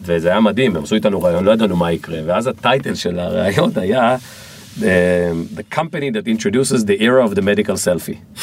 וזה 0.05 0.29
היה 0.29 0.39
מדהים, 0.39 0.75
הם 0.75 0.83
עשו 0.83 0.95
איתנו 0.95 1.21
ריאיון, 1.21 1.43
לא 1.45 1.51
ידענו 1.51 1.75
מה 1.75 1.91
יקרה, 1.91 2.19
ואז 2.25 2.47
ה 2.47 2.55
title 2.55 2.95
של 2.95 3.19
הריאיון 3.19 3.71
היה 3.75 4.15
uh, 4.79 4.83
The 5.55 5.63
company 5.79 6.09
that 6.11 6.27
introduces 6.27 6.85
the 6.85 6.99
era 6.99 7.23
of 7.25 7.35
the 7.35 7.41
medical 7.41 7.75
selfie. 7.75 8.41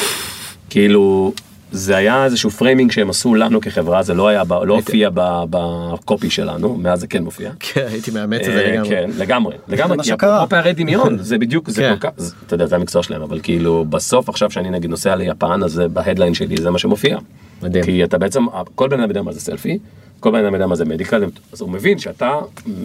כאילו, 0.69 1.33
זה 1.71 1.95
היה 1.97 2.25
איזשהו 2.25 2.49
framing 2.49 2.91
שהם 2.91 3.09
עשו 3.09 3.35
לנו 3.35 3.61
כחברה, 3.61 4.03
זה 4.03 4.13
לא 4.13 4.27
היה, 4.27 4.43
ב- 4.43 4.53
לא 4.53 4.73
הופיע 4.75 5.09
ב 5.49 5.65
copy 5.65 6.29
שלנו, 6.29 6.75
מאז 6.77 6.99
זה 6.99 7.07
כן 7.07 7.23
מופיע. 7.23 7.51
כן 7.59 7.85
הייתי 7.91 8.11
מאמץ 8.11 8.39
את 8.39 8.53
זה 8.53 8.59
אה, 8.59 8.71
לגמרי. 8.71 8.89
כן, 8.89 9.09
לגמרי, 9.17 9.55
לגמרי, 9.67 9.97
מה 9.97 10.09
שקרה. 10.09 10.37
אפרופו 10.37 10.49
פערי 10.49 10.73
דמיון, 10.73 11.17
זה 11.21 11.37
בדיוק, 11.37 11.69
זה 11.69 11.81
כן. 11.81 11.95
כל 11.99 12.09
כך, 12.09 12.33
אתה 12.47 12.53
יודע, 12.53 12.65
זה 12.65 12.75
המקצוע 12.75 13.03
שלהם, 13.03 13.21
אבל 13.21 13.39
כאילו, 13.43 13.85
בסוף 13.89 14.29
עכשיו 14.29 14.51
שאני 14.51 14.69
נגיד 14.69 14.89
נוסע 14.89 15.15
ליפן, 15.15 15.63
אז 15.63 15.71
זה 15.71 15.87
ב 15.87 15.92
headline 15.92 16.33
שלי, 16.33 16.57
זה 16.61 16.71
מה 16.71 16.79
שמופיע. 16.79 17.17
מדהים. 17.63 17.83
כי 17.83 18.03
אתה 18.03 18.17
בעצם, 18.17 18.45
כל 18.75 18.87
בן 18.89 18.99
אדם 18.99 19.09
יודע 19.09 19.21
מה 19.21 19.31
זה 19.31 19.39
סלפי, 19.39 19.77
כל 20.19 20.31
בן 20.31 20.45
אדם 20.45 20.53
יודע 20.53 20.67
מה 20.67 20.75
זה 20.75 20.85
medical, 20.85 21.23
אז 21.53 21.61
הוא 21.61 21.69
מבין 21.69 21.99
שאתה 21.99 22.31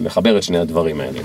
מחבר 0.03 0.37
את 0.37 0.43
שני 0.43 0.57
הדברים 0.57 1.01
האלה. 1.01 1.19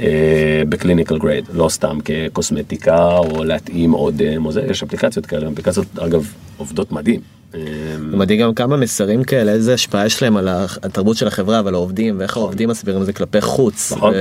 אה, 0.00 0.62
ב 0.68 0.74
clinical 0.74 1.18
grade, 1.18 1.44
לא 1.52 1.68
סתם 1.68 1.98
כקוסמטיקה 2.04 3.18
או 3.18 3.44
להתאים 3.44 3.92
עוד 3.92 4.22
אה, 4.22 4.38
מוזה, 4.38 4.62
יש 4.70 4.82
אפליקציות 4.82 5.26
כאלה, 5.26 5.48
אפליקציות 5.48 5.98
אגב 5.98 6.32
עובדות 6.56 6.92
מדהים. 6.92 7.20
אה, 7.54 7.60
מדהים 8.00 8.40
גם 8.40 8.54
כמה 8.54 8.76
מסרים 8.76 9.24
כאלה 9.24 9.52
איזה 9.52 9.74
השפעה 9.74 10.06
יש 10.06 10.22
להם 10.22 10.36
על 10.36 10.48
התרבות 10.82 11.16
של 11.16 11.26
החברה 11.26 11.62
ועל 11.64 11.74
העובדים 11.74 12.18
ואיך 12.18 12.36
העובדים 12.36 12.68
מסבירים 12.68 13.00
את 13.00 13.06
זה 13.06 13.12
כלפי 13.12 13.40
חוץ. 13.40 13.92
נכון. 13.92 14.14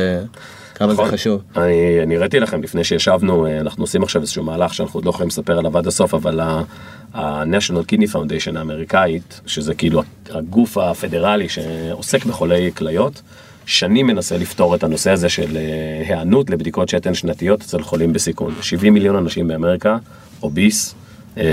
כמה 0.76 0.94
זה 0.94 1.02
נכון. 1.02 1.12
חשוב. 1.12 1.42
אני, 1.58 2.04
אני 2.04 2.16
הראיתי 2.16 2.40
לכם 2.40 2.64
לפני 2.64 2.84
שישבנו, 2.84 3.48
אנחנו 3.60 3.84
עושים 3.84 4.04
עכשיו 4.04 4.22
איזשהו 4.22 4.44
מהלך 4.44 4.74
שאנחנו 4.74 4.98
עוד 4.98 5.06
לא 5.06 5.10
יכולים 5.10 5.28
לספר 5.28 5.58
עליו 5.58 5.78
עד 5.78 5.88
הסוף, 5.88 6.14
אבל 6.14 6.40
ה-National 6.40 7.92
Kidney 7.92 8.14
Foundation 8.14 8.58
האמריקאית, 8.58 9.42
שזה 9.46 9.74
כאילו 9.74 10.04
הגוף 10.30 10.78
הפדרלי 10.78 11.50
שעוסק 11.50 12.26
בחולי 12.26 12.72
כליות, 12.76 13.22
שנים 13.66 14.08
מנסה 14.08 14.38
לפתור 14.38 14.76
את 14.76 14.84
הנושא 14.84 15.12
הזה 15.12 15.30
של 15.30 15.58
אה, 15.58 16.04
היענות 16.08 16.50
לבדיקות 16.50 16.90
שתן 16.90 17.14
שנתיות 17.14 17.62
אצל 17.62 17.82
חולים 17.82 18.14
בסיכון. 18.14 18.54
70 18.62 18.94
מיליון 18.94 19.16
אנשים 19.16 19.48
באמריקה, 19.48 19.98
אוביס, 20.44 20.96
אה, 21.38 21.44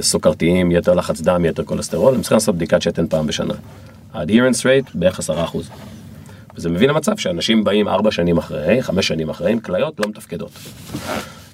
סוכרתיים, 0.00 0.72
יתר 0.72 0.94
לחץ 0.94 1.20
דם, 1.20 1.44
יתר 1.44 1.64
כולסטרול, 1.64 2.14
הם 2.14 2.20
צריכים 2.20 2.36
לעשות 2.36 2.54
בדיקת 2.54 2.82
שתן 2.82 3.06
פעם 3.06 3.26
בשנה. 3.26 3.54
ה-adherence 4.14 4.60
rate 4.62 4.90
בערך 4.94 5.20
10%. 5.20 5.32
וזה 6.56 6.68
מביא 6.68 6.88
למצב 6.88 7.16
שאנשים 7.16 7.64
באים 7.64 7.88
ארבע 7.88 8.10
שנים 8.10 8.38
אחרי, 8.38 8.82
חמש 8.82 9.08
שנים 9.08 9.28
אחרי, 9.28 9.52
עם 9.52 9.60
כליות 9.60 10.00
לא 10.00 10.08
מתפקדות. 10.08 10.50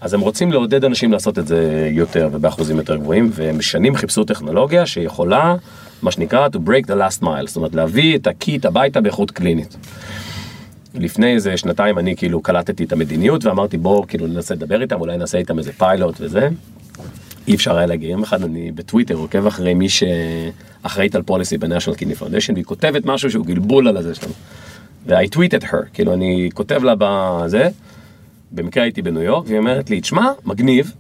אז 0.01 0.15
הם 0.15 0.21
רוצים 0.21 0.53
לעודד 0.53 0.85
אנשים 0.85 1.13
לעשות 1.13 1.39
את 1.39 1.47
זה 1.47 1.89
יותר 1.93 2.29
ובאחוזים 2.33 2.77
יותר 2.77 2.97
גבוהים, 2.97 3.31
והם 3.35 3.63
שנים 3.63 3.95
חיפשו 3.95 4.25
טכנולוגיה 4.25 4.87
שיכולה, 4.87 5.55
מה 6.03 6.11
שנקרא, 6.11 6.49
to 6.49 6.59
break 6.59 6.87
the 6.87 6.95
last 6.95 7.23
mile, 7.23 7.47
זאת 7.47 7.57
אומרת 7.57 7.75
להביא 7.75 8.17
את 8.17 8.27
הקיט 8.27 8.65
הביתה 8.65 9.01
באיכות 9.01 9.31
קלינית. 9.31 9.77
לפני 10.95 11.35
איזה 11.35 11.57
שנתיים 11.57 11.99
אני 11.99 12.17
כאילו 12.17 12.43
קלטתי 12.43 12.85
את 12.85 12.93
המדיניות 12.93 13.45
ואמרתי 13.45 13.77
בוא 13.77 14.07
כאילו 14.07 14.27
ננסה 14.27 14.55
לדבר 14.55 14.83
איתם, 14.83 15.01
אולי 15.01 15.17
נעשה 15.17 15.39
איתם 15.39 15.59
איזה 15.59 15.73
פיילוט 15.73 16.15
וזה. 16.21 16.49
אי 17.49 17.55
אפשר 17.55 17.77
היה 17.77 17.87
להגיע. 17.87 18.11
יום 18.11 18.23
אחד 18.23 18.43
אני 18.43 18.73
בטוויטר 18.73 19.15
עוקב 19.15 19.47
אחרי 19.47 19.75
מי 19.75 19.89
שאחראית 19.89 21.15
על 21.15 21.23
פוליסי 21.23 21.59
ב-National 21.59 21.99
Kidney 21.99 22.21
Foundation 22.21 22.53
והיא 22.53 22.65
כותבת 22.65 23.07
משהו 23.07 23.31
שהוא 23.31 23.47
גלבול 23.47 23.89
על 23.89 23.97
הזה 23.97 24.15
שלנו. 24.15 24.33
ו-I 25.07 25.37
tweeted 25.37 25.65
her, 25.65 25.87
כאילו 25.93 26.15
אני 26.15 26.49
כותב 26.55 26.85
לה 26.85 26.95
בזה, 26.99 27.69
במקרה 28.53 28.83
הייתי 28.83 29.03
בניו 29.03 29.23
יורק, 29.23 29.47
והיא 29.47 29.59
אומרת 29.59 29.91
לי, 29.91 30.01
תשמע, 30.01 30.33
מגניב, 30.45 30.93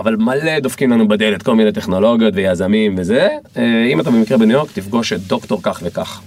אבל 0.00 0.16
מלא 0.16 0.60
דופקים 0.60 0.90
לנו 0.90 1.08
בדלת 1.08 1.42
כל 1.42 1.54
מיני 1.54 1.72
טכנולוגיות 1.72 2.34
ויזמים 2.36 2.94
וזה, 2.98 3.28
אה, 3.56 3.86
אם 3.92 4.00
אתה 4.00 4.10
במקרה 4.10 4.38
בניו 4.38 4.56
יורק, 4.56 4.70
תפגוש 4.72 5.12
את 5.12 5.20
דוקטור 5.20 5.62
כך 5.62 5.80
וכך. 5.84 6.20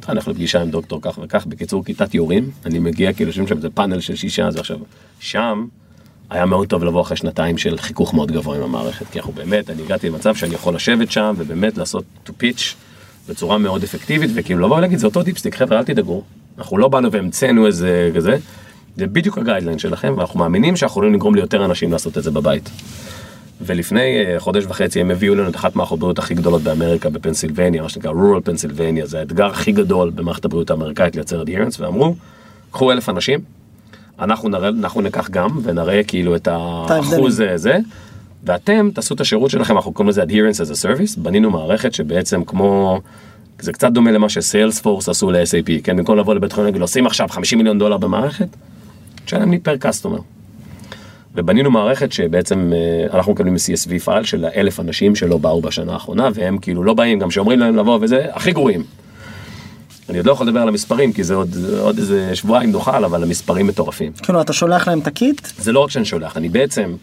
אתה 0.00 0.12
הולך 0.12 0.28
לפגישה 0.28 0.62
עם 0.62 0.70
דוקטור 0.70 1.00
כך 1.02 1.18
וכך, 1.22 1.46
בקיצור 1.46 1.84
כיתת 1.84 2.14
יורים, 2.14 2.50
אני 2.66 2.78
מגיע 2.78 3.12
כאילו 3.12 3.30
יושבים 3.30 3.46
שם 3.46 3.56
איזה 3.56 3.70
פאנל 3.70 4.00
של 4.00 4.16
שישה, 4.16 4.46
אז 4.46 4.56
עכשיו, 4.56 4.78
שם 5.20 5.66
היה 6.30 6.46
מאוד 6.46 6.68
טוב 6.68 6.84
לבוא 6.84 7.02
אחרי 7.02 7.16
שנתיים 7.16 7.58
של 7.58 7.78
חיכוך 7.78 8.14
מאוד 8.14 8.32
גבוה 8.32 8.56
עם 8.56 8.62
המערכת, 8.62 9.06
כי 9.10 9.18
אנחנו 9.18 9.32
באמת, 9.32 9.70
אני 9.70 9.82
הגעתי 9.82 10.08
למצב 10.08 10.34
שאני 10.34 10.54
יכול 10.54 10.74
לשבת 10.74 11.10
שם 11.10 11.34
ובאמת 11.38 11.78
לעשות 11.78 12.04
to 12.26 12.30
pitch 12.30 12.62
בצורה 13.28 13.58
מאוד 13.58 13.82
אפקטיבית, 13.82 14.30
וכאילו 14.34 14.60
לבוא 14.60 14.76
ולהגיד, 14.76 14.98
זה 14.98 15.06
אותו 15.06 15.22
דיפסטיק, 15.22 15.54
חבר'ה, 15.54 15.78
אל 15.78 15.84
תדאגו, 15.84 16.22
אנחנו 16.58 16.78
לא 16.78 16.88
באנו 16.88 17.12
והמצאנו 17.12 17.66
איזה 17.66 18.10
כזה, 18.14 18.36
זה 18.96 19.06
בדיוק 19.06 19.38
הגיידליין 19.38 19.78
שלכם, 19.78 20.14
ואנחנו 20.16 20.40
מאמינים 20.40 20.76
שאנחנו 20.76 20.92
יכולים 20.92 21.14
לגרום 21.14 21.34
ליותר 21.34 21.64
אנשים 21.64 21.92
לעשות 21.92 22.18
את 22.18 22.22
זה 22.22 22.30
בבית. 22.30 22.70
ולפני 23.60 24.24
אה, 24.24 24.40
חודש 24.40 24.64
וחצי 24.64 25.00
הם 25.00 25.10
הביאו 25.10 25.34
לנו 25.34 25.48
את 25.48 25.56
אחת 25.56 25.76
מערכות 25.76 25.98
הבריאות 25.98 26.18
הכי 26.18 26.34
גדולות 26.34 26.62
באמריקה 26.62 27.10
בפנסילבניה, 27.10 27.82
מה 27.82 27.88
שנקרא 27.88 28.10
rural 28.10 28.40
פנסילבניה, 28.44 29.06
זה 29.06 29.18
האתגר 29.18 29.46
הכי 29.46 29.72
גדול 29.72 30.10
במערכת 30.10 30.44
הבריאות 30.44 30.70
האמריקאית 30.70 31.16
לייצר 31.16 31.42
adherence, 31.42 31.76
ואמרו, 31.78 32.14
קחו 32.70 32.92
אלף 32.92 33.08
אנשים, 33.08 33.40
אנחנו, 34.18 34.48
נראה, 34.48 34.68
אנחנו 34.68 35.00
ניקח 35.00 35.30
גם 35.30 35.48
ונראה 35.62 36.02
כאילו 36.04 36.36
את 36.36 36.48
האחוז 36.48 37.40
אה, 37.40 37.58
זה, 37.58 37.78
ואתם 38.44 38.90
תעשו 38.94 39.14
את 39.14 39.20
השירות 39.20 39.50
שלכם, 39.50 39.76
אנחנו 39.76 39.92
קוראים 39.92 40.08
לזה 40.08 40.22
adherence 40.22 40.66
as 40.66 40.70
a 40.70 40.82
service, 40.82 41.20
בנינו 41.20 41.50
מערכת 41.50 41.94
שבעצם 41.94 42.44
כמו, 42.44 43.00
זה 43.60 43.72
קצת 43.72 43.92
דומה 43.92 44.10
למה 44.10 44.28
שסיילספורס 44.28 45.08
עשו 45.08 45.30
ל-SAP, 45.30 45.70
כן, 45.84 45.96
במקום 45.96 46.18
לבוא 46.18 46.34
לבית 46.34 46.52
חולים 46.52 46.64
ולהגיד, 46.64 46.82
עושים 46.82 47.06
עכשיו 47.06 47.28
50 47.28 47.58
מיליון 47.58 47.78
דולר 47.78 47.96
במערכת, 47.96 48.48
תשלם 49.26 49.50
לי 49.50 49.58
per 49.58 49.76
customer. 49.76 50.18
ובנינו 51.34 51.70
מערכת 51.70 52.12
שבעצם 52.12 52.72
אה, 52.72 53.16
אנחנו 53.16 53.32
מקבלים 53.32 53.54
CSV 53.54 53.98
file 54.04 54.24
של 54.24 54.44
האלף 54.44 54.80
אנשים 54.80 55.16
שלא 55.16 55.38
באו 55.38 55.60
בשנה 55.60 55.92
האחרונה, 55.92 56.28
והם 56.34 56.58
כאילו 56.58 56.84
לא 56.84 56.94
באים, 56.94 57.18
גם 57.18 57.30
שאומרים 57.30 57.58
להם 57.58 57.76
לבוא 57.76 57.98
וזה, 58.02 58.26
הכי 58.32 58.52
גרועים. 58.52 58.82
אני 60.08 60.18
עוד 60.18 60.26
לא 60.26 60.32
יכול 60.32 60.46
לדבר 60.46 60.60
על 60.60 60.68
המספרים, 60.68 61.12
כי 61.12 61.24
זה 61.24 61.34
עוד, 61.34 61.56
עוד 61.80 61.98
איזה 61.98 62.36
שבועיים 62.36 62.70
נוכל, 62.70 63.04
אבל 63.04 63.22
המספרים 63.22 63.66
מטורפים. 63.66 64.12
כאילו 64.12 64.40
אתה 64.40 64.52
שולח 64.52 64.88
להם 64.88 64.98
את 64.98 65.06
ה 65.06 65.14
kit, 65.14 65.48
זה 65.58 65.72
לא 65.72 65.80
רק 65.80 65.90
שאני 65.90 66.04
שולח, 66.04 66.36
אני 66.36 66.48
בעצם 66.48 66.94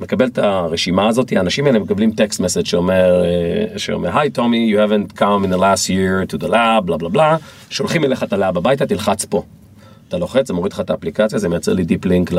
מקבל 0.00 0.26
את 0.26 0.38
הרשימה 0.38 1.08
הזאת, 1.08 1.32
האנשים 1.32 1.66
האלה 1.66 1.78
מקבלים 1.78 2.10
text 2.10 2.40
message 2.40 2.66
שאומר, 2.66 3.24
אה, 3.24 3.78
שאומר, 3.78 4.18
hi 4.18 4.30
Tommy, 4.30 4.74
you 4.74 4.78
haven't 4.78 5.18
come 5.18 5.46
in 5.46 5.54
the 5.54 5.58
last 5.58 5.88
year 5.88 6.32
to 6.32 6.42
the 6.42 6.48
lab, 6.48 6.80
בלה 6.84 6.96
בלה 6.96 7.08
בלה, 7.08 7.36
שולחים 7.70 8.04
אליך 8.04 8.22
את 8.22 8.32
ה 8.32 8.38
lab 8.38 8.56
הביתה, 8.56 8.86
תלחץ 8.86 9.24
פה. 9.24 9.42
אתה 10.10 10.18
לוחץ, 10.18 10.48
זה 10.48 10.54
מוריד 10.54 10.72
לך 10.72 10.80
את 10.80 10.90
האפליקציה, 10.90 11.38
זה 11.38 11.48
מייצר 11.48 11.72
לי 11.72 11.84
deep 11.84 12.04
link 12.04 12.32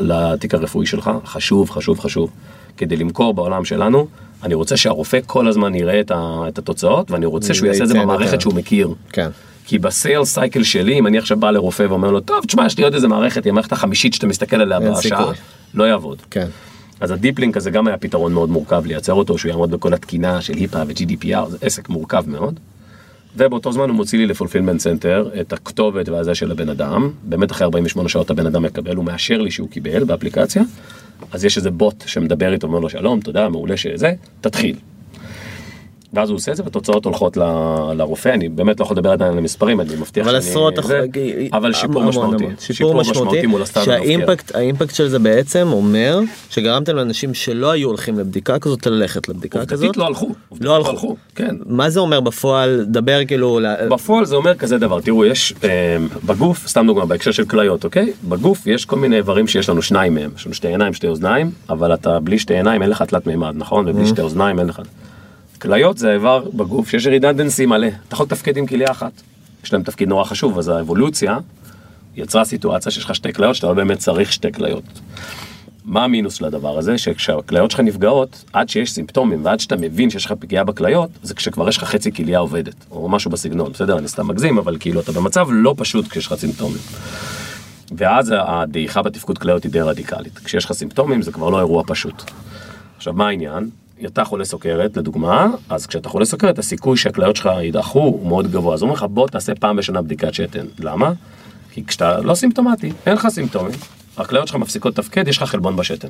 לתיק 0.00 0.54
הרפואי 0.54 0.86
שלך, 0.86 1.10
חשוב, 1.24 1.70
חשוב, 1.70 2.00
חשוב. 2.00 2.30
כדי 2.76 2.96
למכור 2.96 3.34
בעולם 3.34 3.64
שלנו, 3.64 4.06
אני 4.42 4.54
רוצה 4.54 4.76
שהרופא 4.76 5.18
כל 5.26 5.48
הזמן 5.48 5.74
יראה 5.74 6.00
את, 6.00 6.10
ה, 6.10 6.44
את 6.48 6.58
התוצאות, 6.58 7.10
ואני 7.10 7.26
רוצה 7.26 7.54
שהוא 7.54 7.66
יעשה 7.66 7.84
את 7.84 7.88
זה 7.88 7.94
במערכת. 7.94 8.40
שהוא 8.40 8.54
מכיר. 8.54 8.94
כן. 9.12 9.28
כי 9.66 9.78
ב 9.78 9.87
sale 9.87 10.24
cycle 10.24 10.62
שלי, 10.62 10.98
אם 10.98 11.06
אני 11.06 11.18
עכשיו 11.18 11.36
בא 11.36 11.50
לרופא 11.50 11.86
ואומר 11.88 12.10
לו, 12.10 12.20
טוב, 12.20 12.44
תשמע, 12.46 12.66
יש 12.66 12.78
לי 12.78 12.84
עוד 12.84 12.94
איזה 12.94 13.08
מערכת, 13.08 13.44
היא 13.44 13.50
המערכת 13.50 13.72
החמישית 13.72 14.14
שאתה 14.14 14.26
מסתכל 14.26 14.60
עליה 14.60 14.80
בשעה. 14.80 15.32
לא 15.74 15.84
יעבוד. 15.84 16.22
כן. 16.30 16.46
אז 17.00 17.10
ה 17.10 17.15
deep 17.15 17.36
link 17.36 17.56
הזה 17.56 17.70
גם 17.70 17.86
היה 17.86 17.96
פתרון 17.96 18.32
מאוד 18.32 18.50
מורכב 18.50 18.86
לייצר 18.86 19.12
אותו, 19.12 19.38
שהוא 19.38 19.50
יעמוד 19.50 19.70
בכל 19.70 19.94
התקינה 19.94 20.42
של 20.42 20.54
HIPAA 20.54 20.82
ו-GDPR, 20.88 21.48
זה 21.48 21.56
עסק 21.60 21.88
מורכב 21.88 22.24
מאוד. 22.26 22.60
ובאותו 23.36 23.72
זמן 23.72 23.88
הוא 23.88 23.96
מוציא 23.96 24.18
לי 24.18 24.26
ל 24.26 24.31
fulfillment 24.31 24.80
center 24.80 25.30
את 25.40 25.52
הכתובת 25.52 26.08
והזה 26.08 26.34
של 26.34 26.50
הבן 26.50 26.68
אדם, 26.68 27.10
באמת 27.22 27.52
אחרי 27.52 27.64
48 27.64 28.08
שעות 28.08 28.30
הבן 28.30 28.46
אדם 28.46 28.62
מקבל, 28.62 28.96
הוא 28.96 29.04
מאשר 29.04 29.42
לי 29.42 29.50
שהוא 29.50 29.68
קיבל 29.68 30.04
באפליקציה, 30.04 30.62
אז 31.32 31.44
יש 31.44 31.56
איזה 31.56 31.70
בוט 31.70 32.04
שמדבר 32.06 32.52
איתו, 32.52 32.66
אומר 32.66 32.78
לו 32.78 32.88
שלום, 32.88 33.20
תודה, 33.20 33.48
מעולה 33.48 33.76
שזה, 33.76 34.12
תתחיל. 34.40 34.76
ואז 36.14 36.30
הוא 36.30 36.36
עושה 36.36 36.52
את 36.52 36.56
זה 36.56 36.62
והתוצאות 36.62 37.04
הולכות 37.04 37.36
ל- 37.36 37.42
לרופא, 37.96 38.28
אני 38.28 38.48
באמת 38.48 38.80
לא 38.80 38.84
יכול 38.84 38.96
לדבר 38.96 39.10
עדיין 39.10 39.32
על 39.32 39.38
המספרים, 39.38 39.80
אני 39.80 39.96
מבטיח 39.96 40.26
אבל 40.28 40.40
שאני... 40.40 40.50
עשרות 40.50 40.74
זה, 40.74 40.80
אחוז- 40.80 40.92
אבל 41.52 41.72
שיפור 41.72 41.96
המון, 42.02 42.08
משמעותי, 42.08 42.44
המון. 42.44 42.54
שיפור 42.60 42.94
משמעותי 42.94 43.46
מול 43.46 43.62
הסטארט-אפ. 43.62 43.94
שה 43.94 44.14
impact 44.14 44.54
ה 44.54 44.60
impact 44.60 44.94
של 44.94 45.08
זה 45.08 45.18
בעצם 45.18 45.68
אומר 45.72 46.20
שגרמתם 46.50 46.96
לאנשים 46.96 47.34
שלא 47.34 47.70
היו 47.70 47.88
הולכים 47.88 48.18
לבדיקה 48.18 48.58
כזאת 48.58 48.86
ללכת 48.86 49.28
לבדיקה 49.28 49.66
כזאת. 49.66 49.72
עובדתית 49.72 49.96
לא 49.96 50.06
הלכו. 50.06 50.26
עובדתית 50.48 50.66
לא 50.68 50.76
הלכו. 50.76 51.16
כן. 51.34 51.56
מה 51.66 51.90
זה 51.90 52.00
אומר 52.00 52.20
בפועל 52.20 52.84
דבר 52.88 53.20
כאילו 53.24 53.60
בפועל 53.90 54.24
זה 54.24 54.36
אומר 54.36 54.54
כזה 54.54 54.78
דבר, 54.78 55.00
תראו, 55.00 55.24
יש 55.24 55.54
אה, 55.64 55.96
בגוף, 56.26 56.66
סתם 56.68 56.86
דוגמה, 56.86 57.06
בהקשר 57.06 57.30
של 57.30 57.44
כליות, 57.44 57.84
אוקיי? 57.84 58.12
בגוף 58.28 58.66
יש 58.66 58.84
כל 58.84 58.96
מיני 58.96 59.16
איברים 59.16 59.46
שיש 59.46 59.68
לנו 59.68 59.82
שניים 59.82 60.14
מהם, 60.14 60.30
יש 60.36 60.46
לנו 60.46 60.54
שתי 60.54 60.68
עיניים, 60.68 60.92
שתי 60.92 61.06
אוזניים, 61.08 61.50
אבל 61.70 61.94
אתה 61.94 62.20
בלי 62.20 62.38
שתי 62.38 62.54
עיניים 62.54 62.82
אין 62.82 62.90
לך 62.90 63.02
תלת 63.02 63.26
מימד, 63.26 63.54
נכון? 63.56 63.88
ובלי 63.88 64.06
שתי 64.06 64.20
אוזניים 64.22 64.58
אין 64.58 64.66
לך. 64.66 64.80
כליות 65.64 65.98
זה 65.98 66.10
האיבר 66.10 66.44
בגוף 66.54 66.88
שיש 66.88 67.06
רידנדנסי 67.06 67.66
מלא, 67.66 67.86
אתה 68.08 68.14
יכול 68.14 68.26
לתפקד 68.26 68.56
עם 68.56 68.66
כליה 68.66 68.90
אחת. 68.90 69.12
יש 69.64 69.72
להם 69.72 69.82
תפקיד 69.82 70.08
נורא 70.08 70.24
חשוב, 70.24 70.58
אז 70.58 70.68
האבולוציה 70.68 71.38
יצרה 72.16 72.44
סיטואציה 72.44 72.92
שיש 72.92 73.04
לך 73.04 73.14
שתי 73.14 73.32
כליות 73.32 73.54
שאתה 73.54 73.66
לא 73.66 73.74
באמת 73.74 73.98
צריך 73.98 74.32
שתי 74.32 74.52
כליות. 74.52 74.84
מה 75.84 76.04
המינוס 76.04 76.34
של 76.34 76.44
הדבר 76.44 76.78
הזה? 76.78 76.98
שכשהכליות 76.98 77.70
שלך 77.70 77.80
נפגעות, 77.80 78.44
עד 78.52 78.68
שיש 78.68 78.92
סימפטומים 78.92 79.44
ועד 79.44 79.60
שאתה 79.60 79.76
מבין 79.76 80.10
שיש 80.10 80.26
לך 80.26 80.32
פגיעה 80.32 80.64
בכליות, 80.64 81.10
זה 81.22 81.34
כשכבר 81.34 81.68
יש 81.68 81.76
לך 81.76 81.84
חצי 81.84 82.12
כליה 82.12 82.38
עובדת, 82.38 82.74
או 82.90 83.08
משהו 83.08 83.30
בסגנון, 83.30 83.72
בסדר? 83.72 83.98
אני 83.98 84.08
סתם 84.08 84.28
מגזים, 84.28 84.58
אבל 84.58 84.76
כאילו 84.80 85.00
אתה 85.00 85.12
במצב 85.12 85.46
לא 85.50 85.74
פשוט 85.76 86.08
כשיש 86.08 86.26
לך 86.26 86.34
סימפטומים. 86.34 86.80
ואז 87.96 88.34
הדעיכה 88.38 89.02
בתפקוד 89.02 89.38
כליות 89.38 89.62
היא 89.62 89.72
די 89.72 89.80
רדיקלית. 89.80 90.38
כשיש 90.38 90.64
לך 90.64 90.72
סימפטומים 90.72 91.22
זה 91.22 91.32
כבר 91.32 91.50
לא 91.50 91.58
אירוע 91.58 91.82
פשוט. 91.86 92.22
עכשיו, 92.96 93.12
מה 93.12 93.28
העניין? 93.28 93.70
אתה 94.06 94.24
חולה 94.24 94.44
סוכרת, 94.44 94.96
לדוגמה, 94.96 95.46
אז 95.68 95.86
כשאתה 95.86 96.08
חולה 96.08 96.24
סוכרת, 96.24 96.58
הסיכוי 96.58 96.96
שהכליות 96.96 97.36
שלך 97.36 97.46
יידחו 97.46 98.00
הוא 98.00 98.26
מאוד 98.26 98.50
גבוה. 98.50 98.74
אז 98.74 98.82
אומרים 98.82 98.96
לך, 98.96 99.06
בוא 99.10 99.28
תעשה 99.28 99.54
פעם 99.54 99.76
בשנה 99.76 100.02
בדיקת 100.02 100.34
שתן. 100.34 100.66
למה? 100.78 101.12
כי 101.72 101.84
כשאתה 101.84 102.20
לא 102.20 102.34
סימפטומטי, 102.34 102.92
אין 103.06 103.14
לך 103.14 103.28
סימפטומים, 103.28 103.72
הכליות 104.16 104.48
שלך 104.48 104.56
מפסיקות 104.56 104.98
לתפקד, 104.98 105.28
יש 105.28 105.36
לך 105.36 105.42
חלבון 105.42 105.76
בשתן. 105.76 106.08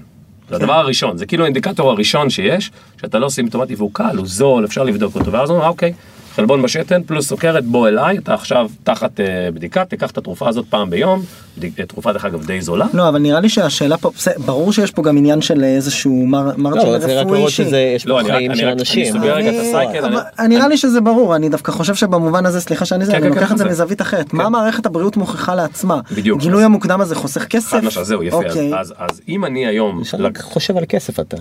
זה 0.51 0.57
הדבר 0.57 0.73
הראשון, 0.73 1.19
זה 1.19 1.27
כאילו 1.27 1.45
האינדיקטור 1.45 1.91
הראשון 1.91 2.31
שיש, 2.31 2.71
שאתה 3.01 3.19
לא 3.19 3.29
סימפטומטי 3.29 3.75
והוא 3.75 3.91
קל, 3.93 4.17
הוא 4.17 4.27
זול, 4.27 4.65
אפשר 4.65 4.83
לבדוק 4.83 5.15
אותו, 5.15 5.33
ואז 5.33 5.51
אומרים, 5.51 5.69
אוקיי, 5.69 5.93
חלבון 6.37 6.63
בשתן 6.63 7.03
פלוס 7.03 7.29
סוכרת, 7.29 7.65
בוא 7.65 7.89
אליי, 7.89 8.19
אתה 8.19 8.35
עכשיו 8.35 8.69
תחת 8.85 9.21
אה, 9.21 9.27
בדיקה, 9.55 9.85
תיקח 9.85 10.11
את 10.11 10.19
התרופה 10.19 10.49
הזאת 10.49 10.65
פעם 10.71 10.91
ביום, 10.91 11.23
בדיק- 11.59 11.81
תרופה 11.81 12.13
דרך 12.13 12.25
אגב 12.25 12.47
די 12.47 12.61
זולה. 12.61 12.87
לא 12.95 13.09
אבל 13.09 13.19
נראה 13.19 13.41
לי 13.41 13.49
שהשאלה 13.49 13.97
פה 13.97 14.11
בסדר, 14.17 14.35
ברור 14.47 14.73
שיש 14.73 14.91
פה 14.91 15.03
גם 15.03 15.17
עניין 15.19 15.41
של 15.43 15.65
איזשהו 15.65 16.27
מר- 16.27 16.51
מרג'ין 16.57 16.87
לא, 16.93 16.99
זה 16.99 17.21
רק 17.21 17.27
רפואי 17.27 17.39
לראות. 17.39 17.51
שזה 17.53 17.79
יש 17.79 18.07
לא, 18.07 18.15
פה 18.15 18.21
אני 18.21 18.29
חיים 18.31 18.51
אני 18.51 18.59
של 18.59 18.65
רק- 18.67 18.73
אני 18.73 18.81
אנשים. 18.81 19.13
סוגר 19.13 19.35
רגע 19.35 19.49
את 19.51 19.55
אני- 19.55 19.69
הסייקל, 19.69 20.05
אבל 20.05 20.19
אני- 20.39 20.55
נראה 20.57 20.69
לי 20.69 20.77
שזה 20.77 21.01
ברור 21.01 21.37
אני 21.37 21.49
דווקא 21.49 21.73
חושב 21.73 21.95
שבמובן 21.95 22.47
הזה 22.47 22.61
סליחה 22.61 22.85
שאני 22.85 23.05
זה 23.05 23.13
כן, 23.13 23.19
אני 23.19 23.27
כן, 23.29 23.35
לוקח 23.35 23.47
כן, 23.49 23.53
את 23.53 23.59
זה. 23.59 23.65
מזווית 23.65 24.01
אחרת 24.03 24.33
מה 24.33 24.49
מערכת 24.49 24.87
הבריאות 24.87 25.17
מוכיחה 25.17 25.55
לעצמה 25.55 26.01
בדיוק. 26.17 26.41
גילוי 26.41 26.65
המוקדם 26.65 27.01
הזה 27.01 27.15
חוסך 27.15 27.45
כסף 27.45 27.81
זהו, 28.03 28.23
יפה. 28.23 28.37
אז- 28.39 28.45
אוקיי. 28.45 28.75
אז 28.81 28.95
אז 28.99 29.21
אם 29.29 29.45
אני 29.45 29.67
היום... 29.67 30.03
חושב 30.41 30.77
על 30.77 30.85
כסף 30.89 31.21
אתה. 31.21 31.37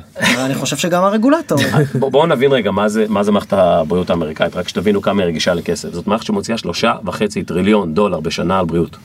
אני 0.46 0.56
חושב 0.56 0.78
שגם 0.78 1.04
הרגולטור 1.04 1.58
בוא- 2.00 2.10
בואו 2.12 2.26
נבין 2.26 2.52
רגע 2.52 2.72
מה 2.72 2.90
זה, 2.90 3.06
מה 3.10 3.24
זה 3.24 3.32
מערכת 3.32 3.54
הבריאות 3.54 4.10
האמריקאית, 4.10 4.56
רק 4.56 4.68
שתבינו 4.84 5.02
כמה 5.02 5.22
היא 5.22 5.28
רגישה 5.28 5.54
לכסף. 5.54 5.94
זאת 5.94 6.08
מערכת 6.08 6.26
שמוציאה 6.26 6.58
שלושה 6.58 6.94
וחצי 7.06 7.44
טריליון 7.44 7.94
דולר 7.94 8.20
בשנה 8.20 8.60
על 8.60 8.66
בריאות. 8.66 8.98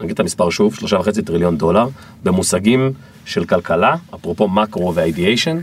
נגיד 0.00 0.10
את 0.10 0.20
המספר 0.20 0.50
שוב, 0.50 0.74
שלושה 0.74 0.96
וחצי 0.96 1.22
טריליון 1.22 1.58
דולר, 1.58 1.88
במושגים 2.24 2.92
של 3.24 3.44
כלכלה, 3.44 3.96
אפרופו 4.14 4.48
מקרו 4.48 4.94
ואידיאשן, 4.94 5.60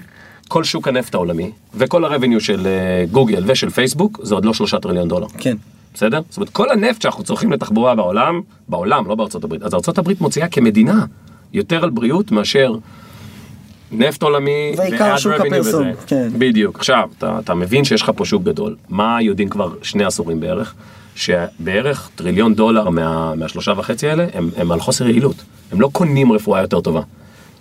כל 0.47 0.63
שוק 0.63 0.87
הנפט 0.87 1.15
העולמי, 1.15 1.51
וכל 1.73 2.05
הרבניו 2.05 2.41
של 2.41 2.67
אה, 2.67 3.05
גוגל 3.11 3.43
ושל 3.47 3.69
פייסבוק, 3.69 4.19
זה 4.23 4.35
עוד 4.35 4.45
לא 4.45 4.53
שלושה 4.53 4.79
טריליון 4.79 5.07
דולר. 5.07 5.27
כן 5.37 5.57
בסדר? 5.93 6.21
זאת 6.29 6.37
אומרת, 6.37 6.49
כל 6.49 6.69
הנפט 6.69 7.01
שאנחנו 7.01 7.23
צורכים 7.23 7.51
לתחבורה 7.51 7.95
בעולם, 7.95 8.41
בעולם, 8.69 9.07
לא 9.07 9.15
בארצות 9.15 9.43
הברית, 9.43 9.63
אז 9.63 9.73
ארצות 9.73 9.97
הברית 9.97 10.21
מוציאה 10.21 10.47
כמדינה 10.47 11.05
יותר 11.53 11.83
על 11.83 11.89
בריאות 11.89 12.31
מאשר 12.31 12.75
נפט 13.97 14.23
עולמי, 14.23 14.73
ועיקר 14.77 15.17
שוק 15.17 15.33
הפרסום. 15.33 15.87
כן. 16.07 16.29
בדיוק. 16.37 16.77
עכשיו, 16.79 17.09
אתה, 17.17 17.39
אתה 17.39 17.53
מבין 17.53 17.83
שיש 17.83 18.01
לך 18.01 18.11
פה 18.15 18.25
שוק 18.25 18.43
גדול. 18.43 18.75
מה 18.89 19.17
יודעים 19.21 19.49
כבר 19.49 19.73
שני 19.81 20.03
עשורים 20.03 20.39
בערך? 20.39 20.73
שבערך 21.15 22.09
טריליון 22.15 22.55
דולר 22.55 22.89
מה, 22.89 23.35
מהשלושה 23.35 23.73
וחצי 23.77 24.09
האלה 24.09 24.25
הם, 24.33 24.49
הם 24.57 24.71
על 24.71 24.79
חוסר 24.79 25.07
יעילות. 25.07 25.35
הם 25.71 25.81
לא 25.81 25.89
קונים 25.91 26.31
רפואה 26.31 26.61
יותר 26.61 26.81
טובה. 26.81 27.01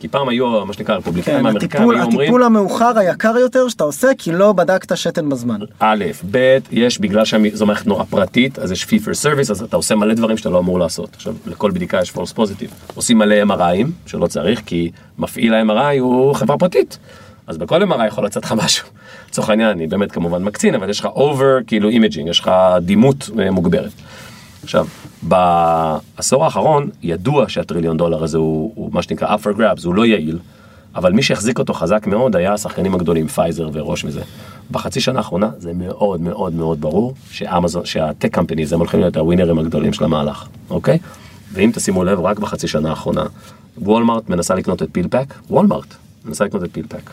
כי 0.05 0.09
פעם 0.09 0.29
היו, 0.29 0.67
מה 0.67 0.73
שנקרא, 0.73 0.95
הרפובליקאים 0.95 1.39
כן, 1.39 1.47
האמריקאים 1.47 1.83
הטיפול, 1.83 1.95
היו 1.95 2.05
אומרים, 2.05 2.21
הטיפול 2.21 2.43
המאוחר 2.43 2.99
היקר 2.99 3.37
יותר 3.39 3.69
שאתה 3.69 3.85
עושה 3.85 4.09
כי 4.19 4.33
לא 4.33 4.53
בדקת 4.53 4.97
שתן 4.97 5.29
בזמן. 5.29 5.61
א', 5.79 6.05
ב', 6.31 6.59
יש 6.73 6.99
בגלל 6.99 7.25
שזו 7.25 7.67
מערכת 7.67 7.87
נורא 7.87 8.05
פרטית, 8.05 8.59
אז 8.59 8.73
יש 8.73 8.85
fee 8.85 9.05
for 9.05 9.25
service, 9.25 9.51
אז 9.51 9.63
אתה 9.63 9.77
עושה 9.77 9.95
מלא 9.95 10.15
דברים 10.15 10.37
שאתה 10.37 10.51
לא 10.51 10.59
אמור 10.59 10.79
לעשות. 10.79 11.11
עכשיו, 11.15 11.35
לכל 11.47 11.71
בדיקה 11.71 12.01
יש 12.03 12.11
false 12.11 12.37
positive. 12.37 12.95
עושים 12.95 13.19
מלא 13.19 13.35
MRIים, 13.43 13.87
שלא 14.07 14.27
צריך, 14.27 14.63
כי 14.67 14.91
מפעיל 15.19 15.55
ה-MRI 15.55 16.01
הוא 16.01 16.35
חברה 16.35 16.59
פרטית. 16.59 16.99
אז 17.47 17.59
בכל 17.59 17.83
MRI 17.83 18.07
יכול 18.07 18.25
לצאת 18.25 18.45
לך 18.45 18.53
משהו. 18.65 18.89
לצורך 19.29 19.51
העניין, 19.51 19.69
אני 19.69 19.87
באמת 19.87 20.13
כמובן 20.13 20.43
מקצין, 20.43 20.75
אבל 20.75 20.91
יש 20.91 21.01
לך 21.01 21.07
over, 21.07 21.65
כאילו 21.67 21.89
imaging, 21.89 22.29
יש 22.29 22.41
לך 22.41 22.51
דימות 22.81 23.31
אה, 23.39 23.51
מוגברת. 23.51 23.93
עכשיו, 24.65 24.87
בעשור 25.23 26.45
האחרון 26.45 26.91
ידוע 27.03 27.49
שהטריליון 27.49 27.97
דולר 27.97 28.25
הזה 28.25 28.39
הוא, 28.39 28.73
הוא 28.75 28.91
מה 28.93 29.03
שנקרא 29.03 29.37
up 29.37 29.39
for 29.39 29.59
grabs, 29.59 29.85
הוא 29.85 29.95
לא 29.95 30.07
יעיל, 30.07 30.39
אבל 30.95 31.13
מי 31.13 31.23
שהחזיק 31.23 31.59
אותו 31.59 31.75
חזק 31.75 32.07
מאוד 32.07 32.37
היה 32.37 32.53
השחקנים 32.53 32.95
הגדולים, 32.95 33.29
פייזר 33.29 33.69
ו 33.73 33.78
Roche 33.78 34.05
וזה. 34.05 34.21
בחצי 34.71 35.01
שנה 35.01 35.19
האחרונה 35.19 35.51
זה 35.59 35.73
מאוד 35.73 36.21
מאוד 36.21 36.55
מאוד 36.55 36.81
ברור 36.81 37.15
שאמזון, 37.31 37.85
שה 37.85 38.06
tech 38.06 38.35
companies 38.35 38.73
הם 38.73 38.79
הולכים 38.79 39.01
להיות 39.01 39.17
ה 39.17 39.22
winnerים 39.22 39.59
הגדולים 39.59 39.93
של 39.93 40.05
המהלך, 40.05 40.49
אוקיי? 40.71 40.99
ואם 41.53 41.71
תשימו 41.75 42.05
לב, 42.05 42.21
רק 42.21 42.39
בחצי 42.39 42.69
שנה 42.69 42.91
האחרונה, 42.91 43.25
וולמארט 43.79 44.29
מנסה 44.29 44.55
לקנות 44.55 44.83
את 44.83 44.89
PillPack, 44.93 45.35
וולמארט 45.51 45.95
מנסה 46.25 46.45
לקנות 46.45 46.65
את 46.65 46.69
PillPack. 46.73 47.11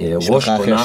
אה, 0.00 0.14
Roche 0.28 0.48
קונה-. 0.48 0.84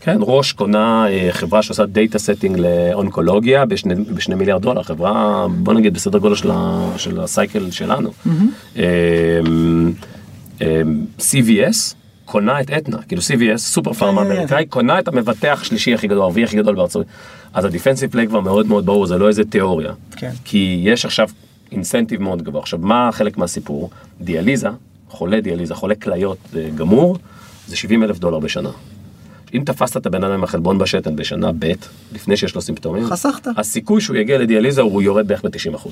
כן, 0.00 0.18
Roche 0.20 0.52
קונה 0.52 1.06
אה, 1.08 1.28
חברה 1.32 1.62
שעושה 1.62 1.86
data 1.86 2.18
setting 2.18 2.58
לאונקולוגיה 2.58 3.66
בשני, 3.66 3.94
בשני 3.94 4.34
מיליארד 4.34 4.62
דולר, 4.62 4.82
חברה 4.82 5.46
בוא 5.48 5.74
נגיד 5.74 5.94
בסדר 5.94 6.18
גודל 6.18 6.34
של, 6.34 6.50
ה, 6.50 6.88
של 6.96 7.20
ה 7.20 7.28
cycle 7.28 7.70
שלנו. 7.70 8.10
אה, 8.76 8.82
אה, 10.62 10.82
CVS 11.18 11.94
קונה 12.24 12.60
את 12.60 12.70
Aetna, 12.70 12.98
כאילו 13.08 13.22
CVS, 13.22 13.56
סופר 13.56 13.92
פארמה 13.92 14.22
אמריקאי, 14.22 14.66
קונה 14.66 14.98
את 14.98 15.08
המבטח 15.08 15.58
השלישי 15.62 15.94
הכי 15.94 16.06
גדול, 16.06 16.20
הערבי 16.22 16.44
הכי 16.44 16.56
גדול 16.56 16.74
בארצות. 16.74 17.06
אז 17.54 17.64
ה 17.64 17.69
defensive 17.69 18.10
play 18.10 18.26
כבר 18.26 18.40
מאוד 18.40 18.66
מאוד 18.66 18.86
ברור, 18.86 19.06
זה 19.06 19.18
לא 19.18 19.28
איזה 19.28 19.44
תיאוריה. 19.44 19.92
כן. 20.16 20.30
כי 20.44 20.80
יש 20.84 21.04
עכשיו 21.04 21.28
אינסנטיב 21.72 22.22
מאוד 22.22 22.42
גבוה. 22.42 22.60
עכשיו, 22.60 22.78
מה 22.82 23.10
חלק 23.12 23.38
מהסיפור? 23.38 23.90
דיאליזה, 24.20 24.68
חולה 25.08 25.40
דיאליזה, 25.40 25.74
חולה 25.74 25.94
כליות 25.94 26.38
אה, 26.56 26.68
גמור, 26.74 27.18
זה 27.66 27.76
70 27.76 28.02
אלף 28.02 28.18
דולר 28.18 28.38
בשנה. 28.38 28.70
אם 29.54 29.62
תפסת 29.66 29.96
את 29.96 30.06
הבן 30.06 30.24
אדם 30.24 30.32
עם 30.32 30.44
החלבון 30.44 30.78
בשתן 30.78 31.16
בשנה 31.16 31.50
ב', 31.58 31.72
לפני 32.14 32.36
שיש 32.36 32.54
לו 32.54 32.60
סימפטומים, 32.60 33.06
חסכת. 33.06 33.48
הסיכוי 33.56 34.00
שהוא 34.00 34.16
יגיע 34.16 34.38
לדיאליזה 34.38 34.80
הוא 34.80 35.02
יורד 35.02 35.28
בערך 35.28 35.42
ב-90%. 35.44 35.88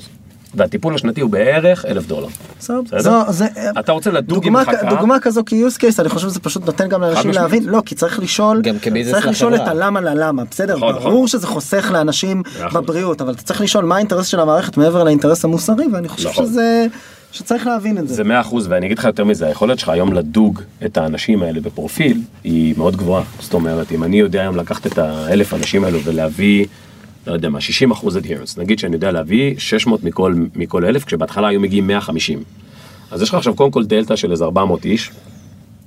והטיפול 0.57 0.95
השנתי 0.95 1.21
הוא 1.21 1.29
בערך 1.29 1.85
אלף 1.85 2.07
דולר. 2.07 2.27
בסדר. 2.59 2.99
זו- 2.99 3.23
זה- 3.29 3.45
אתה 3.79 3.91
רוצה 3.91 4.11
לדוג 4.11 4.47
עם 4.47 4.57
חכה? 4.63 4.89
דוגמה 4.89 5.19
כזו 5.19 5.41
כ-use 5.45 5.77
case 5.79 5.99
אני 5.99 6.09
חושב 6.09 6.29
שזה 6.29 6.39
פשוט 6.39 6.65
נותן 6.65 6.89
גם 6.89 7.01
לאנשים. 7.01 7.31
להבין 7.31 7.63
לא 7.65 7.81
כי 7.85 7.95
צריך 7.95 8.19
לשאול 8.19 8.61
גם 8.61 8.79
כביזנס 8.79 9.13
צריך 9.13 9.27
לשאול 9.27 9.55
את. 9.55 9.59
הלמה 9.67 10.01
ללמה 10.01 10.43
בסדר 10.51 10.75
נכון, 10.77 10.95
נכון. 10.95 11.11
ברור 11.11 11.27
שזה 11.27 11.47
חוסך 11.47 11.89
לאנשים. 11.93 12.43
בבריאות 12.73 13.21
אבל 13.21 13.33
אתה 13.33 13.41
צריך 13.43 13.61
לשאול 13.61 13.85
מה 13.85 13.95
האינטרס 13.95 14.27
של 14.27 14.39
המערכת 14.39 14.77
מעבר 14.77 15.03
לאינטרס 15.03 15.45
המוסרי 15.45 15.85
ואני 15.93 16.07
חושב 16.09 16.29
נכון. 16.29 16.45
שזה 16.45 16.85
שצריך 17.35 17.67
להבין 17.67 17.97
את 17.97 18.07
זה. 18.07 18.13
זה 18.13 18.23
מאה 18.23 18.41
אחוז, 18.41 18.67
ואני 18.69 18.85
אגיד 18.85 18.99
לך 18.99 19.05
יותר 19.05 19.23
מזה, 19.23 19.47
היכולת 19.47 19.79
שלך 19.79 19.89
היום 19.89 20.13
לדוג 20.13 20.61
את 20.85 20.97
האנשים 20.97 21.43
האלה 21.43 21.61
בפרופיל 21.61 22.21
היא 22.43 22.73
מאוד 22.77 22.95
גבוהה. 22.95 23.23
זאת 23.39 23.53
אומרת, 23.53 23.91
אם 23.91 24.03
אני 24.03 24.19
יודע 24.19 24.41
היום 24.41 24.55
לקחת 24.55 24.87
את 24.87 24.97
האלף 24.97 25.53
אנשים 25.53 25.83
האלו 25.83 25.99
ולהביא 26.03 26.65
לא 27.27 27.33
יודע 27.33 27.49
מה, 27.49 27.61
60 27.61 27.91
אחוז 27.91 28.17
adherence, 28.17 28.59
נגיד 28.59 28.79
שאני 28.79 28.95
יודע 28.95 29.11
להביא 29.11 29.55
600 29.57 30.03
מכל, 30.03 30.33
מכל 30.55 30.85
אלף, 30.85 31.03
כשבהתחלה 31.03 31.47
היו 31.47 31.59
מגיעים 31.59 31.87
150. 31.87 32.43
אז 33.11 33.21
יש 33.21 33.29
לך 33.29 33.35
עכשיו 33.35 33.55
קודם 33.55 33.71
כל 33.71 33.85
דלתא 33.85 34.15
של 34.15 34.31
איזה 34.31 34.43
400 34.43 34.85
איש, 34.85 35.11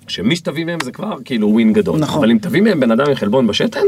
שמי 0.08 0.36
שתביא 0.36 0.64
מהם 0.64 0.78
זה 0.84 0.92
כבר 0.92 1.16
כאילו 1.24 1.48
ווין 1.48 1.72
גדול. 1.72 1.98
נכון. 1.98 2.18
אבל 2.18 2.30
אם 2.30 2.38
תביא 2.38 2.62
מהם 2.62 2.80
בן 2.80 2.90
אדם 2.90 3.06
עם 3.08 3.14
חלבון 3.14 3.46
בשתן, 3.46 3.80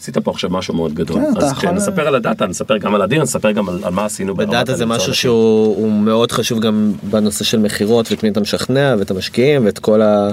עשית 0.00 0.18
פה 0.18 0.30
עכשיו 0.30 0.50
משהו 0.50 0.74
מאוד 0.74 0.94
גדול. 0.94 1.16
כן, 1.20 1.32
אתה 1.32 1.46
אז 1.46 1.52
יכול- 1.52 1.68
כשנספר 1.68 2.08
על 2.08 2.14
הדאטה, 2.14 2.46
נספר 2.46 2.76
גם 2.76 2.94
על 2.94 3.02
הדיר, 3.02 3.22
נספר 3.22 3.50
גם 3.50 3.68
על, 3.68 3.78
על 3.82 3.92
מה 3.92 4.04
עשינו 4.04 4.36
ודאטה 4.38 4.74
זה 4.74 4.86
משהו. 4.86 5.14
שהוא 5.14 5.76
הוא 5.76 5.92
מאוד 5.92 6.32
חשוב 6.32 6.60
גם 6.60 6.92
בנושא 7.10 7.44
של 7.44 7.58
מכירות 7.58 8.10
ואת 8.12 8.22
מי 8.22 8.28
אתה 8.28 8.40
משכנע 8.40 8.94
ואת 8.98 9.10
המשקיעים 9.10 9.64
ואת 9.64 9.78
כל 9.78 10.02
ה... 10.02 10.28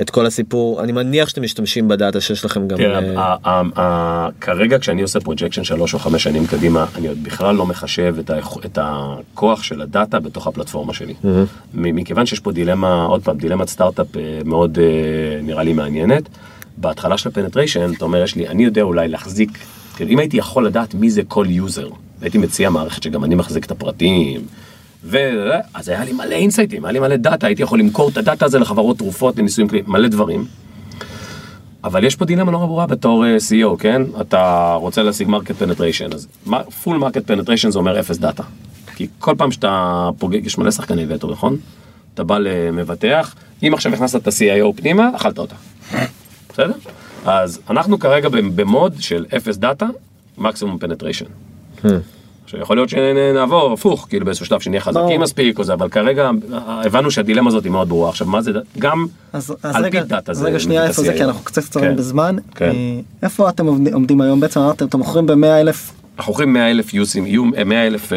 את 0.00 0.10
כל 0.10 0.26
הסיפור 0.26 0.82
אני 0.82 0.92
מניח 0.92 1.28
שאתם 1.28 1.42
משתמשים 1.42 1.88
בדאטה 1.88 2.20
שיש 2.20 2.44
לכם 2.44 2.68
גם 2.68 2.76
תראה, 2.76 2.98
אה, 2.98 3.20
ה- 3.22 3.36
ה- 3.50 3.80
ה- 3.80 4.28
כרגע 4.40 4.78
כשאני 4.78 5.02
עושה 5.02 5.20
projection 5.20 5.64
שלוש 5.64 5.94
או 5.94 5.98
חמש 5.98 6.22
שנים 6.22 6.46
קדימה, 6.46 6.86
אני 6.98 7.08
עוד 7.08 7.18
בכלל 7.22 7.54
לא 7.54 7.66
מחשב 7.66 8.14
את 8.64 8.78
הכוח 8.82 9.62
של 9.62 9.80
הדאטה 9.82 10.20
בתוך 10.20 10.46
הפלטפורמה 10.46 10.94
שלי. 10.94 11.14
מ- 11.24 11.36
מכיוון 11.74 12.26
שיש 12.26 12.40
פה 12.40 12.52
דילמה, 12.52 13.04
עוד 13.04 13.22
פעם, 13.22 13.36
דילמת 13.38 13.68
סטארט-אפ 13.68 14.16
אה, 14.16 14.22
מאוד 14.44 14.78
אה, 14.78 14.84
נראה 15.42 15.62
לי 15.62 15.72
מעניינת. 15.72 16.22
בהתחלה 16.84 17.18
של 17.18 17.28
ה 17.28 17.33
penetration, 17.33 17.92
אתה 17.92 18.04
אומר, 18.04 18.22
יש 18.22 18.36
לי, 18.36 18.48
אני 18.48 18.64
יודע 18.64 18.82
אולי 18.82 19.08
להחזיק, 19.08 19.58
כאילו, 19.96 20.10
אם 20.10 20.18
הייתי 20.18 20.36
יכול 20.36 20.66
לדעת 20.66 20.94
מי 20.94 21.10
זה 21.10 21.22
כל 21.28 21.46
user, 21.48 21.88
הייתי 22.20 22.38
מציע 22.38 22.70
מערכת 22.70 23.02
שגם 23.02 23.24
אני 23.24 23.34
מחזיק 23.34 23.64
את 23.64 23.70
הפרטים. 23.70 24.40
ו... 25.04 25.18
אז 25.74 25.88
היה 25.88 26.04
לי 26.04 26.12
מלא 26.12 26.34
insightים, 26.34 26.84
היה 26.84 26.92
לי 26.92 26.98
מלא 26.98 27.16
דאטה, 27.16 27.46
הייתי 27.46 27.62
יכול 27.62 27.78
למכור 27.78 28.08
את 28.08 28.16
הדאטה 28.16 28.46
הזה 28.46 28.58
לחברות 28.58 28.98
תרופות, 28.98 29.38
לניסויים 29.38 29.68
קליניים, 29.68 29.92
מלא 29.92 30.08
דברים. 30.08 30.44
אבל 31.84 32.04
יש 32.04 32.16
פה 32.16 32.24
דילמה 32.24 32.50
נורא 32.50 32.66
ברורה 32.66 32.86
בתור 32.86 33.26
אה, 33.26 33.36
CEO, 33.36 33.76
כן? 33.78 34.02
אתה 34.20 34.74
רוצה 34.80 35.02
להשיג 35.02 35.28
market 35.28 35.56
penetration, 35.56 36.12
אז 36.12 36.28
full 36.82 36.96
market 36.98 37.26
penetration 37.26 37.70
זה 37.70 37.78
אומר 37.78 38.00
אפס 38.00 38.18
דאטה. 38.18 38.42
כי 38.96 39.06
כל 39.18 39.34
פעם 39.38 39.50
שאתה 39.50 40.08
פוגג, 40.18 40.46
יש 40.46 40.58
מלא 40.58 40.70
שחקני 40.70 41.04
וטו, 41.08 41.30
נכון? 41.30 41.56
אתה 42.14 42.24
בא 42.24 42.38
למבטח, 42.38 43.34
אם 43.62 43.74
עכשיו 43.74 43.94
הכנסת 43.94 44.22
את 44.22 44.26
ה-CIO 44.26 44.80
פנימה, 44.80 45.10
אכלת 45.16 45.38
אותה. 45.38 45.54
בסדר? 46.54 46.72
אז 47.24 47.60
אנחנו 47.70 47.98
כרגע 47.98 48.28
במוד 48.54 48.94
של 48.98 49.26
אפס 49.36 49.56
דאטה, 49.56 49.86
מקסימום 50.38 50.78
penetration. 50.78 51.24
עכשיו 52.44 52.60
יכול 52.60 52.76
להיות 52.76 52.88
שנעבור 52.88 53.72
הפוך, 53.72 54.06
כאילו 54.08 54.24
באיזשהו 54.24 54.46
שלב 54.46 54.60
שנהיה 54.60 54.80
חזקים. 54.80 55.20
מספיק 55.20 55.62
זה, 55.62 55.72
אבל 55.72 55.88
כרגע 55.88 56.30
אה, 56.52 56.82
הבנו 56.84 57.10
שהדילמה 57.10 57.48
הזאת 57.48 57.64
היא 57.64 57.72
מאוד 57.72 57.88
ברורה. 57.88 58.08
עכשיו 58.08 58.26
מה 58.26 58.42
זה, 58.42 58.52
גם 58.78 59.06
אז, 59.32 59.54
אז 59.62 59.76
על 59.76 59.90
פי 59.90 60.00
דאטה 60.00 60.32
אז 60.32 60.38
זה 60.38 60.46
רגע 60.46 60.60
שנייה 60.60 60.86
איפה 60.86 61.02
זה 61.02 61.12
כי. 61.12 61.24
אנחנו 61.24 61.44
קצת 61.44 61.64
קצרים 61.64 61.90
כן. 61.90 61.96
בזמן. 61.96 62.36
כן. 62.54 62.70
אה, 62.70 63.00
איפה 63.22 63.48
אתם 63.48 63.66
עומדים 63.92 64.20
היום 64.20 64.40
בעצם 64.40 64.60
אמרתם 64.60 64.86
אתם 64.86 64.98
מוכרים 64.98 65.26
ב-100 65.26 65.46
אלף 65.46 65.92
אנחנו 66.18 66.30
מוכרים 66.32 66.52
100 66.52 66.70
אלף 66.70 66.94
usים, 66.94 67.26
יהיו 67.26 67.44
100 67.44 67.86
אלף 67.86 68.12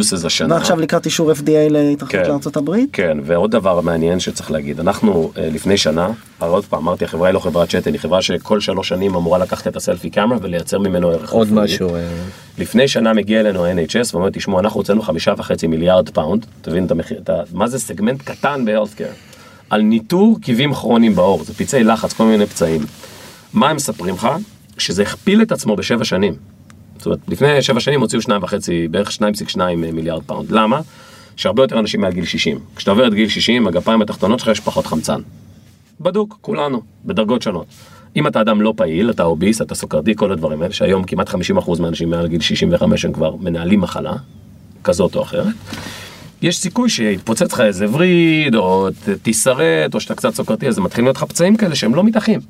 uses 0.00 0.26
השנה. 0.26 0.54
ועכשיו 0.54 0.80
לקראת 0.80 1.06
אישור 1.06 1.32
FDA 1.32 1.38
להתרחבות 1.70 2.24
כן. 2.24 2.30
לארצות 2.30 2.56
הברית. 2.56 2.88
כן, 2.92 3.18
ועוד 3.24 3.50
דבר 3.50 3.80
מעניין 3.80 4.20
שצריך 4.20 4.50
להגיד, 4.50 4.80
אנחנו 4.80 5.32
אה, 5.38 5.48
לפני 5.52 5.76
שנה, 5.76 6.08
הרי 6.40 6.50
עוד 6.52 6.64
פעם 6.64 6.78
אמרתי, 6.82 7.04
החברה 7.04 7.28
היא 7.28 7.34
לא 7.34 7.38
חברת 7.38 7.70
שתן, 7.70 7.92
היא 7.92 8.00
חברה 8.00 8.22
שכל 8.22 8.60
שלוש 8.60 8.88
שנים 8.88 9.14
אמורה 9.14 9.38
לקחת 9.38 9.66
את 9.66 9.76
ה 9.76 9.81
selfie 9.81 10.10
camera 10.10 10.38
ולייצר 10.42 10.78
ממנו 10.78 11.10
ערך 11.10 11.32
עוד 11.32 11.46
רפואי. 11.48 11.64
משהו 11.64 11.94
אה, 11.94 12.00
לפני 12.58 12.88
שנה 12.88 13.12
מגיע 13.12 13.40
אלינו 13.40 13.64
ה-NHS 13.64 14.08
ואומר, 14.14 14.30
תשמעו, 14.30 14.60
אנחנו 14.60 14.80
הוצאנו 14.80 15.02
חמישה 15.02 15.34
וחצי 15.38 15.66
מיליארד 15.66 16.08
pound, 16.10 16.46
תבין 16.62 16.86
את 16.86 16.90
המחיר, 16.90 17.18
את 17.18 17.30
ה- 17.30 17.42
מה 17.52 17.68
זה 17.68 17.78
סגמנט 17.78 18.22
קטן 18.22 18.64
ב-healthcare, 18.64 19.14
על 19.70 19.82
ניטור 19.82 20.38
כאבים 20.42 20.74
כרוניים 20.74 21.14
בעור, 21.14 21.44
זה 21.44 21.54
פצעי 21.54 21.84
לחץ, 21.84 22.12
כל 22.12 22.24
מיני 22.24 22.46
פצעים. 22.46 22.80
מה 23.52 23.68
הם 23.70 23.76
מספרים 23.76 24.14
לך? 24.14 24.28
שזה 24.78 25.02
הכפיל 25.02 25.42
את 25.42 25.52
עצמו 25.52 25.76
בשבע 25.76 26.04
שנים. 26.04 26.34
זאת 27.00 27.06
אומרת, 27.06 27.18
לפני 27.28 27.62
שבע 27.62 27.80
שנים 27.80 28.00
הוציאו 28.00 28.22
שניים 28.22 28.42
וחצי, 28.42 28.88
בערך 28.88 29.10
2.2 29.10 29.58
מיליארד 29.76 30.22
פאונד. 30.22 30.50
למה? 30.50 30.80
שהרבה 31.36 31.62
יותר 31.62 31.78
אנשים 31.78 32.00
מעל 32.00 32.12
גיל 32.12 32.24
60. 32.24 32.58
כשאתה 32.76 32.90
עובר 32.90 33.06
את 33.06 33.14
גיל 33.14 33.28
60, 33.28 33.66
הגפיים 33.66 34.02
התחתונות 34.02 34.40
שלך 34.40 34.48
יש 34.48 34.60
פחות 34.60 34.86
חמצן. 34.86 35.20
בדוק, 36.00 36.38
כולנו, 36.40 36.82
בדרגות 37.04 37.42
שונות. 37.42 37.66
אם 38.16 38.26
אתה 38.26 38.40
אדם 38.40 38.62
לא 38.62 38.72
פעיל, 38.76 39.10
אתה 39.10 39.22
obese, 39.22 39.62
אתה 39.62 39.74
סוכרתי, 39.74 40.14
כל 40.16 40.32
הדברים 40.32 40.62
האלה, 40.62 40.72
שהיום 40.74 41.04
כמעט 41.04 41.28
50% 41.28 41.80
מהאנשים 41.80 42.10
מעל 42.10 42.28
גיל 42.28 42.40
65 42.40 43.04
הם 43.04 43.12
כבר 43.12 43.36
מנהלים 43.36 43.80
מחלה, 43.80 44.12
כזאת 44.84 45.16
או 45.16 45.22
אחרת. 45.22 45.54
יש 46.42 46.58
סיכוי 46.58 46.88
שיתפוצץ 46.88 47.52
לך 47.52 47.60
איזה 47.60 47.86
וריד, 47.92 48.54
או 48.54 48.88
תישרט, 49.22 49.94
או 49.94 50.00
שאתה 50.00 50.14
קצת 50.14 50.34
סוכרתי, 50.34 50.68
אז 50.68 50.74
זה 50.74 50.80
מתחיל 50.80 51.04
להיות 51.04 51.16
לך 51.16 51.24
פצעים 51.24 51.56
כאלה 51.56 51.74
שהם 51.74 51.94
לא 51.94 52.04
מתאחים. 52.04 52.40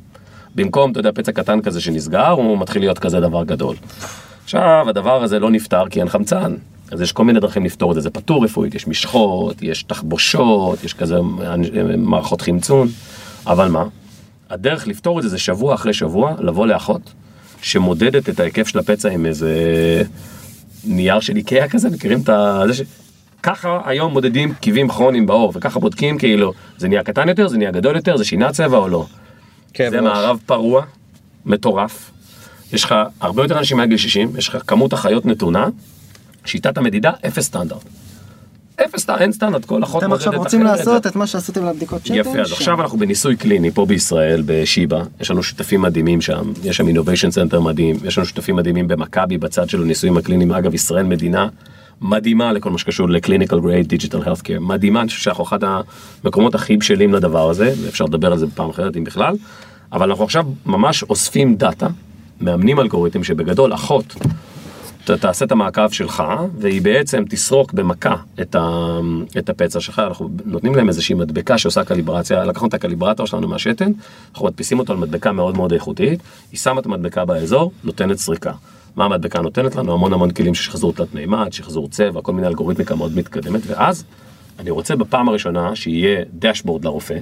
במקום, 0.55 0.91
אתה 0.91 1.01
יודע, 1.01 1.11
פצע 1.15 1.33
קטן 1.33 1.61
כזה 1.61 1.81
שנסגר, 1.81 2.29
הוא 2.29 2.59
מתחיל 2.59 2.83
להיות 2.83 2.99
כזה 2.99 3.21
דבר 3.21 3.45
גדול. 3.45 3.77
עכשיו, 4.45 4.85
הדבר 4.89 5.23
הזה 5.23 5.39
לא 5.39 5.51
נפתר 5.51 5.89
כי 5.91 6.01
אין 6.01 6.09
חמצן. 6.09 6.55
אז 6.91 7.01
יש 7.01 7.13
כל 7.13 7.25
מיני 7.25 7.41
דרכים 7.41 7.65
לפתור 7.65 7.91
את 7.91 7.95
זה, 7.95 8.01
זה 8.01 8.11
פתור 8.11 8.45
רפואית, 8.45 8.75
יש 8.75 8.87
משחות, 8.87 9.63
יש 9.63 9.83
תחבושות, 9.83 10.85
יש 10.85 10.95
כזה 10.95 11.19
מערכות 11.97 12.43
חמצון, 12.43 12.89
אבל 13.47 13.69
מה? 13.69 13.85
הדרך 14.51 14.87
לפתור 14.87 15.19
את 15.19 15.23
זה 15.23 15.29
זה 15.29 15.39
שבוע 15.39 15.75
אחרי 15.75 15.93
שבוע 15.93 16.35
לבוא 16.39 16.67
לאחות 16.67 17.13
שמודדת 17.63 18.29
את 18.29 18.41
ההיקף 18.41 18.69
של 18.69 18.79
הפצע 18.79 19.11
עם 19.11 19.27
איזה 19.27 19.53
נייר 20.85 21.21
של 21.21 21.37
איקאה 21.37 21.69
כזה, 21.69 21.91
מכירים 21.91 22.21
את 22.21 22.29
ה... 22.29 22.63
זה 22.67 22.75
ש... 22.75 22.83
ככה 23.43 23.81
היום 23.85 24.13
מודדים 24.13 24.55
כאבים 24.63 24.89
כרוניים 24.89 25.27
בעור, 25.27 25.53
וככה 25.55 25.81
בודקים 25.81 26.19
כאילו, 26.19 26.53
זה 26.79 26.89
נהיה 26.89 27.03
קטן 27.03 27.29
יותר, 27.29 27.49
זה 27.49 27.59
נהיה 27.59 27.71
גדול 27.71 27.97
יותר, 27.97 28.17
זה 28.17 28.25
שינה 28.25 28.53
צבע 28.53 28.79
או 28.79 28.89
לא. 28.89 29.07
כאב 29.75 29.91
זה 29.91 29.97
ראש. 29.97 30.05
מערב 30.05 30.39
פרוע, 30.47 30.83
מטורף. 31.47 32.11
יש 32.73 32.85
לך 32.85 32.95
הרבה 33.21 33.43
יותר 33.43 33.59
אנשים 33.59 33.77
מעל 33.77 33.89
גיל 33.89 33.97
60, 33.97 34.33
יש 34.39 34.49
לך 34.49 34.59
כמות 34.67 34.95
אחיות 34.95 35.27
נתונה, 35.27 35.69
שיטת 36.45 36.79
המדידה, 36.79 37.11
אפס 37.27 37.45
סטנדרט. 37.45 37.85
אפס 38.85 39.11
אין 39.11 39.33
סטנדרט, 39.33 39.65
כל 39.65 39.85
אחות 39.85 40.03
אתם 40.03 40.11
מודדת 40.11 40.27
עכשיו 40.27 40.43
רוצים 40.43 40.67
אחרת. 40.67 40.79
לעשות 40.79 41.07
את 41.07 41.17
מה 41.17 41.27
שעשיתם 41.27 41.67
לבדיקות 41.67 42.07
שתן. 42.07 42.15
יפה, 42.15 42.41
אז. 42.41 42.53
עכשיו 42.53 42.83
אנחנו 42.83 42.99
בניסוי 42.99 43.37
קליני 43.37 43.71
פה 43.71 43.87
בישראל, 43.87 44.43
בשיבא, 44.47 45.03
יש 45.21 45.31
לנו 45.31 45.43
שותפים 45.43 45.83
מדהימים 45.83 46.21
שם, 46.21 46.53
יש 46.65 46.77
שם 46.77 46.89
innovation 46.89 47.31
center 47.31 47.61
מדהים, 47.61 47.97
יש 48.05 48.19
לנו 48.19 48.27
שותפים 48.27 48.57
מדהימים 48.57 48.89
במכבי 48.89 49.39
בצד 49.39 49.69
של 49.69 49.83
הניסויים 49.83 50.17
הקליניים, 50.17 50.53
אגב 50.53 50.75
ישראל 50.75 51.03
מדינה 51.03 51.49
מדהימה 52.01 52.53
לכל 52.53 52.71
מה 52.71 52.79
שקשור 52.79 53.09
ל 53.09 53.14
clinical 53.14 53.61
grade 53.61 53.89
digital 53.89 54.23
health 54.27 54.43
care, 54.43 54.61
מדהימה, 54.61 55.01
אני 55.01 55.09
חושב 55.09 55.21
שאנחנו 55.21 55.45
אחד 55.45 55.59
המקומות 56.25 56.55
הכי 56.55 56.77
בשלים 56.77 57.15
לדבר 57.15 57.51
הזה, 57.51 57.73
ואפשר 57.83 58.05
לדבר 58.05 58.33
על 58.33 58.39
זה 58.39 58.47
בפעם 58.47 58.71
אחרת 58.71 58.97
אם 58.97 59.05
בכלל, 59.05 59.35
אבל 59.93 60.11
אנחנו 60.11 60.25
עכשיו 60.25 60.47
ממש 60.67 61.03
אוספים 61.03 61.57
דאטה, 61.57 61.89
מאמנים 62.41 62.81
אלגוריתם 62.81 63.25
שבגדול 63.25 63.75
אחות 63.75 64.15
אתה 65.05 65.17
תעשה 65.17 65.45
את 65.45 65.53
המעקב 65.53 65.91
שלך, 65.91 66.23
והיא 66.59 66.83
בעצם 66.83 67.25
תסרוק 67.29 67.73
במכה 67.73 68.17
את, 68.41 68.55
ה, 68.55 68.99
את 69.39 69.49
הפצע 69.49 69.81
שלך, 69.81 69.99
אנחנו 69.99 70.29
נותנים 70.45 70.75
להם 70.75 70.89
איזושהי 70.89 71.15
מדבקה 71.15 71.59
שעושה 71.59 71.85
קליברציה, 71.85 72.45
לקחנו 72.45 72.69
את 72.69 72.75
הקליברטור 72.75 73.27
שלנו 73.27 73.49
מהשתן, 73.49 73.93
אנחנו 74.33 74.47
מדפיסים 74.47 74.79
אותו 74.79 74.93
על 74.93 74.99
מדבקה 74.99 75.33
מאוד 75.33 75.57
מאוד 75.57 75.73
איכותית, 75.73 76.21
היא 76.53 76.59
שמה 76.59 76.81
את 76.81 76.87
המדבקה 76.87 77.25
באזור, 77.25 77.73
נותנת 77.85 78.17
סריקה. 78.17 78.53
מה 78.97 79.05
המדבקה 79.05 79.41
נותנת 79.41 79.77
לנו? 79.77 79.93
המון 79.93 80.13
המון 80.13 80.31
כלים 80.31 80.55
של 80.55 80.63
שחזור 80.63 80.93
תלת 80.93 81.15
מימד, 81.15 81.53
שחזור 81.53 81.89
צבע, 81.89 82.21
כל 82.21 82.33
מיני 82.33 82.47
אלגוריתמיקה 82.47 82.95
מאוד 82.95 83.17
מתקדמת, 83.17 83.61
ואז 83.67 84.05
אני 84.59 84.71
רוצה 84.71 84.97
בפעם 84.97 85.29
הראשונה 85.29 85.77
שיהיה 85.77 86.25
דשבורד 86.39 86.85
לרופא, 86.85 87.19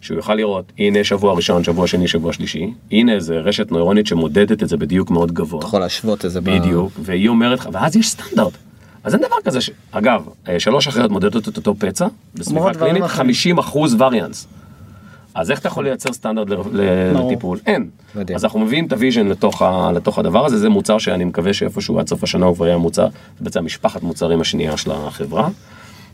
שהוא 0.00 0.16
יוכל 0.16 0.34
לראות, 0.34 0.72
הנה 0.78 1.04
שבוע 1.04 1.34
ראשון, 1.34 1.64
שבוע 1.64 1.86
שני, 1.86 2.08
שבוע 2.08 2.32
שלישי, 2.32 2.72
הנה 2.92 3.12
איזה 3.12 3.34
רשת 3.34 3.70
נוירונית 3.72 4.06
שמודדת 4.06 4.62
את 4.62 4.68
זה 4.68 4.76
בדיוק 4.76 5.10
מאוד 5.10 5.32
גבוה. 5.32 5.58
אתה 5.58 5.66
יכול 5.66 5.80
להשוות 5.80 6.24
את 6.24 6.30
זה 6.30 6.40
ב- 6.40 6.50
בדיוק, 6.50 6.92
והיא 7.02 7.28
אומרת 7.28 7.58
לך, 7.58 7.68
ואז 7.72 7.96
יש 7.96 8.08
סטנדרט. 8.08 8.52
אז 9.04 9.14
אין 9.14 9.22
דבר 9.22 9.36
כזה 9.44 9.60
ש... 9.60 9.70
אגב, 9.90 10.22
אה, 10.48 10.60
שלוש 10.60 10.86
אחיות 10.88 11.10
מודדות 11.10 11.48
את 11.48 11.56
אותו 11.56 11.74
פצע, 11.78 12.06
בסביבה 12.34 12.74
קלינית, 12.74 13.04
אחרים. 13.04 13.26
50 13.26 13.58
אחוז 13.58 13.96
וריאנס. 13.98 14.46
אז 15.34 15.50
איך 15.50 15.58
אתה 15.60 15.68
יכול 15.68 15.84
לייצר 15.84 16.12
סטנדרט 16.12 16.48
ל- 16.50 16.54
ל- 16.72 17.12
ברור. 17.14 17.30
לטיפול? 17.32 17.58
אין. 17.66 17.88
מדהים. 18.14 18.36
אז 18.36 18.44
אנחנו 18.44 18.60
מביאים 18.60 18.86
את 18.86 18.92
ה 18.92 18.97
vision 18.97 19.26
לתוך, 19.26 19.62
ה- 19.62 19.92
לתוך 19.94 20.18
הדבר 20.18 20.46
הזה, 20.46 20.58
זה 20.58 20.68
מוצר 20.68 20.98
שאני 20.98 21.24
מקווה 21.24 21.52
שאיפשהו 21.52 21.98
עד 21.98 22.08
סוף 22.08 22.22
השנה 22.22 22.46
הוא 22.46 22.54
כבר 22.54 22.66
יהיה 22.66 22.78
מוצר, 22.78 23.06
זה 23.38 23.44
בעצם 23.44 23.60
המשפחת 23.60 24.02
מוצרים 24.02 24.40
השנייה 24.40 24.76
של 24.76 24.90
החברה. 24.90 25.48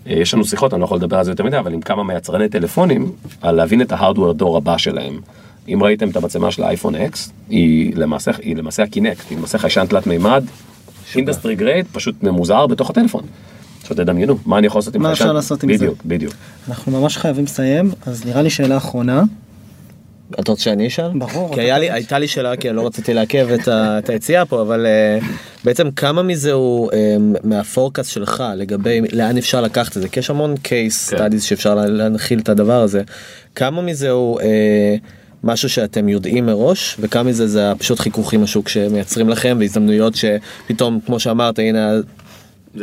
אה, 0.06 0.12
יש 0.12 0.34
לנו 0.34 0.44
שיחות, 0.44 0.74
אני 0.74 0.80
לא 0.80 0.84
יכול 0.84 0.96
לדבר 0.98 1.18
על 1.18 1.24
זה 1.24 1.30
יותר 1.30 1.44
מדי, 1.44 1.58
אבל 1.58 1.72
עם 1.72 1.80
כמה 1.80 2.04
מיצרני 2.04 2.48
טלפונים, 2.48 3.12
על 3.40 3.54
להבין 3.54 3.82
את 3.82 3.92
ה 3.92 3.97
hardware 3.97 4.32
דור 4.32 4.56
הבא 4.56 4.78
שלהם. 4.78 5.20
אם 5.68 5.82
ראיתם 5.82 6.10
את 6.10 6.16
המצלמה 6.16 6.50
של 6.50 6.62
האייפון 6.62 6.94
אקס, 6.94 7.32
היא 7.48 7.96
למעשה, 7.96 8.30
היא 8.42 8.56
למעשה 8.56 8.82
הקינקט, 8.82 9.30
היא 9.30 9.38
למעשה 9.38 9.58
חיישן 9.58 9.86
תלת 9.86 10.06
מימד, 10.06 10.44
industry 11.14 11.54
grade, 11.54 11.86
פשוט 11.92 12.22
ממוזער 12.22 12.66
בתוך 12.66 12.90
הטלפון. 12.90 13.22
עכשיו 13.80 13.96
תדמיינו, 13.96 14.38
מה 14.46 14.58
אני 14.58 14.66
יכול 14.66 14.78
לעשות 14.78 14.94
עם 14.94 15.02
מה 15.02 15.08
חיישן? 15.08 15.24
אפשר 15.24 15.32
לעשות 15.32 15.62
עם 15.62 15.76
זה? 15.76 15.84
בדיוק, 15.84 16.04
בדיוק. 16.04 16.34
אנחנו 16.68 17.00
ממש 17.00 17.16
חייבים 17.16 17.44
לסיים 17.44 17.90
אז 18.06 18.26
נראה 18.26 18.42
לי 18.42 18.50
שאלה 18.50 18.76
אחרונה. 18.76 19.22
אתה 20.40 20.52
רוצה 20.52 20.62
שאני 20.64 20.86
אשאל? 20.86 21.08
ברור, 21.14 21.54
כי 21.54 21.60
לי. 21.60 21.90
הייתה 21.90 22.18
לי 22.18 22.28
שאלה 22.28 22.56
כי 22.56 22.70
לא 22.70 22.86
רציתי 22.86 23.14
לעכב 23.14 23.48
את, 23.54 23.68
ה, 23.68 23.98
את 23.98 24.08
היציאה 24.10 24.44
פה 24.44 24.62
אבל 24.62 24.86
uh, 25.20 25.24
בעצם 25.64 25.90
כמה 25.90 26.22
מזה 26.22 26.52
הוא 26.52 26.90
uh, 26.90 26.94
מהפורקאסט 27.44 28.10
שלך 28.10 28.44
לגבי 28.56 29.00
לאן 29.12 29.38
אפשר 29.38 29.60
לקחת 29.60 29.96
את 29.96 30.02
זה 30.02 30.08
כי 30.08 30.20
יש 30.20 30.30
המון 30.30 30.54
case 30.64 31.10
כן. 31.10 31.16
studies 31.16 31.40
שאפשר 31.40 31.74
לה- 31.74 31.86
להנחיל 31.86 32.38
את 32.38 32.48
הדבר 32.48 32.80
הזה 32.82 33.02
כמה 33.54 33.82
מזה 33.82 34.10
הוא 34.10 34.40
uh, 34.40 34.44
משהו 35.44 35.68
שאתם 35.68 36.08
יודעים 36.08 36.46
מראש 36.46 36.96
וכמה 37.00 37.22
מזה 37.22 37.46
זה 37.46 37.72
פשוט 37.78 37.98
חיכוך 38.00 38.32
עם 38.32 38.42
השוק 38.42 38.68
שמייצרים 38.68 39.28
לכם 39.28 39.56
והזדמנויות 39.60 40.14
שפתאום 40.14 41.00
כמו 41.06 41.20
שאמרת 41.20 41.58
הנה 41.58 41.90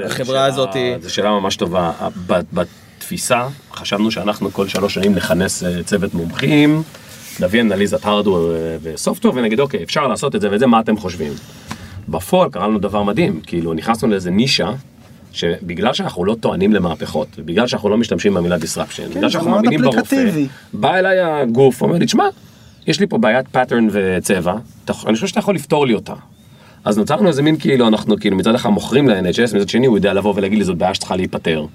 החברה 0.05 0.25
שאלה- 0.25 0.45
הזאת 0.45 0.69
זו 1.01 1.13
שאלה 1.13 1.29
ממש 1.29 1.55
טובה. 1.55 1.91
ב- 2.27 2.41
בתפיסה 2.53 3.47
חשבנו 3.73 4.11
שאנחנו 4.11 4.51
כל 4.51 4.67
שלוש 4.67 4.93
שנים 4.93 5.15
נכנס 5.15 5.63
צוות 5.85 6.13
מומחים, 6.13 6.83
נביא 7.39 7.61
אנליזת 7.61 8.05
הארדוור 8.05 8.53
וסופטוור 8.81 9.35
ונגיד 9.35 9.59
אוקיי 9.59 9.83
אפשר 9.83 10.07
לעשות 10.07 10.35
את 10.35 10.41
זה 10.41 10.51
ואת 10.51 10.59
זה 10.59 10.67
מה 10.67 10.79
אתם 10.79 10.97
חושבים. 10.97 11.33
בפועל 12.09 12.49
קרה 12.49 12.67
לנו 12.67 12.79
דבר 12.79 13.03
מדהים 13.03 13.39
כאילו 13.45 13.73
נכנסנו 13.73 14.09
לאיזה 14.09 14.31
נישה. 14.31 14.71
שבגלל 15.31 15.93
שאנחנו 15.93 16.25
לא 16.25 16.35
טוענים 16.39 16.73
למהפכות, 16.73 17.27
בגלל 17.45 17.67
שאנחנו 17.67 17.89
לא 17.89 17.97
משתמשים 17.97 18.33
במילה 18.33 18.55
disruption, 18.55 19.09
בגלל 19.09 19.21
זה 19.21 19.29
שאנחנו 19.29 19.51
מאמינים 19.51 19.81
ברופא. 19.81 20.29
בא 20.73 20.95
אליי 20.95 21.19
הגוף, 21.19 21.81
אומר 21.81 21.97
לי, 21.97 22.05
תשמע, 22.05 22.23
יש 22.87 22.99
לי 22.99 23.07
פה 23.07 23.17
בעיית 23.17 23.45
pattern 23.55 23.83
וצבע, 23.91 24.53
אני 25.05 25.13
חושב 25.13 25.27
שאתה 25.27 25.39
יכול 25.39 25.55
לפתור 25.55 25.87
לי 25.87 25.93
אותה. 25.93 26.13
אז 26.85 26.97
נוצרנו 26.97 27.27
איזה 27.27 27.41
מין 27.41 27.57
כאילו, 27.57 27.87
אנחנו 27.87 28.19
כאילו 28.19 28.37
מצד 28.37 28.55
אחד 28.55 28.69
מוכרים 28.69 29.09
ל-NHS, 29.09 29.55
מצד 29.55 29.69
שני 29.69 29.87
הוא 29.87 29.97
יודע 29.97 30.13
לבוא 30.13 30.33
ולהגיד 30.35 30.57
לי 30.57 30.63
זאת 30.63 30.77
בעיה 30.77 30.93
שצריכה 30.93 31.15
להיפתר. 31.15 31.65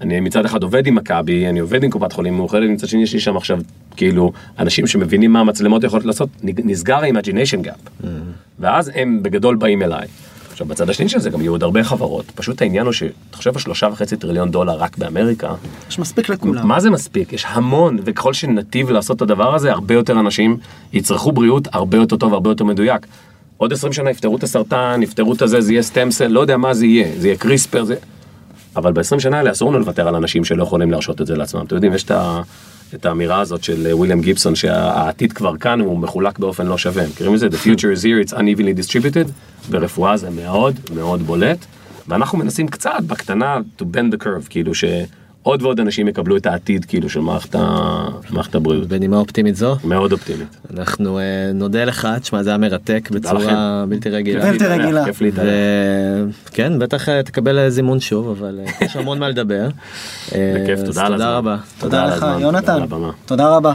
אני 0.00 0.20
מצד 0.20 0.44
אחד 0.44 0.62
עובד 0.62 0.86
עם 0.86 0.94
מכבי, 0.94 1.48
אני 1.48 1.58
עובד 1.58 1.84
עם 1.84 1.90
קופת 1.90 2.12
חולים 2.12 2.36
מאוחדת, 2.36 2.70
מצד 2.70 2.88
שני 2.88 3.02
יש 3.02 3.12
לי 3.12 3.20
שם 3.20 3.36
עכשיו 3.36 3.58
כאילו 3.96 4.32
אנשים 4.58 4.86
שמבינים 4.86 5.32
מה 5.32 5.40
המצלמות 5.40 5.84
יכולות 5.84 6.04
לעשות, 6.04 6.28
נסגר 6.42 6.96
ה-imagination 6.96 7.66
gap. 7.66 8.06
ואז 8.58 8.90
הם 8.94 9.22
בגדול 9.22 9.56
באים 9.56 9.82
אליי. 9.82 10.06
עכשיו 10.50 10.66
בצד 10.66 10.90
השני 10.90 11.08
של 11.08 11.18
זה 11.18 11.30
גם 11.30 11.40
יהיו 11.40 11.52
עוד 11.52 11.62
הרבה 11.62 11.84
חברות, 11.84 12.30
פשוט 12.34 12.62
העניין 12.62 12.86
הוא 12.86 12.92
שתחשב 12.92 13.50
על 13.54 13.60
שלושה 13.60 13.88
וחצי 13.92 14.16
טריליון 14.16 14.50
דולר 14.50 14.72
רק 14.72 14.98
באמריקה, 14.98 15.54
יש 15.88 15.98
מספיק 15.98 16.28
לכולם. 16.28 16.68
מה 16.68 16.80
זה 16.80 16.90
מספיק? 16.90 17.32
יש 17.32 17.46
המון, 17.48 17.98
וככל 18.04 18.32
שנתיב 18.32 18.90
לעשות 18.90 19.16
את 19.16 19.22
הדבר 19.22 19.54
הזה, 19.54 19.72
הרבה 19.72 19.94
יותר 19.94 20.20
אנשים 20.20 20.56
יצרכו 20.92 21.32
בריאות 21.32 21.68
הרבה 21.72 21.96
יותר 21.96 22.16
טוב, 22.16 22.34
הרבה 22.34 22.50
יותר 22.50 22.64
מדויק. 22.64 23.06
עוד 23.56 23.72
20 23.72 23.92
שנה 23.92 24.10
יפתרו 24.10 24.36
את 24.36 24.42
הסרטן, 24.42 25.00
יפתרו 25.02 25.32
את 25.32 25.42
הזה, 25.42 25.60
זה 25.60 25.72
יהיה 25.72 25.82
סטמסל, 25.82 26.26
לא 26.26 26.40
יודע 26.40 26.56
מה 26.56 26.74
זה 26.74 26.86
יהיה, 26.86 27.08
זה 27.18 27.28
יהיה 27.28 27.36
קריספר, 27.36 27.84
זה... 27.84 27.94
אבל 28.76 28.92
ב-20 28.92 29.18
שנה 29.18 29.38
האלה 29.38 29.50
אסור 29.50 29.70
לנו 29.70 29.78
לוותר 29.78 30.08
על 30.08 30.14
אנשים 30.14 30.44
שלא 30.44 30.62
יכולים 30.62 30.90
להרשות 30.90 31.20
את 31.20 31.26
זה 31.26 31.36
לעצמם. 31.36 31.64
אתם 31.66 31.74
יודעים, 31.74 31.94
יש 31.94 32.04
את, 32.04 32.10
ה... 32.10 32.42
את 32.94 33.06
האמירה 33.06 33.40
הזאת 33.40 33.64
של 33.64 33.86
אה, 33.86 33.96
וויליאם 33.96 34.20
גיבסון, 34.20 34.54
שהעתיד 34.54 35.32
כבר 35.32 35.56
כאן, 35.56 35.80
הוא 35.80 35.98
מחולק 35.98 36.38
באופן 36.38 36.66
לא 36.66 36.78
שווה. 36.78 37.06
מכירים 37.06 37.34
את 37.34 37.38
זה? 37.38 37.46
The 37.46 37.66
future 37.66 37.98
is 37.98 38.02
here, 38.02 38.28
it's 38.28 38.34
unevenly 38.34 38.92
distributed. 38.92 39.30
ברפואה 39.70 40.16
זה 40.16 40.30
מאוד 40.30 40.80
מאוד 40.94 41.22
בולט. 41.22 41.58
ואנחנו 42.08 42.38
מנסים 42.38 42.68
קצת 42.68 43.00
בקטנה 43.06 43.58
to 43.78 43.82
bend 43.82 44.14
the 44.14 44.24
curve, 44.24 44.48
כאילו 44.50 44.72
שעוד 45.44 45.62
ועוד 45.62 45.80
אנשים 45.80 46.08
יקבלו 46.08 46.36
את 46.36 46.46
העתיד 46.46 46.84
כאילו 46.84 47.08
של 47.08 47.20
מערכת, 47.20 47.54
ה... 47.54 48.08
מערכת 48.30 48.54
הבריאות. 48.54 48.88
בנימה 48.88 49.16
אופטימית 49.16 49.56
זו 49.56 49.76
מאוד 49.84 50.12
אופטימית. 50.12 50.56
אנחנו 50.74 51.18
אה, 51.18 51.50
נודה 51.54 51.84
לך 51.84 52.08
תשמע 52.20 52.42
זה 52.42 52.50
היה 52.50 52.58
מרתק 52.58 53.08
בצורה 53.12 53.44
לכם. 53.44 53.90
בלתי 53.90 54.10
רגילה. 54.10 54.52
בלתי 54.52 54.66
רגילה. 54.66 55.04
כיף 55.04 55.20
להתארח. 55.20 55.48
כן 56.52 56.78
בטח 56.78 57.08
אה, 57.08 57.22
תקבל 57.22 57.58
אה, 57.58 57.70
זימון 57.70 58.00
שוב 58.00 58.28
אבל 58.28 58.60
יש 58.80 58.96
המון 58.96 59.18
מה 59.18 59.28
לדבר. 59.28 59.68
בכיף, 60.28 60.80
תודה 60.84 61.06
על 61.06 61.14
הזמן. 61.14 61.26
תודה 61.26 61.36
רבה. 61.36 61.56
תודה 61.78 62.06
לך 62.06 62.26
יונתן. 62.40 62.84
תודה 63.26 63.56
רבה. 63.56 63.72